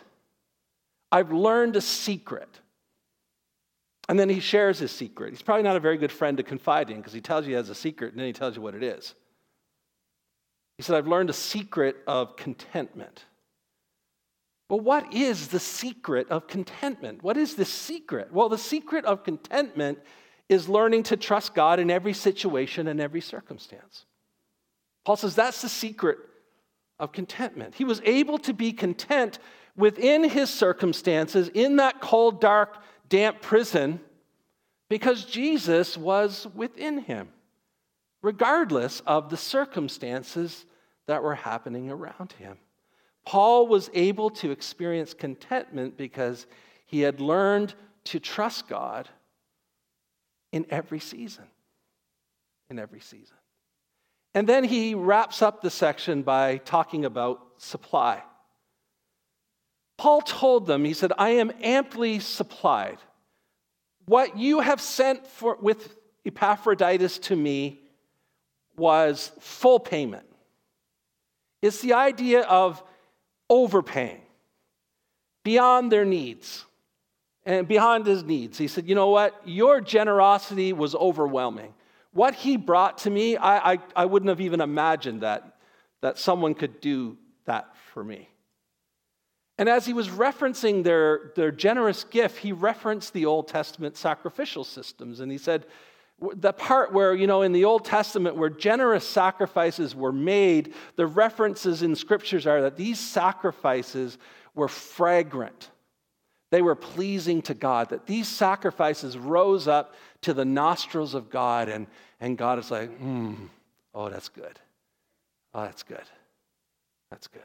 I've 1.15 1.31
learned 1.31 1.77
a 1.77 1.81
secret. 1.81 2.59
And 4.09 4.19
then 4.19 4.27
he 4.27 4.41
shares 4.41 4.79
his 4.79 4.91
secret. 4.91 5.29
He's 5.29 5.41
probably 5.41 5.63
not 5.63 5.77
a 5.77 5.79
very 5.79 5.97
good 5.97 6.11
friend 6.11 6.35
to 6.35 6.43
confide 6.43 6.89
in 6.89 6.97
because 6.97 7.13
he 7.13 7.21
tells 7.21 7.45
you 7.45 7.51
he 7.51 7.55
has 7.55 7.69
a 7.69 7.75
secret 7.75 8.11
and 8.11 8.19
then 8.19 8.27
he 8.27 8.33
tells 8.33 8.57
you 8.57 8.61
what 8.61 8.75
it 8.75 8.83
is. 8.83 9.15
He 10.75 10.83
said, 10.83 10.97
I've 10.97 11.07
learned 11.07 11.29
a 11.29 11.33
secret 11.33 11.95
of 12.05 12.35
contentment. 12.35 13.23
But 14.67 14.83
what 14.83 15.13
is 15.13 15.47
the 15.47 15.59
secret 15.59 16.29
of 16.29 16.47
contentment? 16.47 17.23
What 17.23 17.37
is 17.37 17.55
the 17.55 17.63
secret? 17.63 18.33
Well, 18.33 18.49
the 18.49 18.57
secret 18.57 19.05
of 19.05 19.23
contentment 19.23 19.99
is 20.49 20.67
learning 20.67 21.03
to 21.03 21.15
trust 21.15 21.53
God 21.53 21.79
in 21.79 21.89
every 21.89 22.13
situation 22.13 22.89
and 22.89 22.99
every 22.99 23.21
circumstance. 23.21 24.05
Paul 25.05 25.15
says 25.15 25.33
that's 25.33 25.61
the 25.61 25.69
secret 25.69 26.17
of 26.99 27.13
contentment. 27.13 27.75
He 27.75 27.85
was 27.85 28.01
able 28.03 28.37
to 28.39 28.53
be 28.53 28.73
content 28.73 29.39
within 29.77 30.23
his 30.23 30.49
circumstances 30.49 31.49
in 31.53 31.77
that 31.77 32.01
cold, 32.01 32.39
dark, 32.41 32.77
damp 33.09 33.41
prison 33.41 33.99
because 34.89 35.25
Jesus 35.25 35.97
was 35.97 36.47
within 36.55 36.99
him 36.99 37.29
regardless 38.25 39.03
of 39.05 39.29
the 39.29 39.37
circumstances 39.37 40.65
that 41.05 41.21
were 41.21 41.35
happening 41.35 41.91
around 41.91 42.33
him. 42.39 42.57
Paul 43.23 43.67
was 43.67 43.91
able 43.93 44.31
to 44.31 44.49
experience 44.49 45.13
contentment 45.13 45.95
because 45.95 46.47
he 46.87 47.01
had 47.01 47.21
learned 47.21 47.75
to 48.05 48.19
trust 48.19 48.67
God 48.67 49.07
in 50.51 50.65
every 50.71 50.99
season. 50.99 51.45
In 52.71 52.79
every 52.79 52.99
season. 52.99 53.37
And 54.33 54.49
then 54.49 54.63
he 54.63 54.95
wraps 54.95 55.43
up 55.43 55.61
the 55.61 55.69
section 55.69 56.23
by 56.23 56.57
talking 56.57 57.05
about 57.05 57.41
supply. 57.57 58.23
Paul 59.97 60.21
told 60.21 60.67
them, 60.67 60.83
he 60.83 60.93
said, 60.93 61.13
I 61.17 61.31
am 61.31 61.51
amply 61.61 62.19
supplied. 62.19 62.97
What 64.05 64.37
you 64.37 64.59
have 64.59 64.81
sent 64.81 65.25
for, 65.25 65.57
with 65.61 65.95
Epaphroditus 66.25 67.19
to 67.19 67.35
me 67.35 67.81
was 68.75 69.31
full 69.39 69.79
payment. 69.79 70.25
It's 71.61 71.81
the 71.81 71.93
idea 71.93 72.41
of 72.41 72.83
overpaying 73.49 74.21
beyond 75.43 75.91
their 75.91 76.05
needs 76.05 76.65
and 77.45 77.67
beyond 77.67 78.05
his 78.05 78.23
needs. 78.23 78.57
He 78.57 78.67
said, 78.67 78.89
You 78.89 78.95
know 78.95 79.09
what? 79.09 79.39
Your 79.45 79.79
generosity 79.79 80.73
was 80.73 80.93
overwhelming. 80.93 81.73
What 82.11 82.33
he 82.35 82.57
brought 82.57 82.99
to 82.99 83.09
me, 83.09 83.37
I, 83.37 83.73
I, 83.73 83.79
I 83.95 84.05
wouldn't 84.05 84.29
have 84.29 84.41
even 84.41 84.61
imagined 84.61 85.21
that, 85.21 85.57
that 86.01 86.17
someone 86.17 86.53
could 86.53 86.81
do 86.81 87.17
that 87.45 87.75
for 87.93 88.03
me. 88.03 88.29
And 89.57 89.69
as 89.69 89.85
he 89.85 89.93
was 89.93 90.09
referencing 90.09 90.83
their, 90.83 91.31
their 91.35 91.51
generous 91.51 92.03
gift, 92.03 92.39
he 92.39 92.51
referenced 92.51 93.13
the 93.13 93.25
Old 93.25 93.47
Testament 93.47 93.95
sacrificial 93.95 94.63
systems. 94.63 95.21
And 95.21 95.31
he 95.31 95.37
said, 95.37 95.65
the 96.19 96.53
part 96.53 96.93
where, 96.93 97.13
you 97.13 97.27
know, 97.27 97.41
in 97.41 97.51
the 97.51 97.65
Old 97.65 97.85
Testament 97.85 98.37
where 98.37 98.49
generous 98.49 99.07
sacrifices 99.07 99.95
were 99.95 100.13
made, 100.13 100.73
the 100.95 101.07
references 101.07 101.81
in 101.81 101.95
scriptures 101.95 102.47
are 102.47 102.61
that 102.61 102.77
these 102.77 102.99
sacrifices 102.99 104.17
were 104.53 104.69
fragrant. 104.69 105.71
They 106.51 106.61
were 106.61 106.75
pleasing 106.75 107.41
to 107.43 107.53
God, 107.53 107.89
that 107.89 108.07
these 108.07 108.27
sacrifices 108.27 109.17
rose 109.17 109.67
up 109.67 109.93
to 110.21 110.33
the 110.33 110.45
nostrils 110.45 111.13
of 111.13 111.29
God, 111.29 111.67
and, 111.67 111.87
and 112.21 112.37
God 112.37 112.59
is 112.59 112.71
like, 112.71 112.95
hmm, 112.97 113.33
oh, 113.93 114.09
that's 114.09 114.29
good. 114.29 114.57
Oh, 115.53 115.63
that's 115.63 115.83
good. 115.83 116.03
That's 117.09 117.27
good. 117.27 117.41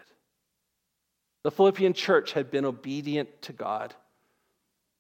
The 1.43 1.51
Philippian 1.51 1.95
church 1.95 2.32
had 2.32 2.51
been 2.51 2.64
obedient 2.64 3.43
to 3.43 3.53
God. 3.53 3.95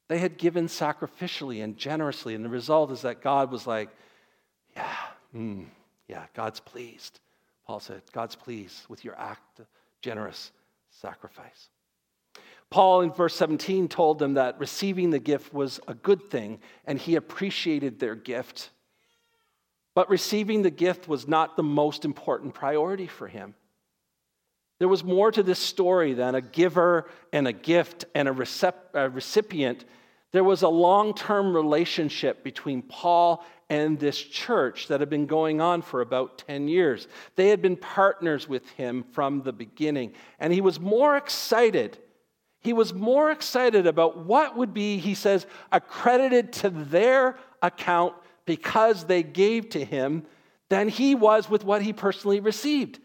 They 0.08 0.18
had 0.18 0.38
given 0.38 0.66
sacrificially 0.66 1.62
and 1.62 1.76
generously, 1.76 2.34
and 2.34 2.44
the 2.44 2.48
result 2.48 2.90
is 2.90 3.02
that 3.02 3.22
God 3.22 3.50
was 3.52 3.66
like, 3.66 3.90
yeah, 4.74 4.96
mm, 5.34 5.66
yeah, 6.08 6.24
God's 6.34 6.60
pleased. 6.60 7.20
Paul 7.66 7.80
said, 7.80 8.02
God's 8.12 8.34
pleased 8.34 8.88
with 8.88 9.04
your 9.04 9.16
act 9.18 9.60
of 9.60 9.66
generous 10.02 10.50
sacrifice. 10.90 11.68
Paul 12.70 13.02
in 13.02 13.12
verse 13.12 13.34
17 13.36 13.88
told 13.88 14.18
them 14.18 14.34
that 14.34 14.58
receiving 14.58 15.10
the 15.10 15.18
gift 15.18 15.52
was 15.52 15.80
a 15.86 15.94
good 15.94 16.30
thing, 16.30 16.60
and 16.86 16.98
he 16.98 17.16
appreciated 17.16 17.98
their 17.98 18.14
gift. 18.14 18.70
But 19.94 20.08
receiving 20.08 20.62
the 20.62 20.70
gift 20.70 21.08
was 21.08 21.28
not 21.28 21.56
the 21.56 21.62
most 21.62 22.04
important 22.04 22.54
priority 22.54 23.08
for 23.08 23.28
him. 23.28 23.54
There 24.80 24.88
was 24.88 25.04
more 25.04 25.30
to 25.30 25.42
this 25.42 25.58
story 25.58 26.14
than 26.14 26.34
a 26.34 26.40
giver 26.40 27.06
and 27.34 27.46
a 27.46 27.52
gift 27.52 28.06
and 28.14 28.26
a, 28.26 28.32
recep- 28.32 28.94
a 28.94 29.10
recipient. 29.10 29.84
There 30.32 30.42
was 30.42 30.62
a 30.62 30.68
long 30.68 31.12
term 31.12 31.54
relationship 31.54 32.42
between 32.42 32.80
Paul 32.80 33.44
and 33.68 34.00
this 34.00 34.18
church 34.18 34.88
that 34.88 35.00
had 35.00 35.10
been 35.10 35.26
going 35.26 35.60
on 35.60 35.82
for 35.82 36.00
about 36.00 36.38
10 36.38 36.66
years. 36.66 37.08
They 37.36 37.50
had 37.50 37.60
been 37.60 37.76
partners 37.76 38.48
with 38.48 38.68
him 38.70 39.04
from 39.12 39.42
the 39.42 39.52
beginning, 39.52 40.14
and 40.38 40.50
he 40.50 40.62
was 40.62 40.80
more 40.80 41.14
excited. 41.14 41.98
He 42.60 42.72
was 42.72 42.94
more 42.94 43.30
excited 43.30 43.86
about 43.86 44.24
what 44.24 44.56
would 44.56 44.72
be, 44.72 44.96
he 44.96 45.14
says, 45.14 45.46
accredited 45.70 46.54
to 46.54 46.70
their 46.70 47.38
account 47.60 48.14
because 48.46 49.04
they 49.04 49.22
gave 49.22 49.68
to 49.70 49.84
him 49.84 50.24
than 50.70 50.88
he 50.88 51.14
was 51.14 51.50
with 51.50 51.64
what 51.64 51.82
he 51.82 51.92
personally 51.92 52.40
received. 52.40 52.98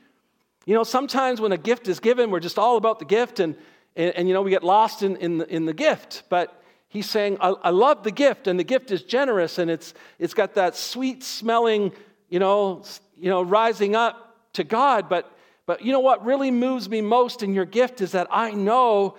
You 0.65 0.73
know, 0.73 0.83
sometimes 0.83 1.39
when 1.39 1.51
a 1.51 1.57
gift 1.57 1.87
is 1.87 1.99
given, 1.99 2.31
we're 2.31 2.39
just 2.39 2.57
all 2.57 2.77
about 2.77 2.99
the 2.99 3.05
gift 3.05 3.39
and, 3.39 3.55
and, 3.95 4.15
and 4.15 4.27
you 4.27 4.33
know, 4.33 4.41
we 4.41 4.49
get 4.49 4.63
lost 4.63 5.03
in, 5.03 5.15
in, 5.17 5.37
the, 5.37 5.47
in 5.53 5.65
the 5.65 5.73
gift. 5.73 6.23
But 6.29 6.61
he's 6.87 7.09
saying, 7.09 7.37
I, 7.39 7.49
I, 7.49 7.69
love 7.69 8.03
the 8.03 8.11
gift 8.11 8.47
and 8.47 8.59
the 8.59 8.63
gift 8.63 8.91
is 8.91 9.03
generous 9.03 9.59
and 9.59 9.69
it's, 9.69 9.93
it's 10.17 10.33
got 10.33 10.55
that 10.55 10.75
sweet 10.75 11.23
smelling, 11.23 11.91
you 12.29 12.39
know, 12.39 12.83
you 13.17 13.29
know, 13.29 13.43
rising 13.43 13.95
up 13.95 14.37
to 14.53 14.63
God. 14.63 15.07
But, 15.07 15.31
but 15.67 15.83
you 15.83 15.91
know 15.91 15.99
what 15.99 16.25
really 16.25 16.49
moves 16.49 16.89
me 16.89 17.01
most 17.01 17.43
in 17.43 17.53
your 17.53 17.65
gift 17.65 18.01
is 18.01 18.13
that 18.13 18.27
I 18.31 18.51
know 18.51 19.17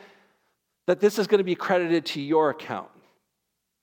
that 0.86 1.00
this 1.00 1.18
is 1.18 1.26
going 1.26 1.38
to 1.38 1.44
be 1.44 1.54
credited 1.54 2.06
to 2.06 2.20
your 2.20 2.50
account. 2.50 2.88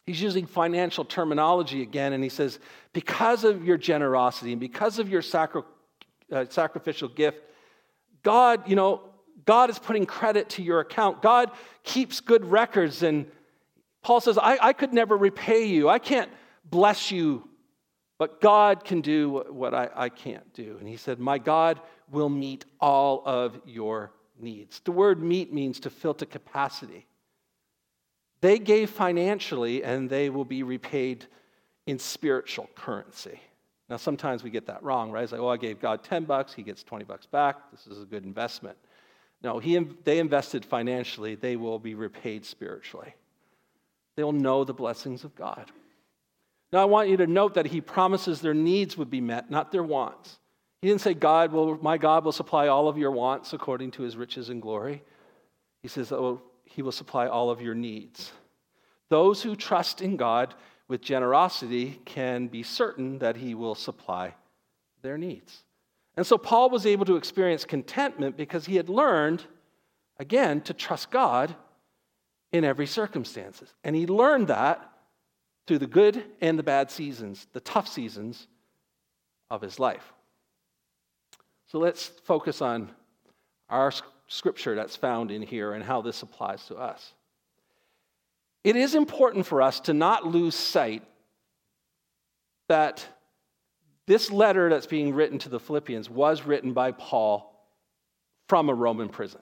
He's 0.05 0.21
using 0.21 0.45
financial 0.45 1.05
terminology 1.05 1.81
again, 1.81 2.11
and 2.11 2.21
he 2.21 2.29
says, 2.29 2.59
because 2.91 3.45
of 3.45 3.63
your 3.63 3.77
generosity 3.77 4.51
and 4.51 4.59
because 4.59 4.99
of 4.99 5.07
your 5.07 5.21
sacri- 5.21 5.63
uh, 6.29 6.45
sacrificial 6.49 7.07
gift, 7.07 7.39
God, 8.23 8.67
you 8.67 8.75
know, 8.75 9.01
God 9.45 9.69
is 9.69 9.77
putting 9.77 10.05
credit 10.05 10.49
to 10.51 10.63
your 10.63 10.79
account. 10.79 11.21
God 11.21 11.51
keeps 11.83 12.19
good 12.19 12.45
records. 12.45 13.03
And 13.03 13.27
Paul 14.01 14.21
says, 14.21 14.37
I, 14.37 14.57
I 14.61 14.73
could 14.73 14.93
never 14.93 15.17
repay 15.17 15.65
you. 15.65 15.89
I 15.89 15.99
can't 15.99 16.31
bless 16.63 17.11
you, 17.11 17.47
but 18.17 18.41
God 18.41 18.85
can 18.85 19.01
do 19.01 19.43
what 19.49 19.73
I, 19.73 19.89
I 19.93 20.09
can't 20.09 20.53
do. 20.53 20.77
And 20.79 20.87
he 20.87 20.97
said, 20.97 21.19
My 21.19 21.37
God 21.37 21.81
will 22.09 22.29
meet 22.29 22.65
all 22.79 23.21
of 23.25 23.59
your 23.65 24.11
needs. 24.39 24.79
The 24.83 24.91
word 24.91 25.21
meet 25.21 25.53
means 25.53 25.79
to 25.81 25.89
fill 25.89 26.13
to 26.15 26.25
capacity. 26.25 27.05
They 28.41 28.59
gave 28.59 28.89
financially, 28.89 29.83
and 29.83 30.09
they 30.09 30.29
will 30.29 30.45
be 30.45 30.63
repaid 30.63 31.25
in 31.85 31.99
spiritual 31.99 32.69
currency. 32.75 33.39
Now, 33.93 33.97
sometimes 33.97 34.43
we 34.43 34.49
get 34.49 34.65
that 34.65 34.81
wrong, 34.81 35.11
right? 35.11 35.21
It's 35.21 35.31
like, 35.31 35.39
oh, 35.39 35.49
I 35.49 35.57
gave 35.57 35.79
God 35.79 36.03
10 36.03 36.23
bucks, 36.23 36.51
he 36.51 36.63
gets 36.63 36.83
20 36.83 37.05
bucks 37.05 37.27
back. 37.27 37.57
This 37.69 37.85
is 37.85 38.01
a 38.01 38.05
good 38.05 38.23
investment. 38.23 38.75
No, 39.43 39.59
he, 39.59 39.77
they 40.03 40.17
invested 40.17 40.65
financially, 40.65 41.35
they 41.35 41.57
will 41.57 41.77
be 41.77 41.93
repaid 41.93 42.43
spiritually. 42.43 43.13
They'll 44.17 44.31
know 44.31 44.63
the 44.63 44.73
blessings 44.73 45.23
of 45.23 45.35
God. 45.35 45.71
Now, 46.71 46.81
I 46.81 46.85
want 46.85 47.09
you 47.09 47.17
to 47.17 47.27
note 47.27 47.53
that 47.53 47.67
he 47.67 47.81
promises 47.81 48.41
their 48.41 48.55
needs 48.55 48.97
would 48.97 49.11
be 49.11 49.21
met, 49.21 49.51
not 49.51 49.71
their 49.71 49.83
wants. 49.83 50.39
He 50.81 50.87
didn't 50.87 51.01
say, 51.01 51.13
God 51.13 51.51
will, 51.51 51.77
my 51.77 51.99
God 51.99 52.25
will 52.25 52.31
supply 52.31 52.69
all 52.69 52.87
of 52.87 52.97
your 52.97 53.11
wants 53.11 53.53
according 53.53 53.91
to 53.91 54.01
his 54.01 54.17
riches 54.17 54.49
and 54.49 54.59
glory. 54.59 55.03
He 55.83 55.87
says, 55.87 56.11
oh, 56.11 56.41
he 56.65 56.81
will 56.81 56.91
supply 56.91 57.27
all 57.27 57.51
of 57.51 57.61
your 57.61 57.75
needs. 57.75 58.31
Those 59.11 59.43
who 59.43 59.55
trust 59.55 60.01
in 60.01 60.17
God 60.17 60.55
with 60.87 61.01
generosity 61.01 61.99
can 62.05 62.47
be 62.47 62.63
certain 62.63 63.19
that 63.19 63.37
he 63.37 63.55
will 63.55 63.75
supply 63.75 64.33
their 65.01 65.17
needs. 65.17 65.63
And 66.15 66.25
so 66.25 66.37
Paul 66.37 66.69
was 66.69 66.85
able 66.85 67.05
to 67.05 67.15
experience 67.15 67.65
contentment 67.65 68.37
because 68.37 68.65
he 68.65 68.75
had 68.75 68.89
learned, 68.89 69.43
again, 70.19 70.61
to 70.61 70.73
trust 70.73 71.09
God 71.09 71.55
in 72.51 72.63
every 72.63 72.85
circumstances. 72.85 73.73
And 73.83 73.95
he 73.95 74.05
learned 74.05 74.47
that 74.47 74.91
through 75.65 75.79
the 75.79 75.87
good 75.87 76.23
and 76.41 76.59
the 76.59 76.63
bad 76.63 76.91
seasons, 76.91 77.47
the 77.53 77.61
tough 77.61 77.87
seasons 77.87 78.47
of 79.49 79.61
his 79.61 79.79
life. 79.79 80.13
So 81.67 81.79
let's 81.79 82.07
focus 82.25 82.61
on 82.61 82.91
our 83.69 83.91
scripture 84.27 84.75
that's 84.75 84.95
found 84.95 85.31
in 85.31 85.41
here 85.41 85.73
and 85.73 85.83
how 85.83 86.01
this 86.01 86.21
applies 86.21 86.65
to 86.67 86.75
us. 86.75 87.13
It 88.63 88.75
is 88.75 88.95
important 88.95 89.45
for 89.45 89.61
us 89.61 89.81
to 89.81 89.93
not 89.93 90.25
lose 90.25 90.55
sight 90.55 91.03
that 92.69 93.05
this 94.07 94.31
letter 94.31 94.69
that's 94.69 94.87
being 94.87 95.13
written 95.13 95.39
to 95.39 95.49
the 95.49 95.59
Philippians 95.59 96.09
was 96.09 96.43
written 96.43 96.73
by 96.73 96.91
Paul 96.91 97.49
from 98.47 98.69
a 98.69 98.73
Roman 98.73 99.09
prison. 99.09 99.41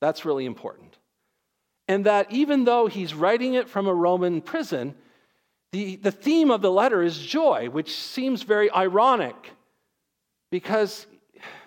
That's 0.00 0.24
really 0.24 0.46
important. 0.46 0.96
And 1.88 2.06
that 2.06 2.30
even 2.30 2.64
though 2.64 2.86
he's 2.86 3.14
writing 3.14 3.54
it 3.54 3.68
from 3.68 3.86
a 3.86 3.94
Roman 3.94 4.40
prison, 4.40 4.94
the, 5.72 5.96
the 5.96 6.12
theme 6.12 6.50
of 6.50 6.62
the 6.62 6.70
letter 6.70 7.02
is 7.02 7.18
joy, 7.18 7.68
which 7.70 7.94
seems 7.94 8.42
very 8.42 8.70
ironic 8.70 9.52
because, 10.50 11.06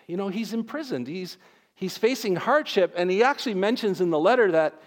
you 0.08 0.18
know, 0.18 0.28
he's 0.28 0.54
imprisoned. 0.54 1.08
He's, 1.08 1.38
he's 1.76 1.98
facing 1.98 2.36
hardship, 2.36 2.94
and 2.96 3.12
he 3.12 3.24
actually 3.24 3.56
mentions 3.56 4.02
in 4.02 4.10
the 4.10 4.20
letter 4.20 4.52
that 4.52 4.82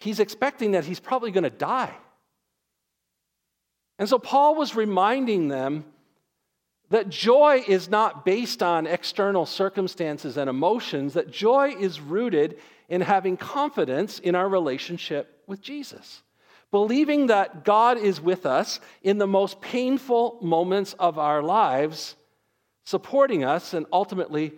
he's 0.00 0.20
expecting 0.20 0.72
that 0.72 0.84
he's 0.84 1.00
probably 1.00 1.30
going 1.30 1.44
to 1.44 1.50
die. 1.50 1.94
And 3.98 4.08
so 4.08 4.18
Paul 4.18 4.54
was 4.54 4.76
reminding 4.76 5.48
them 5.48 5.84
that 6.90 7.08
joy 7.08 7.62
is 7.66 7.88
not 7.88 8.24
based 8.24 8.62
on 8.62 8.86
external 8.86 9.44
circumstances 9.44 10.36
and 10.36 10.48
emotions, 10.48 11.14
that 11.14 11.30
joy 11.30 11.74
is 11.78 12.00
rooted 12.00 12.58
in 12.88 13.02
having 13.02 13.36
confidence 13.36 14.18
in 14.18 14.34
our 14.34 14.48
relationship 14.48 15.42
with 15.46 15.60
Jesus. 15.60 16.22
Believing 16.70 17.26
that 17.26 17.64
God 17.64 17.98
is 17.98 18.20
with 18.20 18.46
us 18.46 18.80
in 19.02 19.18
the 19.18 19.26
most 19.26 19.60
painful 19.60 20.38
moments 20.40 20.94
of 20.98 21.18
our 21.18 21.42
lives, 21.42 22.14
supporting 22.84 23.44
us 23.44 23.74
and 23.74 23.86
ultimately 23.92 24.52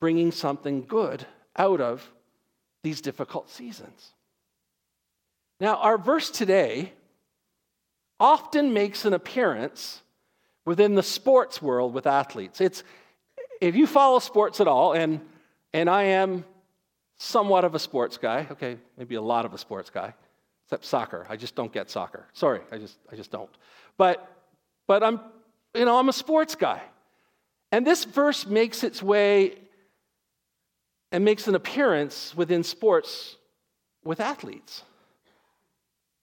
bringing 0.00 0.32
something 0.32 0.84
good 0.84 1.26
out 1.56 1.80
of 1.80 2.10
these 2.82 3.00
difficult 3.00 3.48
seasons. 3.48 4.12
Now, 5.60 5.76
our 5.76 5.98
verse 5.98 6.30
today 6.30 6.92
often 8.18 8.72
makes 8.72 9.04
an 9.04 9.12
appearance 9.12 10.02
within 10.64 10.94
the 10.94 11.02
sports 11.02 11.60
world 11.60 11.94
with 11.94 12.06
athletes. 12.06 12.60
It's 12.60 12.82
if 13.60 13.76
you 13.76 13.86
follow 13.86 14.18
sports 14.18 14.60
at 14.60 14.68
all, 14.68 14.92
and 14.92 15.20
and 15.72 15.88
I 15.88 16.04
am 16.04 16.44
somewhat 17.18 17.64
of 17.64 17.74
a 17.74 17.78
sports 17.78 18.18
guy, 18.18 18.46
okay, 18.50 18.78
maybe 18.96 19.14
a 19.14 19.22
lot 19.22 19.44
of 19.44 19.54
a 19.54 19.58
sports 19.58 19.90
guy, 19.90 20.14
except 20.66 20.84
soccer. 20.84 21.26
I 21.28 21.36
just 21.36 21.54
don't 21.54 21.72
get 21.72 21.90
soccer. 21.90 22.26
Sorry, 22.32 22.60
I 22.72 22.78
just 22.78 22.98
I 23.10 23.16
just 23.16 23.30
don't. 23.30 23.50
But 23.96 24.26
but 24.86 25.02
I'm 25.02 25.20
you 25.74 25.84
know, 25.84 25.98
I'm 25.98 26.08
a 26.08 26.12
sports 26.12 26.54
guy. 26.54 26.80
And 27.72 27.84
this 27.84 28.04
verse 28.04 28.46
makes 28.46 28.84
its 28.84 29.02
way 29.02 29.58
and 31.10 31.24
makes 31.24 31.48
an 31.48 31.54
appearance 31.54 32.34
within 32.36 32.62
sports 32.62 33.36
with 34.04 34.20
athletes. 34.20 34.82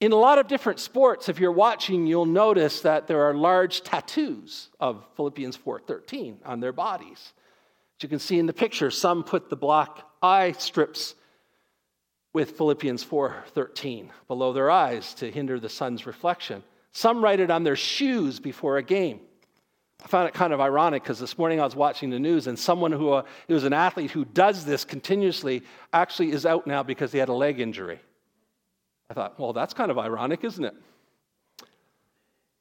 In 0.01 0.11
a 0.11 0.15
lot 0.15 0.39
of 0.39 0.47
different 0.47 0.79
sports, 0.79 1.29
if 1.29 1.39
you're 1.39 1.51
watching, 1.51 2.07
you'll 2.07 2.25
notice 2.25 2.81
that 2.81 3.05
there 3.05 3.21
are 3.21 3.35
large 3.35 3.83
tattoos 3.83 4.69
of 4.79 5.05
Philippians 5.15 5.55
4:13 5.55 6.39
on 6.43 6.59
their 6.59 6.73
bodies. 6.73 7.33
As 7.99 8.03
you 8.03 8.09
can 8.09 8.17
see 8.17 8.39
in 8.39 8.47
the 8.47 8.53
picture, 8.53 8.89
some 8.89 9.23
put 9.23 9.51
the 9.51 9.55
black 9.55 10.03
eye 10.19 10.53
strips 10.53 11.13
with 12.33 12.57
Philippians 12.57 13.03
4:13 13.03 14.11
below 14.27 14.53
their 14.53 14.71
eyes 14.71 15.13
to 15.15 15.29
hinder 15.29 15.59
the 15.59 15.69
sun's 15.69 16.07
reflection. 16.07 16.63
Some 16.93 17.23
write 17.23 17.39
it 17.39 17.51
on 17.51 17.63
their 17.63 17.75
shoes 17.75 18.39
before 18.39 18.77
a 18.77 18.83
game. 18.83 19.19
I 20.03 20.07
found 20.07 20.27
it 20.27 20.33
kind 20.33 20.51
of 20.51 20.59
ironic 20.59 21.03
because 21.03 21.19
this 21.19 21.37
morning 21.37 21.61
I 21.61 21.63
was 21.63 21.75
watching 21.75 22.09
the 22.09 22.17
news 22.17 22.47
and 22.47 22.57
someone 22.57 22.91
who, 22.91 23.11
uh, 23.11 23.23
was 23.47 23.65
an 23.65 23.73
athlete 23.73 24.09
who 24.09 24.25
does 24.25 24.65
this 24.65 24.83
continuously 24.83 25.61
actually 25.93 26.31
is 26.31 26.43
out 26.43 26.65
now 26.65 26.81
because 26.81 27.11
he 27.11 27.19
had 27.19 27.29
a 27.29 27.33
leg 27.33 27.59
injury. 27.59 27.99
I 29.11 29.13
thought, 29.13 29.37
well, 29.37 29.51
that's 29.51 29.73
kind 29.73 29.91
of 29.91 29.99
ironic, 29.99 30.45
isn't 30.45 30.63
it? 30.63 30.73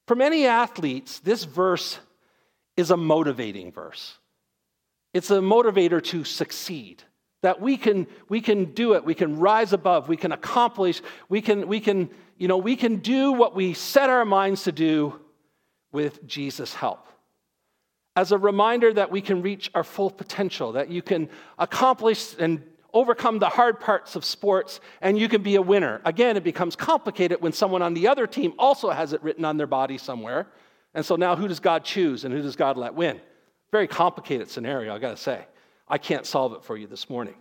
For 0.09 0.16
many 0.16 0.46
athletes, 0.46 1.20
this 1.20 1.44
verse 1.44 2.01
is 2.76 2.90
a 2.90 2.96
motivating 2.96 3.70
verse. 3.70 4.18
It's 5.14 5.30
a 5.30 5.38
motivator 5.38 6.03
to 6.07 6.24
succeed. 6.24 7.05
That 7.42 7.61
we 7.61 7.76
can, 7.76 8.09
we 8.28 8.40
can 8.40 8.64
do 8.64 8.94
it, 8.94 9.05
we 9.05 9.14
can 9.14 9.38
rise 9.38 9.72
above, 9.72 10.09
we 10.09 10.16
can 10.16 10.32
accomplish, 10.32 11.03
we 11.28 11.40
can, 11.40 11.68
we 11.68 11.78
can, 11.78 12.11
you 12.36 12.48
know, 12.48 12.59
we 12.59 12.74
can 12.74 12.96
do 12.96 13.30
what 13.30 13.55
we 13.55 13.72
set 13.72 14.11
our 14.11 14.24
minds 14.24 14.64
to 14.64 14.72
do 14.72 15.20
with 15.92 16.26
Jesus' 16.26 16.74
help. 16.74 17.07
As 18.16 18.32
a 18.32 18.38
reminder 18.38 18.92
that 18.92 19.12
we 19.12 19.20
can 19.20 19.40
reach 19.40 19.70
our 19.72 19.84
full 19.84 20.11
potential, 20.11 20.72
that 20.72 20.90
you 20.90 21.01
can 21.01 21.28
accomplish 21.61 22.34
and 22.40 22.64
overcome 22.93 23.38
the 23.38 23.49
hard 23.49 23.80
parts 23.80 24.16
of 24.16 24.24
sports, 24.24 24.80
and 25.01 25.18
you 25.18 25.28
can 25.28 25.43
be 25.43 25.57
a 25.57 25.62
winner. 25.62 26.01
Again, 26.05 26.36
it 26.36 26.45
becomes 26.45 26.76
complicated 26.76 27.41
when 27.41 27.53
someone 27.53 27.82
on 27.82 27.95
the 27.95 28.09
other 28.09 28.26
team 28.26 28.53
also 28.59 28.91
has 28.91 29.12
it 29.12 29.22
written 29.22 29.45
on 29.45 29.57
their 29.57 29.66
body 29.66 29.99
somewhere. 29.99 30.47
And 30.95 31.05
so 31.05 31.16
now 31.16 31.36
who 31.36 31.49
does 31.49 31.61
God 31.61 31.84
choose 31.84 32.24
and 32.24 32.34
who 32.34 32.43
does 32.43 32.57
God 32.57 32.76
let 32.76 32.95
win? 32.95 33.20
Very 33.70 33.86
complicated 33.86 34.51
scenario, 34.51 34.95
I 34.95 34.99
gotta 34.99 35.16
say. 35.16 35.45
I 35.86 35.99
can't 35.99 36.26
solve 36.26 36.53
it 36.55 36.64
for 36.64 36.76
you 36.76 36.86
this 36.86 37.09
morning. 37.09 37.34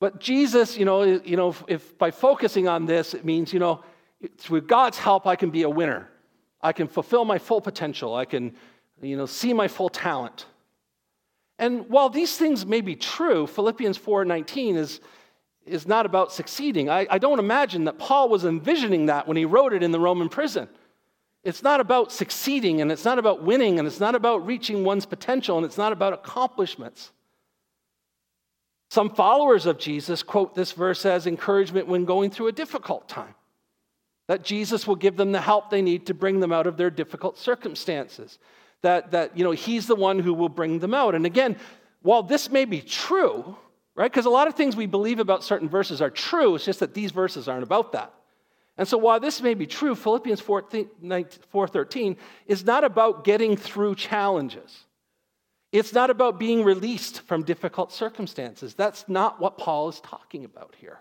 But 0.00 0.18
Jesus, 0.18 0.76
you 0.76 0.84
know, 0.84 1.02
you 1.02 1.36
know, 1.36 1.50
if, 1.50 1.64
if 1.68 1.98
by 1.98 2.10
focusing 2.10 2.66
on 2.66 2.86
this, 2.86 3.14
it 3.14 3.24
means, 3.24 3.52
you 3.52 3.60
know, 3.60 3.84
through 4.38 4.62
God's 4.62 4.98
help, 4.98 5.26
I 5.26 5.36
can 5.36 5.50
be 5.50 5.62
a 5.62 5.70
winner. 5.70 6.08
I 6.60 6.72
can 6.72 6.88
fulfill 6.88 7.24
my 7.24 7.38
full 7.38 7.60
potential. 7.60 8.14
I 8.14 8.24
can, 8.24 8.54
you 9.00 9.16
know, 9.16 9.26
see 9.26 9.52
my 9.52 9.68
full 9.68 9.88
talent. 9.88 10.46
And 11.62 11.88
while 11.88 12.10
these 12.10 12.36
things 12.36 12.66
may 12.66 12.80
be 12.80 12.96
true, 12.96 13.46
Philippians 13.46 13.96
4:19 13.96 14.74
is, 14.74 15.00
is 15.64 15.86
not 15.86 16.06
about 16.06 16.32
succeeding. 16.32 16.90
I, 16.90 17.06
I 17.08 17.18
don't 17.18 17.38
imagine 17.38 17.84
that 17.84 18.00
Paul 18.00 18.28
was 18.28 18.44
envisioning 18.44 19.06
that 19.06 19.28
when 19.28 19.36
he 19.36 19.44
wrote 19.44 19.72
it 19.72 19.84
in 19.84 19.92
the 19.92 20.00
Roman 20.00 20.28
prison. 20.28 20.68
It's 21.44 21.62
not 21.62 21.78
about 21.78 22.10
succeeding, 22.10 22.80
and 22.80 22.90
it's 22.90 23.04
not 23.04 23.20
about 23.20 23.44
winning, 23.44 23.78
and 23.78 23.86
it's 23.86 24.00
not 24.00 24.16
about 24.16 24.44
reaching 24.44 24.82
one's 24.82 25.06
potential, 25.06 25.56
and 25.56 25.64
it's 25.64 25.78
not 25.78 25.92
about 25.92 26.12
accomplishments. 26.12 27.12
Some 28.90 29.10
followers 29.10 29.64
of 29.64 29.78
Jesus 29.78 30.24
quote 30.24 30.56
this 30.56 30.72
verse 30.72 31.06
as 31.06 31.28
encouragement 31.28 31.86
when 31.86 32.04
going 32.04 32.32
through 32.32 32.48
a 32.48 32.52
difficult 32.52 33.08
time. 33.08 33.36
That 34.26 34.42
Jesus 34.42 34.84
will 34.84 34.96
give 34.96 35.16
them 35.16 35.30
the 35.30 35.40
help 35.40 35.70
they 35.70 35.82
need 35.82 36.06
to 36.06 36.14
bring 36.14 36.40
them 36.40 36.50
out 36.50 36.66
of 36.66 36.76
their 36.76 36.90
difficult 36.90 37.38
circumstances 37.38 38.40
that, 38.82 39.12
that 39.12 39.36
you 39.36 39.44
know, 39.44 39.52
he's 39.52 39.86
the 39.86 39.96
one 39.96 40.18
who 40.18 40.34
will 40.34 40.48
bring 40.48 40.78
them 40.80 40.94
out. 40.94 41.14
And 41.14 41.24
again, 41.24 41.56
while 42.02 42.22
this 42.22 42.50
may 42.50 42.64
be 42.64 42.80
true, 42.80 43.56
right, 43.94 44.10
because 44.10 44.26
a 44.26 44.30
lot 44.30 44.48
of 44.48 44.54
things 44.54 44.76
we 44.76 44.86
believe 44.86 45.18
about 45.18 45.44
certain 45.44 45.68
verses 45.68 46.02
are 46.02 46.10
true, 46.10 46.54
it's 46.56 46.64
just 46.64 46.80
that 46.80 46.94
these 46.94 47.12
verses 47.12 47.48
aren't 47.48 47.62
about 47.62 47.92
that. 47.92 48.12
And 48.76 48.88
so 48.88 48.98
while 48.98 49.20
this 49.20 49.40
may 49.42 49.54
be 49.54 49.66
true, 49.66 49.94
Philippians 49.94 50.40
4.13 50.40 52.16
is 52.46 52.64
not 52.64 52.84
about 52.84 53.22
getting 53.24 53.56
through 53.56 53.94
challenges. 53.96 54.86
It's 55.72 55.92
not 55.92 56.10
about 56.10 56.38
being 56.38 56.64
released 56.64 57.20
from 57.22 57.44
difficult 57.44 57.92
circumstances. 57.92 58.74
That's 58.74 59.08
not 59.08 59.40
what 59.40 59.58
Paul 59.58 59.88
is 59.88 60.00
talking 60.00 60.44
about 60.44 60.74
here. 60.78 61.00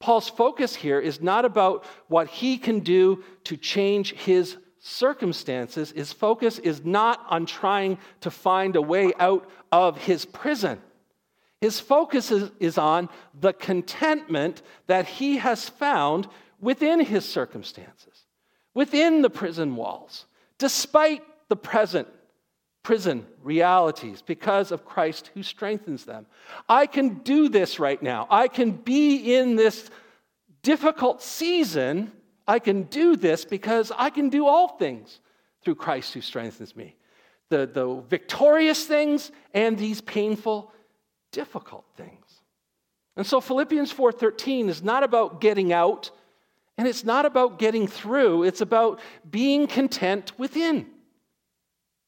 Paul's 0.00 0.28
focus 0.28 0.74
here 0.74 1.00
is 1.00 1.22
not 1.22 1.44
about 1.44 1.84
what 2.08 2.28
he 2.28 2.58
can 2.58 2.80
do 2.80 3.24
to 3.44 3.56
change 3.56 4.12
his 4.14 4.56
circumstances, 4.84 5.92
his 5.92 6.12
focus 6.12 6.58
is 6.58 6.84
not 6.84 7.24
on 7.30 7.46
trying 7.46 7.96
to 8.20 8.30
find 8.30 8.76
a 8.76 8.82
way 8.82 9.12
out 9.18 9.48
of 9.72 9.96
his 9.96 10.26
prison. 10.26 10.78
His 11.62 11.80
focus 11.80 12.30
is, 12.30 12.50
is 12.60 12.76
on 12.76 13.08
the 13.40 13.54
contentment 13.54 14.60
that 14.86 15.06
he 15.06 15.38
has 15.38 15.70
found 15.70 16.28
within 16.60 17.00
his 17.00 17.24
circumstances, 17.24 18.26
within 18.74 19.22
the 19.22 19.30
prison 19.30 19.74
walls, 19.74 20.26
despite 20.58 21.22
the 21.48 21.56
present 21.56 22.06
prison 22.82 23.24
realities 23.42 24.20
because 24.20 24.70
of 24.70 24.84
Christ 24.84 25.30
who 25.32 25.42
strengthens 25.42 26.04
them. 26.04 26.26
I 26.68 26.84
can 26.86 27.20
do 27.20 27.48
this 27.48 27.78
right 27.78 28.02
now. 28.02 28.26
I 28.28 28.48
can 28.48 28.72
be 28.72 29.34
in 29.34 29.56
this 29.56 29.88
difficult 30.62 31.22
season 31.22 32.12
I 32.46 32.58
can 32.58 32.84
do 32.84 33.16
this 33.16 33.44
because 33.44 33.90
I 33.96 34.10
can 34.10 34.28
do 34.28 34.46
all 34.46 34.68
things 34.68 35.20
through 35.62 35.76
Christ 35.76 36.12
who 36.12 36.20
strengthens 36.20 36.76
me. 36.76 36.96
The, 37.48 37.66
the 37.66 38.02
victorious 38.08 38.84
things 38.84 39.30
and 39.52 39.78
these 39.78 40.00
painful, 40.00 40.72
difficult 41.32 41.84
things. 41.96 42.24
And 43.16 43.26
so 43.26 43.40
Philippians 43.40 43.92
4:13 43.92 44.68
is 44.68 44.82
not 44.82 45.04
about 45.04 45.40
getting 45.40 45.72
out 45.72 46.10
and 46.76 46.88
it's 46.88 47.04
not 47.04 47.24
about 47.24 47.58
getting 47.58 47.86
through, 47.86 48.42
it's 48.42 48.60
about 48.60 49.00
being 49.28 49.66
content 49.66 50.32
within. 50.38 50.86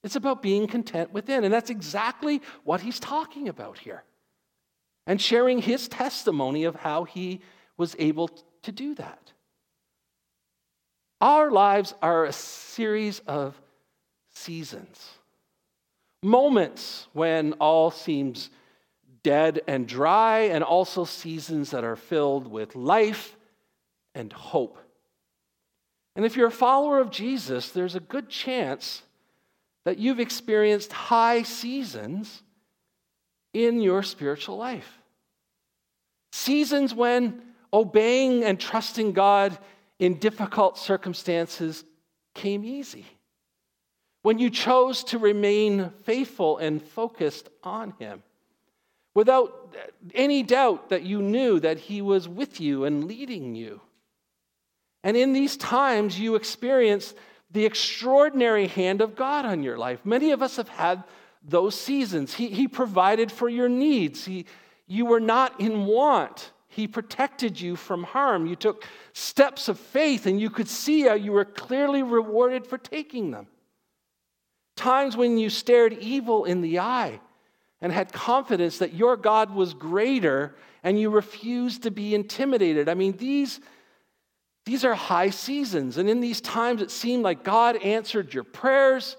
It's 0.03 0.16
about 0.16 0.43
being 0.43 0.66
content 0.66 1.12
within. 1.12 1.45
And 1.45 1.53
that's 1.53 1.70
exactly 1.70 2.43
what 2.64 2.80
he's 2.80 3.01
talking 3.01 3.49
about 3.49 3.78
here. 3.78 4.05
And 5.07 5.20
sharing 5.20 5.61
his 5.61 5.89
testimony 5.89 6.64
of 6.64 6.76
how 6.76 7.05
he 7.05 7.41
was 7.76 7.95
able 7.99 8.28
to 8.62 8.72
do 8.72 8.95
that. 8.97 9.25
Our 11.20 11.50
lives 11.50 11.94
are 12.02 12.24
a 12.24 12.32
series 12.32 13.20
of 13.20 13.60
seasons, 14.32 15.10
moments 16.22 17.06
when 17.12 17.54
all 17.54 17.90
seems 17.90 18.50
dead 19.22 19.62
and 19.66 19.88
dry, 19.88 20.40
and 20.40 20.62
also 20.62 21.04
seasons 21.04 21.70
that 21.70 21.84
are 21.84 21.96
filled 21.96 22.46
with 22.46 22.76
life 22.76 23.36
and 24.14 24.32
hope. 24.32 24.78
And 26.14 26.24
if 26.24 26.36
you're 26.36 26.48
a 26.48 26.52
follower 26.52 27.00
of 27.00 27.10
Jesus, 27.10 27.70
there's 27.70 27.94
a 27.94 28.00
good 28.00 28.28
chance 28.28 29.02
that 29.84 29.98
you've 29.98 30.20
experienced 30.20 30.92
high 30.92 31.42
seasons 31.42 32.42
in 33.52 33.80
your 33.80 34.02
spiritual 34.02 34.56
life. 34.56 35.00
Seasons 36.32 36.94
when 36.94 37.42
obeying 37.72 38.44
and 38.44 38.60
trusting 38.60 39.12
God 39.12 39.56
in 39.99 40.14
difficult 40.14 40.78
circumstances 40.78 41.84
came 42.34 42.64
easy. 42.64 43.07
When 44.22 44.38
you 44.38 44.51
chose 44.51 45.05
to 45.05 45.18
remain 45.18 45.90
faithful 46.03 46.59
and 46.59 46.82
focused 46.82 47.49
on 47.62 47.94
Him, 47.99 48.22
without 49.14 49.74
any 50.14 50.42
doubt 50.42 50.90
that 50.90 51.03
you 51.03 51.22
knew 51.22 51.61
that 51.61 51.78
He 51.78 52.03
was 52.03 52.28
with 52.28 52.61
you 52.61 52.84
and 52.84 53.05
leading 53.05 53.55
you. 53.55 53.80
And 55.05 55.16
in 55.16 55.32
these 55.32 55.57
times, 55.57 56.18
you 56.18 56.34
experienced 56.34 57.16
the 57.53 57.64
extraordinary 57.64 58.66
hand 58.66 59.01
of 59.01 59.14
God 59.14 59.47
on 59.47 59.62
your 59.62 59.78
life. 59.78 60.01
Many 60.05 60.32
of 60.32 60.42
us 60.42 60.57
have 60.57 60.68
had 60.68 61.05
those 61.42 61.78
seasons. 61.78 62.34
He, 62.34 62.49
he 62.49 62.66
provided 62.66 63.30
for 63.30 63.49
your 63.49 63.68
needs, 63.68 64.24
he, 64.24 64.47
you 64.86 65.07
were 65.07 65.20
not 65.20 65.61
in 65.61 65.86
want. 65.86 66.51
He 66.76 66.86
protected 66.86 67.58
you 67.58 67.74
from 67.74 68.04
harm. 68.04 68.46
You 68.46 68.54
took 68.54 68.84
steps 69.14 69.68
of 69.68 69.80
faith, 69.80 70.26
and 70.26 70.38
you 70.38 70.50
could 70.50 70.68
see 70.68 71.02
how 71.02 71.14
you 71.14 71.32
were 71.32 71.46
clearly 71.46 72.02
rewarded 72.02 72.66
for 72.66 72.76
taking 72.76 73.30
them. 73.30 73.46
Times 74.76 75.16
when 75.16 75.38
you 75.38 75.48
stared 75.48 75.94
evil 75.94 76.44
in 76.44 76.60
the 76.60 76.78
eye, 76.78 77.18
and 77.80 77.90
had 77.90 78.12
confidence 78.12 78.78
that 78.78 78.92
your 78.92 79.16
God 79.16 79.54
was 79.54 79.72
greater 79.72 80.54
and 80.82 81.00
you 81.00 81.08
refused 81.08 81.82
to 81.84 81.90
be 81.90 82.14
intimidated. 82.14 82.88
I 82.88 82.94
mean, 82.94 83.16
these, 83.16 83.60
these 84.64 84.84
are 84.84 84.94
high 84.94 85.30
seasons. 85.30 85.96
And 85.96 86.08
in 86.08 86.20
these 86.20 86.40
times, 86.40 86.82
it 86.82 86.90
seemed 86.90 87.22
like 87.22 87.42
God 87.42 87.76
answered 87.76 88.34
your 88.34 88.44
prayers 88.44 89.16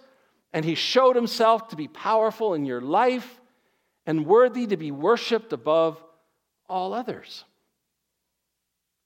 and 0.54 0.64
He 0.64 0.76
showed 0.76 1.16
Himself 1.16 1.70
to 1.70 1.76
be 1.76 1.88
powerful 1.88 2.54
in 2.54 2.66
your 2.66 2.82
life 2.82 3.42
and 4.06 4.26
worthy 4.26 4.68
to 4.68 4.78
be 4.78 4.92
worshiped 4.92 5.54
above 5.54 6.02
all 6.70 6.94
others. 6.94 7.44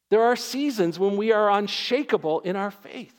There 0.09 0.24
are 0.24 0.36
seasons 0.36 0.99
when 0.99 1.16
we 1.16 1.32
are 1.32 1.49
unshakable 1.49 2.41
in 2.41 2.55
our 2.55 2.72
faith, 2.72 3.16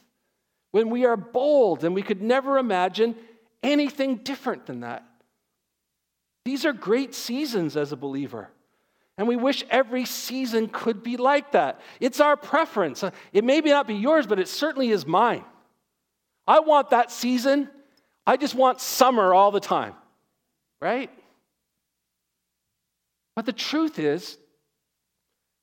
when 0.73 0.91
we 0.91 1.05
are 1.05 1.17
bold 1.17 1.85
and 1.85 1.95
we 1.95 2.03
could 2.03 2.21
never 2.21 2.59
imagine 2.59 3.17
anything 3.63 4.17
different 4.17 4.67
than 4.67 4.81
that. 4.81 5.05
These 6.45 6.67
are 6.67 6.73
great 6.73 7.15
seasons 7.15 7.77
as 7.77 7.93
a 7.93 7.97
believer. 7.97 8.51
And 9.17 9.29
we 9.29 9.37
wish 9.37 9.65
every 9.71 10.05
season 10.05 10.69
could 10.69 11.03
be 11.03 11.17
like 11.17 11.53
that. 11.53 11.81
It's 12.01 12.19
our 12.21 12.37
preference. 12.37 13.05
It 13.33 13.45
may 13.45 13.61
not 13.61 13.87
be 13.87 13.95
yours, 13.95 14.27
but 14.27 14.39
it 14.39 14.49
certainly 14.49 14.91
is 14.91 15.07
mine. 15.07 15.45
I 16.47 16.61
want 16.61 16.91
that 16.91 17.11
season. 17.11 17.69
I 18.27 18.37
just 18.37 18.55
want 18.55 18.81
summer 18.81 19.33
all 19.35 19.51
the 19.51 19.61
time, 19.61 19.95
right? 20.81 21.11
But 23.35 23.47
the 23.47 23.53
truth 23.53 23.99
is, 23.99 24.39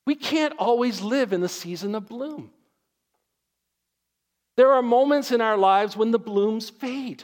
we 0.05 0.15
can't 0.15 0.53
always 0.57 1.01
live 1.01 1.33
in 1.33 1.41
the 1.41 1.49
season 1.49 1.95
of 1.95 2.07
bloom. 2.07 2.51
There 4.57 4.73
are 4.73 4.81
moments 4.81 5.31
in 5.31 5.41
our 5.41 5.57
lives 5.57 5.95
when 5.95 6.11
the 6.11 6.19
blooms 6.19 6.69
fade 6.69 7.23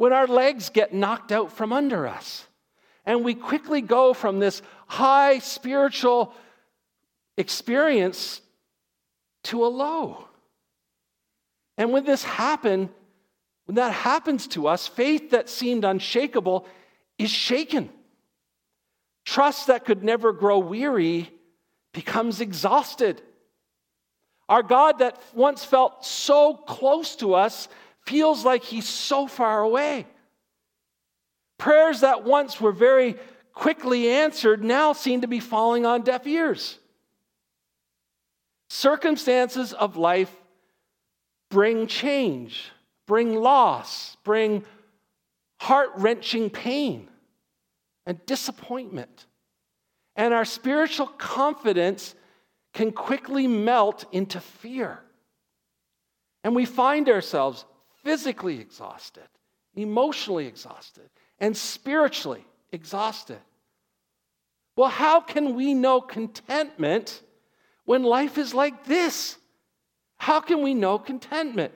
when 0.00 0.14
our 0.14 0.26
legs 0.26 0.70
get 0.70 0.94
knocked 0.94 1.30
out 1.30 1.52
from 1.52 1.74
under 1.74 2.06
us. 2.06 2.46
And 3.04 3.22
we 3.22 3.34
quickly 3.34 3.82
go 3.82 4.14
from 4.14 4.38
this 4.38 4.62
high 4.86 5.40
spiritual 5.40 6.32
experience 7.36 8.40
to 9.42 9.62
a 9.62 9.68
low. 9.68 10.26
And 11.76 11.92
when 11.92 12.06
this 12.06 12.24
happen, 12.24 12.88
when 13.66 13.74
that 13.74 13.92
happens 13.92 14.46
to 14.48 14.68
us, 14.68 14.86
faith 14.86 15.32
that 15.32 15.50
seemed 15.50 15.84
unshakable 15.84 16.66
is 17.18 17.28
shaken. 17.28 17.90
Trust 19.24 19.66
that 19.66 19.84
could 19.84 20.02
never 20.02 20.32
grow 20.32 20.58
weary 20.58 21.30
becomes 21.92 22.40
exhausted. 22.40 23.20
Our 24.48 24.62
God 24.62 24.98
that 24.98 25.20
once 25.34 25.64
felt 25.64 26.04
so 26.04 26.54
close 26.54 27.16
to 27.16 27.34
us 27.34 27.68
feels 28.06 28.44
like 28.44 28.64
he's 28.64 28.88
so 28.88 29.26
far 29.26 29.62
away. 29.62 30.06
Prayers 31.58 32.00
that 32.00 32.24
once 32.24 32.60
were 32.60 32.72
very 32.72 33.16
quickly 33.52 34.08
answered 34.08 34.64
now 34.64 34.92
seem 34.92 35.20
to 35.20 35.28
be 35.28 35.40
falling 35.40 35.84
on 35.84 36.02
deaf 36.02 36.26
ears. 36.26 36.78
Circumstances 38.68 39.72
of 39.72 39.96
life 39.96 40.34
bring 41.50 41.86
change, 41.86 42.70
bring 43.06 43.34
loss, 43.34 44.16
bring 44.24 44.64
heart 45.58 45.90
wrenching 45.96 46.48
pain 46.48 47.09
and 48.06 48.24
disappointment. 48.26 49.26
And 50.16 50.34
our 50.34 50.44
spiritual 50.44 51.06
confidence 51.06 52.14
can 52.72 52.92
quickly 52.92 53.46
melt 53.46 54.04
into 54.12 54.40
fear. 54.40 55.00
And 56.44 56.54
we 56.54 56.64
find 56.64 57.08
ourselves 57.08 57.64
physically 58.02 58.60
exhausted, 58.60 59.28
emotionally 59.74 60.46
exhausted, 60.46 61.08
and 61.38 61.56
spiritually 61.56 62.44
exhausted. 62.72 63.40
Well, 64.76 64.88
how 64.88 65.20
can 65.20 65.54
we 65.54 65.74
know 65.74 66.00
contentment 66.00 67.22
when 67.84 68.02
life 68.02 68.38
is 68.38 68.54
like 68.54 68.84
this? 68.84 69.36
How 70.16 70.40
can 70.40 70.62
we 70.62 70.74
know 70.74 70.98
contentment? 70.98 71.74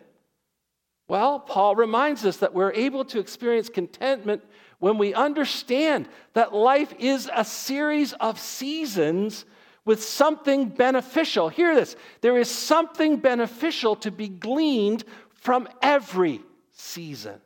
Well, 1.07 1.39
Paul 1.39 1.77
reminds 1.77 2.25
us 2.25 2.39
that 2.39 2.55
we're 2.55 2.73
able 2.73 3.05
to 3.07 3.19
experience 3.19 3.69
contentment 3.69 4.43
when 4.85 4.99
we 4.99 5.15
understand 5.15 6.07
that 6.35 6.55
life 6.55 6.93
is 6.99 7.31
a 7.35 7.43
series 7.43 8.13
of 8.13 8.39
seasons 8.39 9.47
with 9.87 10.05
something 10.05 10.69
beneficial. 10.69 11.49
Hear 11.49 11.75
this 11.75 11.97
there 12.21 12.37
is 12.37 12.51
something 12.51 13.17
beneficial 13.17 13.97
to 13.97 14.11
be 14.11 14.29
gleaned 14.29 15.05
from 15.33 15.71
every 15.81 16.43
season. 16.73 17.41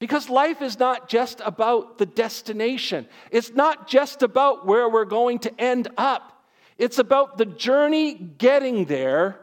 Because 0.00 0.28
life 0.28 0.60
is 0.60 0.76
not 0.76 1.08
just 1.08 1.40
about 1.44 1.98
the 1.98 2.06
destination, 2.06 3.06
it's 3.30 3.52
not 3.52 3.86
just 3.86 4.24
about 4.24 4.66
where 4.66 4.88
we're 4.88 5.04
going 5.04 5.38
to 5.40 5.60
end 5.60 5.86
up. 5.96 6.48
It's 6.78 6.98
about 6.98 7.38
the 7.38 7.46
journey 7.46 8.14
getting 8.14 8.86
there 8.86 9.38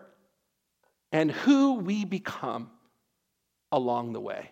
and 1.14 1.32
who 1.32 1.76
we 1.76 2.04
become 2.04 2.70
along 3.72 4.12
the 4.12 4.20
way. 4.20 4.52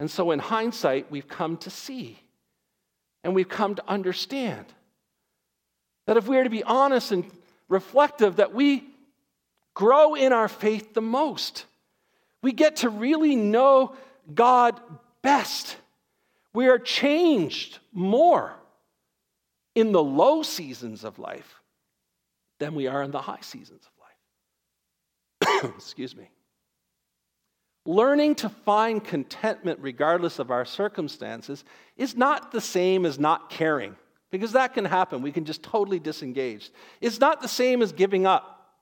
And 0.00 0.10
so, 0.10 0.30
in 0.30 0.38
hindsight, 0.38 1.10
we've 1.10 1.28
come 1.28 1.58
to 1.58 1.70
see 1.70 2.18
and 3.22 3.34
we've 3.34 3.50
come 3.50 3.74
to 3.74 3.84
understand 3.86 4.64
that 6.06 6.16
if 6.16 6.26
we 6.26 6.38
are 6.38 6.44
to 6.44 6.50
be 6.50 6.64
honest 6.64 7.12
and 7.12 7.30
reflective, 7.68 8.36
that 8.36 8.54
we 8.54 8.82
grow 9.74 10.14
in 10.14 10.32
our 10.32 10.48
faith 10.48 10.94
the 10.94 11.02
most. 11.02 11.66
We 12.42 12.52
get 12.52 12.76
to 12.76 12.88
really 12.88 13.36
know 13.36 13.94
God 14.34 14.80
best. 15.20 15.76
We 16.54 16.68
are 16.68 16.78
changed 16.78 17.78
more 17.92 18.54
in 19.74 19.92
the 19.92 20.02
low 20.02 20.42
seasons 20.42 21.04
of 21.04 21.18
life 21.18 21.60
than 22.58 22.74
we 22.74 22.86
are 22.86 23.02
in 23.02 23.10
the 23.10 23.20
high 23.20 23.42
seasons 23.42 23.82
of 25.42 25.50
life. 25.62 25.74
Excuse 25.76 26.16
me. 26.16 26.30
Learning 27.90 28.36
to 28.36 28.48
find 28.48 29.02
contentment 29.02 29.80
regardless 29.82 30.38
of 30.38 30.52
our 30.52 30.64
circumstances 30.64 31.64
is 31.96 32.16
not 32.16 32.52
the 32.52 32.60
same 32.60 33.04
as 33.04 33.18
not 33.18 33.50
caring, 33.50 33.96
because 34.30 34.52
that 34.52 34.74
can 34.74 34.84
happen. 34.84 35.22
We 35.22 35.32
can 35.32 35.44
just 35.44 35.64
totally 35.64 35.98
disengage. 35.98 36.70
It's 37.00 37.18
not 37.18 37.42
the 37.42 37.48
same 37.48 37.82
as 37.82 37.90
giving 37.90 38.26
up. 38.26 38.76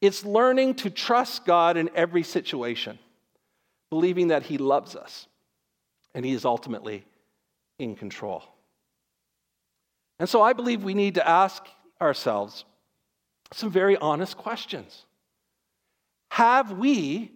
It's 0.00 0.24
learning 0.24 0.76
to 0.76 0.88
trust 0.88 1.44
God 1.44 1.76
in 1.76 1.90
every 1.94 2.22
situation, 2.22 2.98
believing 3.90 4.28
that 4.28 4.44
He 4.44 4.56
loves 4.56 4.96
us 4.96 5.26
and 6.14 6.24
He 6.24 6.32
is 6.32 6.46
ultimately 6.46 7.04
in 7.78 7.96
control. 7.96 8.42
And 10.18 10.26
so 10.26 10.40
I 10.40 10.54
believe 10.54 10.82
we 10.82 10.94
need 10.94 11.16
to 11.16 11.28
ask 11.28 11.66
ourselves 12.00 12.64
some 13.52 13.70
very 13.70 13.98
honest 13.98 14.38
questions. 14.38 15.04
Have 16.30 16.72
we 16.72 17.32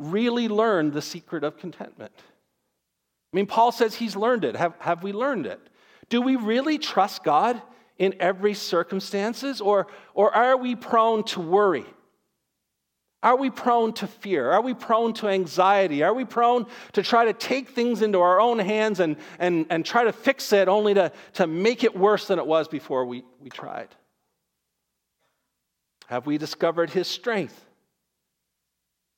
really 0.00 0.48
learned 0.48 0.92
the 0.92 1.02
secret 1.02 1.44
of 1.44 1.58
contentment? 1.58 2.12
I 3.32 3.36
mean, 3.36 3.46
Paul 3.46 3.72
says 3.72 3.94
he's 3.94 4.16
learned 4.16 4.44
it. 4.44 4.56
Have, 4.56 4.74
have 4.80 5.02
we 5.02 5.12
learned 5.12 5.46
it? 5.46 5.60
Do 6.08 6.20
we 6.20 6.36
really 6.36 6.78
trust 6.78 7.22
God 7.22 7.60
in 7.98 8.14
every 8.18 8.54
circumstances 8.54 9.60
or, 9.60 9.86
or 10.14 10.34
are 10.34 10.56
we 10.56 10.74
prone 10.74 11.22
to 11.24 11.40
worry? 11.40 11.84
Are 13.22 13.36
we 13.36 13.50
prone 13.50 13.92
to 13.94 14.06
fear? 14.06 14.50
Are 14.50 14.62
we 14.62 14.72
prone 14.72 15.12
to 15.14 15.28
anxiety? 15.28 16.02
Are 16.02 16.14
we 16.14 16.24
prone 16.24 16.66
to 16.94 17.02
try 17.02 17.26
to 17.26 17.34
take 17.34 17.68
things 17.68 18.00
into 18.00 18.18
our 18.20 18.40
own 18.40 18.58
hands 18.58 18.98
and, 18.98 19.16
and, 19.38 19.66
and 19.68 19.84
try 19.84 20.04
to 20.04 20.12
fix 20.12 20.52
it 20.52 20.68
only 20.68 20.94
to, 20.94 21.12
to 21.34 21.46
make 21.46 21.84
it 21.84 21.94
worse 21.94 22.26
than 22.26 22.38
it 22.38 22.46
was 22.46 22.66
before 22.66 23.04
we, 23.04 23.22
we 23.38 23.50
tried? 23.50 23.88
Have 26.06 26.26
we 26.26 26.38
discovered 26.38 26.90
his 26.90 27.06
strength 27.06 27.66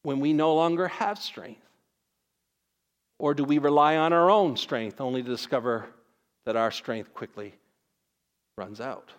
when 0.03 0.21
we 0.21 0.33
no 0.33 0.55
longer 0.55 0.89
have 0.89 1.19
strength? 1.19 1.61
Or 3.19 3.35
do 3.35 3.45
we 3.45 3.59
rely 3.59 3.97
on 3.97 4.13
our 4.13 4.31
own 4.31 4.57
strength 4.57 5.01
only 5.01 5.23
to 5.23 5.29
discover 5.29 5.87
that 6.45 6.57
our 6.57 6.71
strength 6.71 7.15
quickly 7.15 7.55
runs 8.57 8.81
out? 8.81 9.11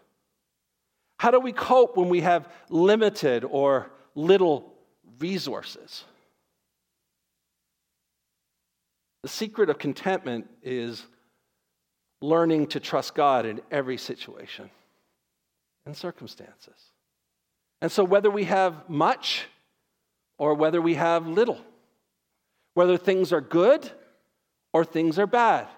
How 1.20 1.32
do 1.32 1.40
we 1.40 1.54
cope 1.54 1.96
when 1.96 2.10
we 2.10 2.22
have 2.22 2.52
limited 2.70 3.46
or 3.46 3.90
little 4.14 4.74
resources? 5.20 6.04
The 9.22 9.30
secret 9.30 9.70
of 9.70 9.78
contentment 9.78 10.50
is 10.62 11.06
learning 12.22 12.68
to 12.68 12.82
trust 12.82 13.16
God 13.16 13.46
in 13.46 13.62
every 13.72 13.98
situation 13.98 14.70
and 15.86 15.96
circumstances. 15.96 16.76
And 17.82 17.90
so, 17.92 18.04
whether 18.04 18.30
we 18.30 18.44
have 18.46 18.90
much 18.90 19.46
or 20.44 20.54
whether 20.56 20.82
we 20.82 20.96
have 20.96 21.26
little, 21.26 21.58
whether 22.74 22.98
things 22.98 23.32
are 23.32 23.39
good 23.39 23.89
or 24.74 24.84
things 24.84 25.18
are 25.18 25.26
bad, 25.26 25.70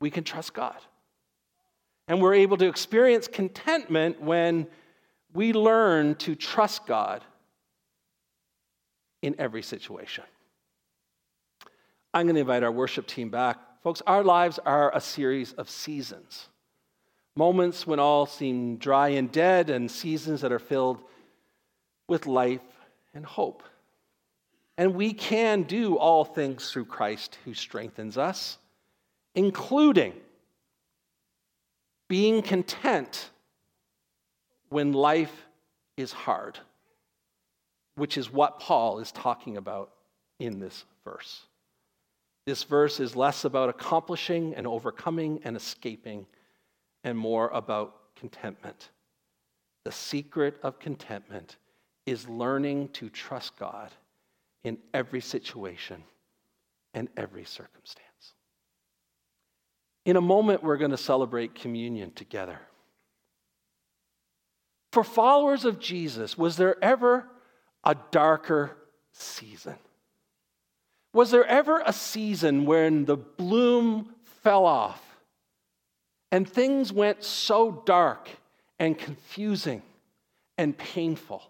we 0.00 0.10
can 0.10 0.24
trust 0.24 0.54
God. 0.54 0.78
And 2.08 2.22
we're 2.22 2.32
able 2.32 2.56
to 2.56 2.66
experience 2.66 3.28
contentment 3.28 4.18
when 4.18 4.66
we 5.34 5.52
learn 5.52 6.14
to 6.14 6.34
trust 6.34 6.86
God 6.86 7.22
in 9.20 9.34
every 9.38 9.62
situation. 9.62 10.24
I'm 12.14 12.24
going 12.24 12.36
to 12.36 12.40
invite 12.40 12.62
our 12.62 12.72
worship 12.72 13.06
team 13.06 13.28
back. 13.28 13.58
Folks, 13.82 14.00
our 14.06 14.24
lives 14.24 14.58
are 14.64 14.90
a 14.96 15.02
series 15.02 15.52
of 15.52 15.68
seasons 15.68 16.48
moments 17.36 17.86
when 17.86 17.98
all 17.98 18.24
seem 18.24 18.76
dry 18.76 19.08
and 19.08 19.30
dead, 19.30 19.68
and 19.68 19.90
seasons 19.90 20.40
that 20.40 20.52
are 20.52 20.58
filled 20.60 21.02
with 22.08 22.26
life 22.26 22.60
and 23.14 23.24
hope. 23.24 23.62
And 24.76 24.94
we 24.94 25.12
can 25.12 25.62
do 25.62 25.96
all 25.96 26.24
things 26.24 26.70
through 26.70 26.86
Christ 26.86 27.38
who 27.44 27.54
strengthens 27.54 28.18
us, 28.18 28.58
including 29.34 30.14
being 32.08 32.42
content 32.42 33.30
when 34.68 34.92
life 34.92 35.46
is 35.96 36.12
hard, 36.12 36.58
which 37.94 38.18
is 38.18 38.32
what 38.32 38.58
Paul 38.58 38.98
is 38.98 39.12
talking 39.12 39.56
about 39.56 39.92
in 40.40 40.58
this 40.58 40.84
verse. 41.04 41.42
This 42.46 42.64
verse 42.64 43.00
is 43.00 43.16
less 43.16 43.44
about 43.44 43.68
accomplishing 43.68 44.54
and 44.54 44.66
overcoming 44.66 45.40
and 45.44 45.56
escaping 45.56 46.26
and 47.04 47.16
more 47.16 47.48
about 47.50 48.14
contentment. 48.16 48.90
The 49.84 49.92
secret 49.92 50.58
of 50.62 50.78
contentment 50.78 51.56
is 52.06 52.28
learning 52.28 52.88
to 52.88 53.08
trust 53.08 53.56
God 53.58 53.90
in 54.62 54.78
every 54.92 55.20
situation 55.20 56.02
and 56.92 57.08
every 57.16 57.44
circumstance. 57.44 58.04
In 60.04 60.16
a 60.16 60.20
moment, 60.20 60.62
we're 60.62 60.76
going 60.76 60.90
to 60.90 60.96
celebrate 60.96 61.54
communion 61.54 62.12
together. 62.12 62.58
For 64.92 65.02
followers 65.02 65.64
of 65.64 65.80
Jesus, 65.80 66.36
was 66.36 66.56
there 66.56 66.82
ever 66.84 67.26
a 67.82 67.96
darker 68.10 68.76
season? 69.12 69.76
Was 71.12 71.30
there 71.30 71.46
ever 71.46 71.82
a 71.84 71.92
season 71.92 72.66
when 72.66 73.04
the 73.04 73.16
bloom 73.16 74.14
fell 74.42 74.66
off 74.66 75.02
and 76.30 76.48
things 76.48 76.92
went 76.92 77.22
so 77.24 77.82
dark 77.86 78.28
and 78.78 78.98
confusing 78.98 79.82
and 80.58 80.76
painful? 80.76 81.42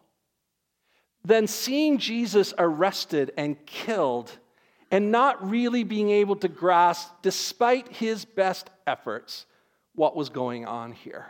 Then 1.24 1.46
seeing 1.46 1.98
Jesus 1.98 2.52
arrested 2.58 3.32
and 3.36 3.64
killed 3.66 4.36
and 4.90 5.10
not 5.10 5.48
really 5.48 5.82
being 5.82 6.10
able 6.10 6.36
to 6.36 6.48
grasp, 6.48 7.10
despite 7.22 7.88
his 7.88 8.24
best 8.24 8.70
efforts, 8.86 9.46
what 9.94 10.14
was 10.14 10.28
going 10.28 10.66
on 10.66 10.92
here. 10.92 11.26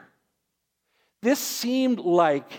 This 1.23 1.39
seemed 1.39 2.01
like 2.01 2.51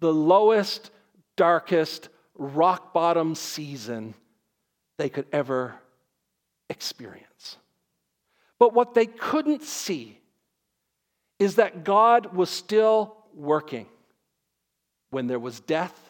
the 0.00 0.12
lowest, 0.12 0.90
darkest, 1.36 2.08
rock 2.36 2.92
bottom 2.92 3.34
season 3.34 4.14
they 4.98 5.08
could 5.08 5.26
ever 5.32 5.74
experience. 6.68 7.56
But 8.58 8.74
what 8.74 8.94
they 8.94 9.06
couldn't 9.06 9.62
see 9.62 10.20
is 11.38 11.56
that 11.56 11.84
God 11.84 12.34
was 12.34 12.50
still 12.50 13.16
working 13.34 13.86
when 15.10 15.26
there 15.26 15.38
was 15.38 15.60
death, 15.60 16.03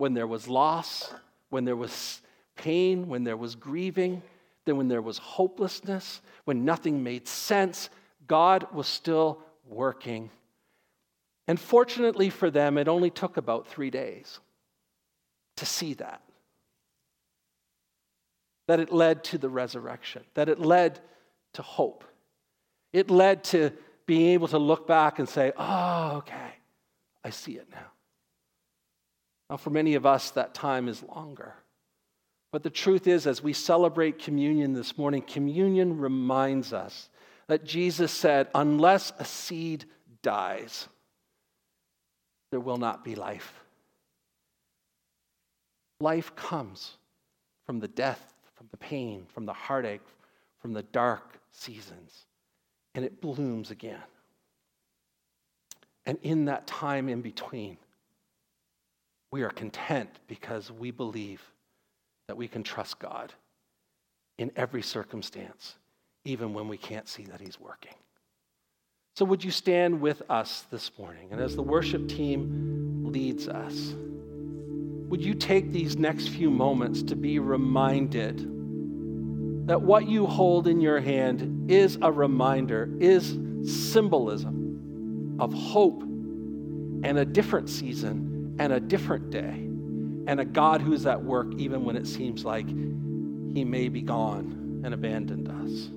when 0.00 0.14
there 0.14 0.26
was 0.26 0.48
loss, 0.48 1.12
when 1.50 1.66
there 1.66 1.76
was 1.76 2.22
pain, 2.56 3.06
when 3.06 3.22
there 3.22 3.36
was 3.36 3.54
grieving, 3.54 4.22
then 4.64 4.78
when 4.78 4.88
there 4.88 5.02
was 5.02 5.18
hopelessness, 5.18 6.22
when 6.44 6.64
nothing 6.64 7.02
made 7.02 7.28
sense, 7.28 7.90
God 8.26 8.66
was 8.72 8.86
still 8.86 9.42
working. 9.68 10.30
And 11.46 11.60
fortunately 11.60 12.30
for 12.30 12.50
them, 12.50 12.78
it 12.78 12.88
only 12.88 13.10
took 13.10 13.36
about 13.36 13.68
three 13.68 13.90
days 13.90 14.40
to 15.56 15.66
see 15.66 15.94
that 15.94 16.22
that 18.68 18.78
it 18.78 18.92
led 18.92 19.24
to 19.24 19.36
the 19.36 19.48
resurrection, 19.48 20.22
that 20.34 20.48
it 20.48 20.60
led 20.60 21.00
to 21.54 21.60
hope. 21.60 22.04
It 22.92 23.10
led 23.10 23.42
to 23.44 23.72
being 24.06 24.28
able 24.28 24.46
to 24.48 24.58
look 24.58 24.86
back 24.86 25.18
and 25.18 25.28
say, 25.28 25.52
oh, 25.56 26.18
okay, 26.18 26.52
I 27.24 27.30
see 27.30 27.54
it 27.54 27.66
now. 27.72 27.90
Now, 29.50 29.56
for 29.56 29.70
many 29.70 29.96
of 29.96 30.06
us, 30.06 30.30
that 30.30 30.54
time 30.54 30.88
is 30.88 31.02
longer. 31.02 31.54
But 32.52 32.62
the 32.62 32.70
truth 32.70 33.06
is, 33.06 33.26
as 33.26 33.42
we 33.42 33.52
celebrate 33.52 34.18
communion 34.18 34.72
this 34.72 34.96
morning, 34.96 35.22
communion 35.22 35.98
reminds 35.98 36.72
us 36.72 37.10
that 37.48 37.64
Jesus 37.64 38.12
said, 38.12 38.48
unless 38.54 39.12
a 39.18 39.24
seed 39.24 39.84
dies, 40.22 40.88
there 42.52 42.60
will 42.60 42.76
not 42.76 43.04
be 43.04 43.14
life. 43.14 43.52
Life 46.00 46.34
comes 46.36 46.96
from 47.66 47.80
the 47.80 47.88
death 47.88 48.30
from 48.60 48.68
the 48.72 48.76
pain, 48.76 49.24
from 49.32 49.46
the 49.46 49.54
heartache, 49.54 50.02
from 50.58 50.74
the 50.74 50.82
dark 50.82 51.40
seasons, 51.50 52.26
and 52.94 53.06
it 53.06 53.18
blooms 53.18 53.70
again. 53.70 54.02
And 56.04 56.18
in 56.20 56.44
that 56.44 56.66
time 56.66 57.08
in 57.08 57.22
between, 57.22 57.78
we 59.30 59.42
are 59.42 59.50
content 59.50 60.10
because 60.26 60.70
we 60.70 60.90
believe 60.90 61.42
that 62.28 62.36
we 62.36 62.48
can 62.48 62.62
trust 62.62 62.98
God 62.98 63.32
in 64.38 64.50
every 64.56 64.82
circumstance, 64.82 65.76
even 66.24 66.54
when 66.54 66.68
we 66.68 66.76
can't 66.76 67.08
see 67.08 67.24
that 67.24 67.40
He's 67.40 67.60
working. 67.60 67.94
So, 69.16 69.24
would 69.24 69.44
you 69.44 69.50
stand 69.50 70.00
with 70.00 70.22
us 70.30 70.64
this 70.70 70.90
morning? 70.98 71.28
And 71.30 71.40
as 71.40 71.54
the 71.54 71.62
worship 71.62 72.08
team 72.08 73.04
leads 73.04 73.48
us, 73.48 73.94
would 75.08 75.24
you 75.24 75.34
take 75.34 75.72
these 75.72 75.96
next 75.96 76.28
few 76.28 76.50
moments 76.50 77.02
to 77.02 77.16
be 77.16 77.38
reminded 77.38 78.38
that 79.66 79.82
what 79.82 80.08
you 80.08 80.26
hold 80.26 80.68
in 80.68 80.80
your 80.80 81.00
hand 81.00 81.70
is 81.70 81.98
a 82.00 82.10
reminder, 82.10 82.88
is 82.98 83.36
symbolism 83.64 85.36
of 85.38 85.52
hope 85.52 86.02
and 86.02 87.18
a 87.18 87.24
different 87.24 87.68
season 87.68 88.29
and 88.60 88.74
a 88.74 88.78
different 88.78 89.30
day 89.30 89.66
and 90.26 90.38
a 90.38 90.44
God 90.44 90.82
who's 90.82 91.06
at 91.06 91.24
work 91.24 91.48
even 91.56 91.82
when 91.82 91.96
it 91.96 92.06
seems 92.06 92.44
like 92.44 92.68
he 92.68 93.64
may 93.64 93.88
be 93.88 94.02
gone 94.02 94.82
and 94.84 94.92
abandoned 94.92 95.48
us. 95.48 95.88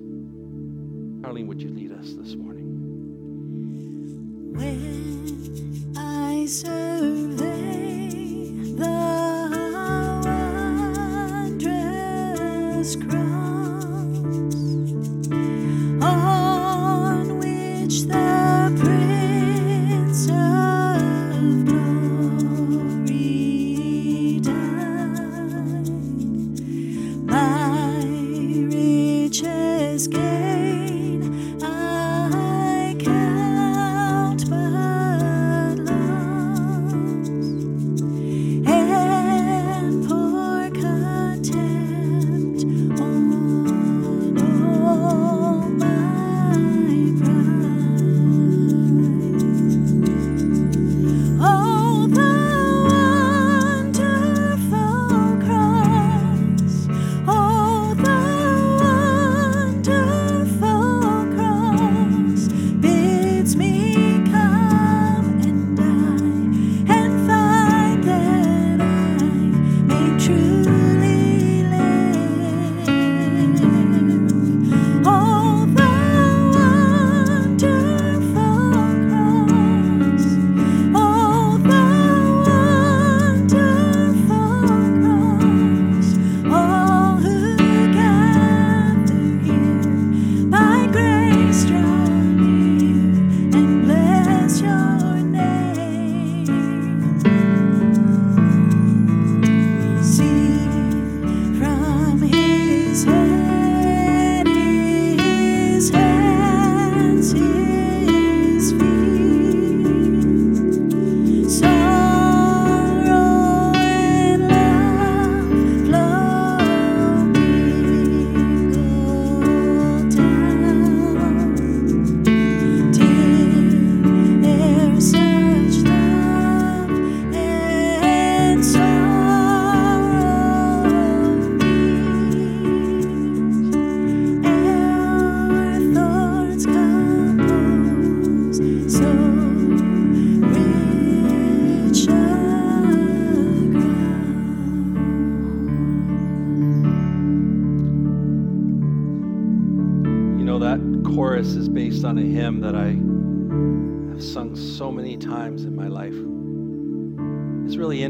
Arlene, 1.28 1.46
would 1.46 1.60
you 1.60 1.68
lead 1.68 1.92
us 1.92 2.14
this 2.14 2.34
morning? 2.34 2.64
When 4.54 5.94
I 5.94 6.46
survey 6.46 7.44
on 13.20 13.63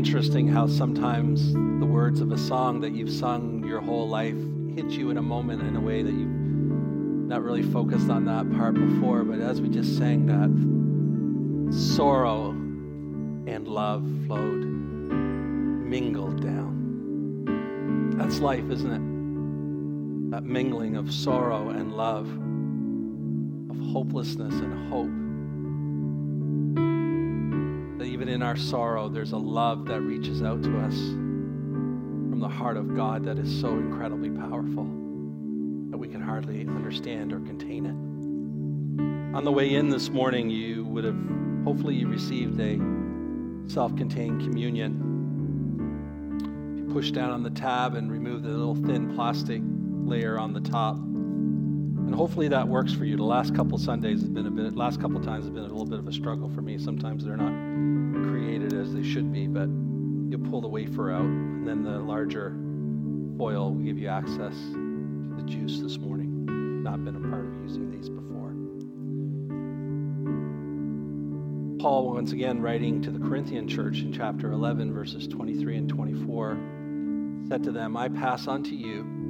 interesting 0.05 0.47
how 0.47 0.67
sometimes 0.67 1.55
the 1.55 1.87
words 1.87 2.21
of 2.21 2.31
a 2.31 2.37
song 2.37 2.79
that 2.79 2.93
you've 2.93 3.11
sung 3.11 3.65
your 3.67 3.81
whole 3.81 4.07
life 4.07 4.37
hit 4.75 4.91
you 4.91 5.09
in 5.09 5.17
a 5.17 5.23
moment 5.23 5.63
in 5.63 5.77
a 5.77 5.81
way 5.81 6.03
that 6.03 6.13
you've 6.13 6.29
not 6.29 7.43
really 7.43 7.63
focused 7.63 8.11
on 8.11 8.27
that 8.27 8.53
part 8.55 8.75
before. 8.75 9.25
But 9.25 9.41
as 9.41 9.63
we 9.63 9.71
just 9.71 9.97
sang 9.97 10.27
that, 10.27 10.51
sorrow 11.75 12.51
and 12.51 13.67
love 13.67 14.07
flowed, 14.27 14.67
mingled 14.67 16.43
down. 16.43 18.13
That's 18.19 18.41
life, 18.41 18.69
isn't 18.71 18.93
it? 18.93 20.33
That 20.33 20.45
mingling 20.45 20.97
of 20.97 21.15
sorrow 21.15 21.71
and 21.71 21.97
love, 21.97 22.27
of 23.71 23.79
hopelessness 23.91 24.53
and 24.53 24.91
hope 24.91 25.24
even 28.15 28.29
in 28.29 28.43
our 28.45 28.55
sorrow, 28.55 29.09
there's 29.09 29.33
a 29.33 29.37
love 29.37 29.87
that 29.87 30.01
reaches 30.01 30.41
out 30.41 30.63
to 30.63 30.79
us 30.79 30.95
from 30.95 32.39
the 32.39 32.49
heart 32.49 32.77
of 32.77 32.95
God 32.95 33.25
that 33.25 33.41
is 33.41 33.61
so 33.61 33.71
incredibly 33.71 34.31
powerful 34.31 34.85
that 35.91 35.99
we 35.99 36.07
can 36.07 36.21
hardly 36.21 36.61
understand 36.61 37.33
or 37.33 37.41
contain 37.41 37.87
it. 37.87 39.37
On 39.37 39.43
the 39.43 39.51
way 39.51 39.75
in 39.75 39.89
this 39.89 40.11
morning, 40.11 40.49
you 40.49 40.85
would 40.85 41.03
have 41.03 41.19
hopefully 41.65 41.97
you 41.97 42.07
received 42.07 42.61
a 42.61 42.79
self-contained 43.69 44.43
communion. 44.43 44.93
If 46.71 46.79
you 46.87 46.95
push 46.95 47.11
down 47.11 47.33
on 47.33 47.43
the 47.43 47.51
tab 47.51 47.97
and 47.97 48.13
remove 48.13 48.45
the 48.45 48.51
little 48.51 48.77
thin 48.77 49.13
plastic 49.17 49.61
layer 50.05 50.39
on 50.39 50.53
the 50.53 50.61
top, 50.61 50.99
and 52.15 52.21
hopefully 52.21 52.47
that 52.47 52.69
works 52.69 52.93
for 52.93 53.05
you. 53.05 53.17
The 53.17 53.25
last 53.25 53.57
couple 53.57 53.77
Sundays 53.77 54.21
has 54.21 54.29
been 54.29 54.47
a 54.47 54.51
bit, 54.51 54.77
last 54.77 55.01
couple 55.01 55.21
times 55.21 55.47
has 55.47 55.51
been 55.53 55.65
a 55.65 55.67
little 55.67 55.85
bit 55.85 55.99
of 55.99 56.07
a 56.07 56.13
struggle 56.13 56.49
for 56.49 56.63
me. 56.63 56.79
Sometimes 56.79 57.25
they're 57.25 57.37
not 57.37 58.31
created 58.31 58.73
as 58.73 58.95
they 58.95 59.03
should 59.03 59.33
be, 59.33 59.49
but 59.49 59.67
you 60.31 60.39
pull 60.49 60.61
the 60.61 60.69
wafer 60.69 61.11
out, 61.11 61.23
and 61.25 61.67
then 61.67 61.83
the 61.83 61.99
larger 61.99 62.51
foil 63.37 63.75
will 63.75 63.83
give 63.83 63.99
you 63.99 64.07
access 64.07 64.55
to 64.55 65.35
the 65.37 65.43
juice 65.43 65.81
this 65.81 65.99
morning. 65.99 66.85
Not 66.85 67.05
been 67.05 67.17
a 67.17 67.29
part 67.31 67.47
of 67.47 67.63
using 67.65 67.91
these 67.91 68.09
before. 68.09 68.55
Paul, 71.83 72.13
once 72.15 72.31
again, 72.31 72.63
writing 72.63 73.03
to 73.03 73.11
the 73.11 73.19
Corinthian 73.19 73.67
church 73.67 74.03
in 74.03 74.13
chapter 74.13 74.53
11, 74.53 74.95
verses 74.95 75.27
23 75.27 75.79
and 75.79 75.89
24, 75.89 76.59
said 77.49 77.65
to 77.65 77.73
them, 77.73 77.97
I 77.97 78.09
pass 78.09 78.47
on 78.47 78.63
to 78.63 78.77
you 78.77 79.24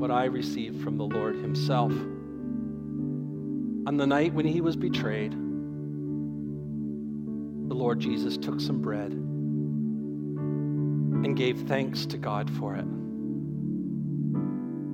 what 0.00 0.10
I 0.10 0.24
received 0.24 0.82
from 0.82 0.96
the 0.96 1.04
Lord 1.04 1.36
Himself. 1.36 1.92
On 3.86 3.96
the 3.98 4.06
night 4.06 4.32
when 4.32 4.46
He 4.46 4.62
was 4.62 4.74
betrayed, 4.74 5.32
the 5.32 5.36
Lord 7.74 8.00
Jesus 8.00 8.38
took 8.38 8.60
some 8.60 8.80
bread 8.80 9.12
and 11.22 11.36
gave 11.36 11.60
thanks 11.68 12.06
to 12.06 12.16
God 12.16 12.50
for 12.50 12.76
it. 12.76 12.86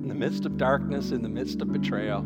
In 0.03 0.09
the 0.09 0.15
midst 0.15 0.45
of 0.45 0.57
darkness, 0.57 1.11
in 1.11 1.23
the 1.23 1.29
midst 1.29 1.61
of 1.61 1.71
betrayal, 1.71 2.25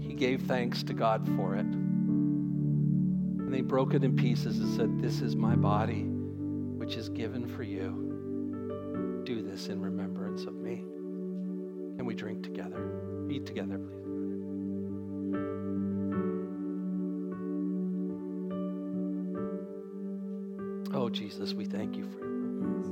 he 0.00 0.14
gave 0.14 0.42
thanks 0.42 0.82
to 0.82 0.92
God 0.92 1.24
for 1.36 1.54
it. 1.54 1.66
And 1.66 3.54
they 3.54 3.60
broke 3.60 3.94
it 3.94 4.02
in 4.02 4.16
pieces 4.16 4.58
and 4.58 4.76
said, 4.76 5.00
This 5.00 5.20
is 5.20 5.36
my 5.36 5.54
body, 5.54 6.02
which 6.02 6.96
is 6.96 7.08
given 7.08 7.46
for 7.46 7.62
you. 7.62 9.22
Do 9.24 9.40
this 9.40 9.68
in 9.68 9.80
remembrance 9.80 10.44
of 10.44 10.54
me. 10.54 10.84
Can 11.98 12.06
we 12.06 12.14
drink 12.14 12.44
together? 12.44 12.80
Eat 13.28 13.44
together, 13.44 13.76
please. 13.76 13.98
Oh, 20.94 21.08
Jesus, 21.10 21.54
we 21.54 21.64
thank 21.64 21.96
you 21.96 22.04
for 22.04 22.20
your 22.20 22.28
brokenness, 22.52 22.86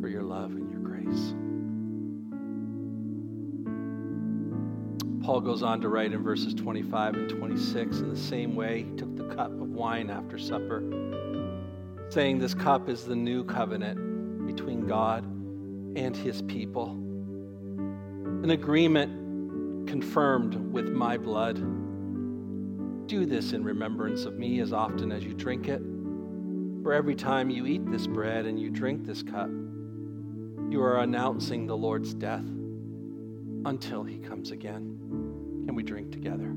for 0.00 0.08
your 0.08 0.22
love 0.22 0.52
and 0.52 0.70
your 0.70 0.80
grace. 0.80 1.34
Paul 5.26 5.42
goes 5.42 5.62
on 5.62 5.82
to 5.82 5.90
write 5.90 6.14
in 6.14 6.22
verses 6.22 6.54
25 6.54 7.16
and 7.16 7.28
26 7.28 7.98
in 7.98 8.08
the 8.08 8.16
same 8.16 8.56
way, 8.56 8.84
he 8.84 8.96
took 8.96 9.14
the 9.14 9.28
cup 9.34 9.50
of 9.50 9.68
wine 9.68 10.08
after 10.08 10.38
supper, 10.38 10.82
saying, 12.08 12.38
This 12.38 12.54
cup 12.54 12.88
is 12.88 13.04
the 13.04 13.14
new 13.14 13.44
covenant 13.44 14.46
between 14.46 14.86
God 14.86 15.33
and 15.96 16.16
his 16.16 16.42
people, 16.42 16.90
an 18.42 18.50
agreement 18.50 19.88
confirmed 19.88 20.54
with 20.72 20.88
my 20.88 21.16
blood. 21.16 21.56
Do 23.06 23.26
this 23.26 23.52
in 23.52 23.62
remembrance 23.62 24.24
of 24.24 24.34
me 24.34 24.60
as 24.60 24.72
often 24.72 25.12
as 25.12 25.24
you 25.24 25.34
drink 25.34 25.68
it. 25.68 25.82
For 26.82 26.92
every 26.92 27.14
time 27.14 27.50
you 27.50 27.66
eat 27.66 27.90
this 27.90 28.06
bread 28.06 28.46
and 28.46 28.60
you 28.60 28.70
drink 28.70 29.06
this 29.06 29.22
cup, 29.22 29.48
you 29.48 30.82
are 30.82 31.00
announcing 31.00 31.66
the 31.66 31.76
Lord's 31.76 32.12
death 32.14 32.44
until 33.64 34.04
he 34.04 34.18
comes 34.18 34.50
again. 34.50 34.98
Can 35.66 35.74
we 35.74 35.82
drink 35.82 36.12
together? 36.12 36.54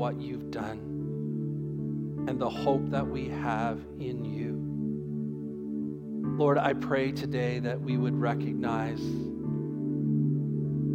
What 0.00 0.18
you've 0.18 0.50
done, 0.50 0.78
and 2.26 2.40
the 2.40 2.48
hope 2.48 2.88
that 2.88 3.06
we 3.06 3.28
have 3.28 3.78
in 3.98 4.24
you. 4.24 4.56
Lord, 6.38 6.56
I 6.56 6.72
pray 6.72 7.12
today 7.12 7.58
that 7.58 7.78
we 7.78 7.98
would 7.98 8.18
recognize 8.18 9.02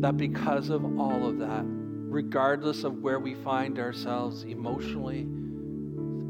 that 0.02 0.18
because 0.18 0.72
of 0.72 0.84
all 1.00 1.30
of 1.30 1.38
that, 1.38 1.66
regardless 1.68 2.84
of 2.84 3.04
where 3.04 3.20
we 3.20 3.36
find 3.36 3.78
ourselves 3.78 4.44
emotionally, 4.44 5.28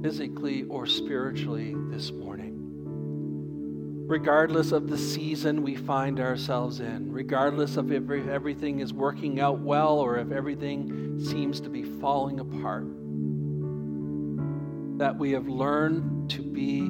physically, 0.02 0.64
or 0.64 0.86
spiritually 0.86 1.76
this 1.90 2.12
morning, 2.12 2.45
regardless 4.08 4.72
of 4.72 4.88
the 4.88 4.98
season 4.98 5.64
we 5.64 5.76
find 5.76 6.20
ourselves 6.20 6.80
in, 6.80 7.12
regardless 7.12 7.76
of 7.76 7.92
if 7.92 8.10
everything 8.10 8.80
is 8.80 8.94
working 8.94 9.40
out 9.40 9.60
well 9.60 9.98
or 10.00 10.18
if 10.18 10.32
everything 10.32 11.20
seems 11.20 11.60
to 11.60 11.70
be 11.70 11.82
falling 11.82 12.40
apart, 12.40 12.86
that 15.00 15.18
we 15.18 15.32
have 15.32 15.48
learned 15.48 16.30
to 16.30 16.44
be 16.44 16.82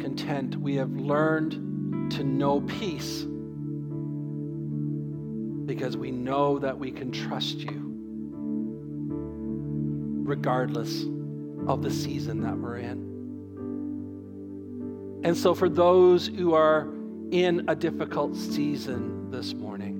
content. 0.00 0.56
We 0.56 0.76
have 0.76 0.92
learned 0.92 2.12
to 2.12 2.22
know 2.22 2.60
peace 2.60 3.26
because 5.66 5.96
we 5.96 6.12
know 6.12 6.60
that 6.60 6.78
we 6.78 6.92
can 6.92 7.10
trust 7.10 7.58
you 7.58 7.82
regardless 10.24 11.04
of 11.66 11.82
the 11.82 11.90
season 11.90 12.42
that 12.42 12.56
we're 12.56 12.76
in. 12.78 13.05
And 15.26 15.36
so, 15.36 15.54
for 15.56 15.68
those 15.68 16.28
who 16.28 16.54
are 16.54 16.86
in 17.32 17.64
a 17.66 17.74
difficult 17.74 18.36
season 18.36 19.28
this 19.28 19.54
morning, 19.54 19.96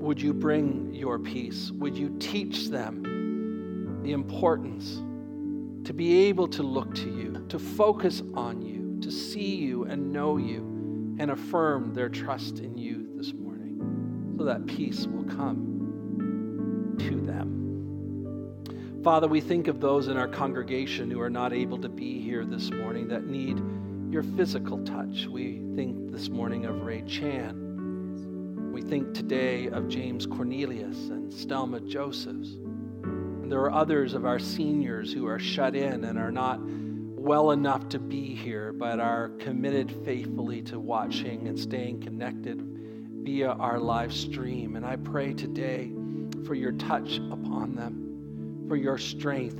would 0.00 0.20
you 0.20 0.34
bring 0.34 0.92
your 0.92 1.20
peace? 1.20 1.70
Would 1.70 1.96
you 1.96 2.16
teach 2.18 2.66
them 2.66 4.00
the 4.02 4.10
importance 4.10 4.96
to 5.86 5.92
be 5.94 6.22
able 6.22 6.48
to 6.48 6.64
look 6.64 6.92
to 6.96 7.08
you, 7.08 7.46
to 7.48 7.60
focus 7.60 8.24
on 8.34 8.60
you, 8.60 8.98
to 9.02 9.12
see 9.12 9.54
you 9.54 9.84
and 9.84 10.12
know 10.12 10.36
you, 10.36 10.62
and 11.20 11.30
affirm 11.30 11.94
their 11.94 12.08
trust 12.08 12.58
in 12.58 12.76
you 12.76 13.08
this 13.14 13.32
morning? 13.32 14.34
so 14.36 14.46
that 14.46 14.66
peace 14.66 15.06
will 15.06 15.22
come 15.36 15.69
Father, 19.02 19.28
we 19.28 19.40
think 19.40 19.66
of 19.66 19.80
those 19.80 20.08
in 20.08 20.18
our 20.18 20.28
congregation 20.28 21.10
who 21.10 21.22
are 21.22 21.30
not 21.30 21.54
able 21.54 21.78
to 21.78 21.88
be 21.88 22.20
here 22.20 22.44
this 22.44 22.70
morning 22.70 23.08
that 23.08 23.24
need 23.24 23.58
your 24.12 24.22
physical 24.22 24.84
touch. 24.84 25.26
We 25.26 25.62
think 25.74 26.12
this 26.12 26.28
morning 26.28 26.66
of 26.66 26.82
Ray 26.82 27.00
Chan. 27.02 28.70
We 28.70 28.82
think 28.82 29.14
today 29.14 29.68
of 29.68 29.88
James 29.88 30.26
Cornelius 30.26 31.08
and 31.08 31.32
Stelma 31.32 31.80
Josephs. 31.88 32.50
And 32.52 33.50
there 33.50 33.60
are 33.60 33.72
others 33.72 34.12
of 34.12 34.26
our 34.26 34.38
seniors 34.38 35.14
who 35.14 35.26
are 35.26 35.38
shut 35.38 35.74
in 35.74 36.04
and 36.04 36.18
are 36.18 36.30
not 36.30 36.60
well 36.62 37.52
enough 37.52 37.88
to 37.90 37.98
be 37.98 38.34
here, 38.34 38.74
but 38.74 39.00
are 39.00 39.30
committed 39.38 39.90
faithfully 40.04 40.60
to 40.64 40.78
watching 40.78 41.48
and 41.48 41.58
staying 41.58 42.02
connected 42.02 42.60
via 43.22 43.48
our 43.48 43.78
live 43.78 44.12
stream. 44.12 44.76
And 44.76 44.84
I 44.84 44.96
pray 44.96 45.32
today 45.32 45.90
for 46.44 46.54
your 46.54 46.72
touch 46.72 47.16
upon 47.30 47.74
them, 47.76 48.09
for 48.70 48.76
your 48.76 48.98
strength, 48.98 49.58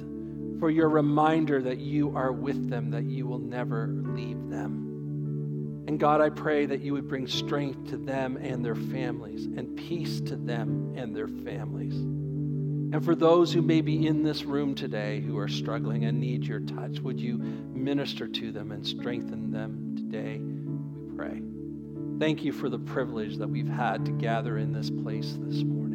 for 0.61 0.70
your 0.70 0.89
reminder 0.89 1.61
that 1.61 1.81
you 1.81 2.16
are 2.16 2.31
with 2.31 2.70
them, 2.70 2.93
that 2.93 3.07
you 3.07 3.27
will 3.27 3.41
never 3.41 3.89
leave 3.89 4.49
them. 4.49 5.82
And 5.89 5.99
God, 5.99 6.20
I 6.20 6.28
pray 6.28 6.65
that 6.66 6.81
you 6.81 6.93
would 6.93 7.09
bring 7.09 7.27
strength 7.27 7.91
to 7.91 7.97
them 7.97 8.37
and 8.37 8.65
their 8.65 8.77
families, 8.77 9.47
and 9.47 9.77
peace 9.77 10.20
to 10.20 10.37
them 10.37 10.95
and 10.97 11.16
their 11.16 11.27
families. 11.27 11.95
And 11.95 13.05
for 13.05 13.16
those 13.16 13.53
who 13.53 13.62
may 13.62 13.81
be 13.81 14.07
in 14.07 14.23
this 14.23 14.45
room 14.45 14.77
today 14.77 15.20
who 15.20 15.37
are 15.39 15.49
struggling 15.49 16.05
and 16.05 16.20
need 16.20 16.45
your 16.45 16.61
touch, 16.61 17.01
would 17.01 17.19
you 17.19 17.39
minister 17.39 18.28
to 18.28 18.53
them 18.53 18.70
and 18.70 18.87
strengthen 18.87 19.51
them 19.51 19.97
today? 19.97 20.39
We 20.39 21.16
pray. 21.16 21.43
Thank 22.20 22.45
you 22.45 22.53
for 22.53 22.69
the 22.69 22.78
privilege 22.78 23.39
that 23.39 23.51
we've 23.51 23.66
had 23.66 24.05
to 24.07 24.12
gather 24.12 24.59
in 24.59 24.73
this 24.73 24.89
place 24.89 25.37
this 25.41 25.65
morning. 25.65 25.90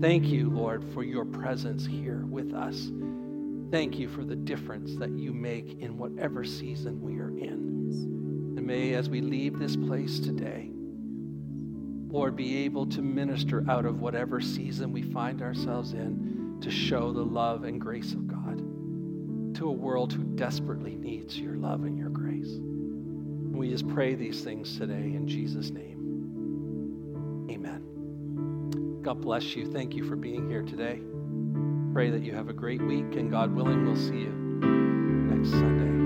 Thank 0.00 0.26
you, 0.26 0.48
Lord, 0.48 0.84
for 0.94 1.02
your 1.02 1.24
presence 1.24 1.84
here 1.84 2.24
with 2.24 2.54
us. 2.54 2.92
Thank 3.72 3.98
you 3.98 4.08
for 4.08 4.24
the 4.24 4.36
difference 4.36 4.94
that 4.96 5.10
you 5.10 5.32
make 5.32 5.80
in 5.80 5.98
whatever 5.98 6.44
season 6.44 7.00
we 7.02 7.18
are 7.18 7.30
in. 7.30 8.54
And 8.56 8.64
may, 8.64 8.94
as 8.94 9.10
we 9.10 9.20
leave 9.20 9.58
this 9.58 9.76
place 9.76 10.20
today, 10.20 10.70
Lord, 12.10 12.36
be 12.36 12.64
able 12.64 12.86
to 12.86 13.02
minister 13.02 13.64
out 13.68 13.84
of 13.84 14.00
whatever 14.00 14.40
season 14.40 14.92
we 14.92 15.02
find 15.02 15.42
ourselves 15.42 15.92
in 15.92 16.58
to 16.60 16.70
show 16.70 17.12
the 17.12 17.24
love 17.24 17.64
and 17.64 17.80
grace 17.80 18.12
of 18.12 18.28
God 18.28 18.58
to 19.56 19.68
a 19.68 19.72
world 19.72 20.12
who 20.12 20.22
desperately 20.36 20.94
needs 20.94 21.36
your 21.38 21.56
love 21.56 21.82
and 21.82 21.98
your 21.98 22.10
grace. 22.10 22.56
We 23.52 23.70
just 23.70 23.88
pray 23.88 24.14
these 24.14 24.42
things 24.42 24.78
today 24.78 24.94
in 24.94 25.26
Jesus' 25.26 25.70
name. 25.70 27.48
Amen. 27.50 27.87
God 29.08 29.22
bless 29.22 29.56
you. 29.56 29.64
Thank 29.64 29.96
you 29.96 30.04
for 30.04 30.16
being 30.16 30.50
here 30.50 30.60
today. 30.60 31.00
Pray 31.94 32.10
that 32.10 32.20
you 32.20 32.34
have 32.34 32.50
a 32.50 32.52
great 32.52 32.82
week, 32.82 33.16
and 33.16 33.30
God 33.30 33.54
willing, 33.54 33.86
we'll 33.86 33.96
see 33.96 34.18
you 34.18 34.34
next 35.30 35.48
Sunday. 35.48 35.97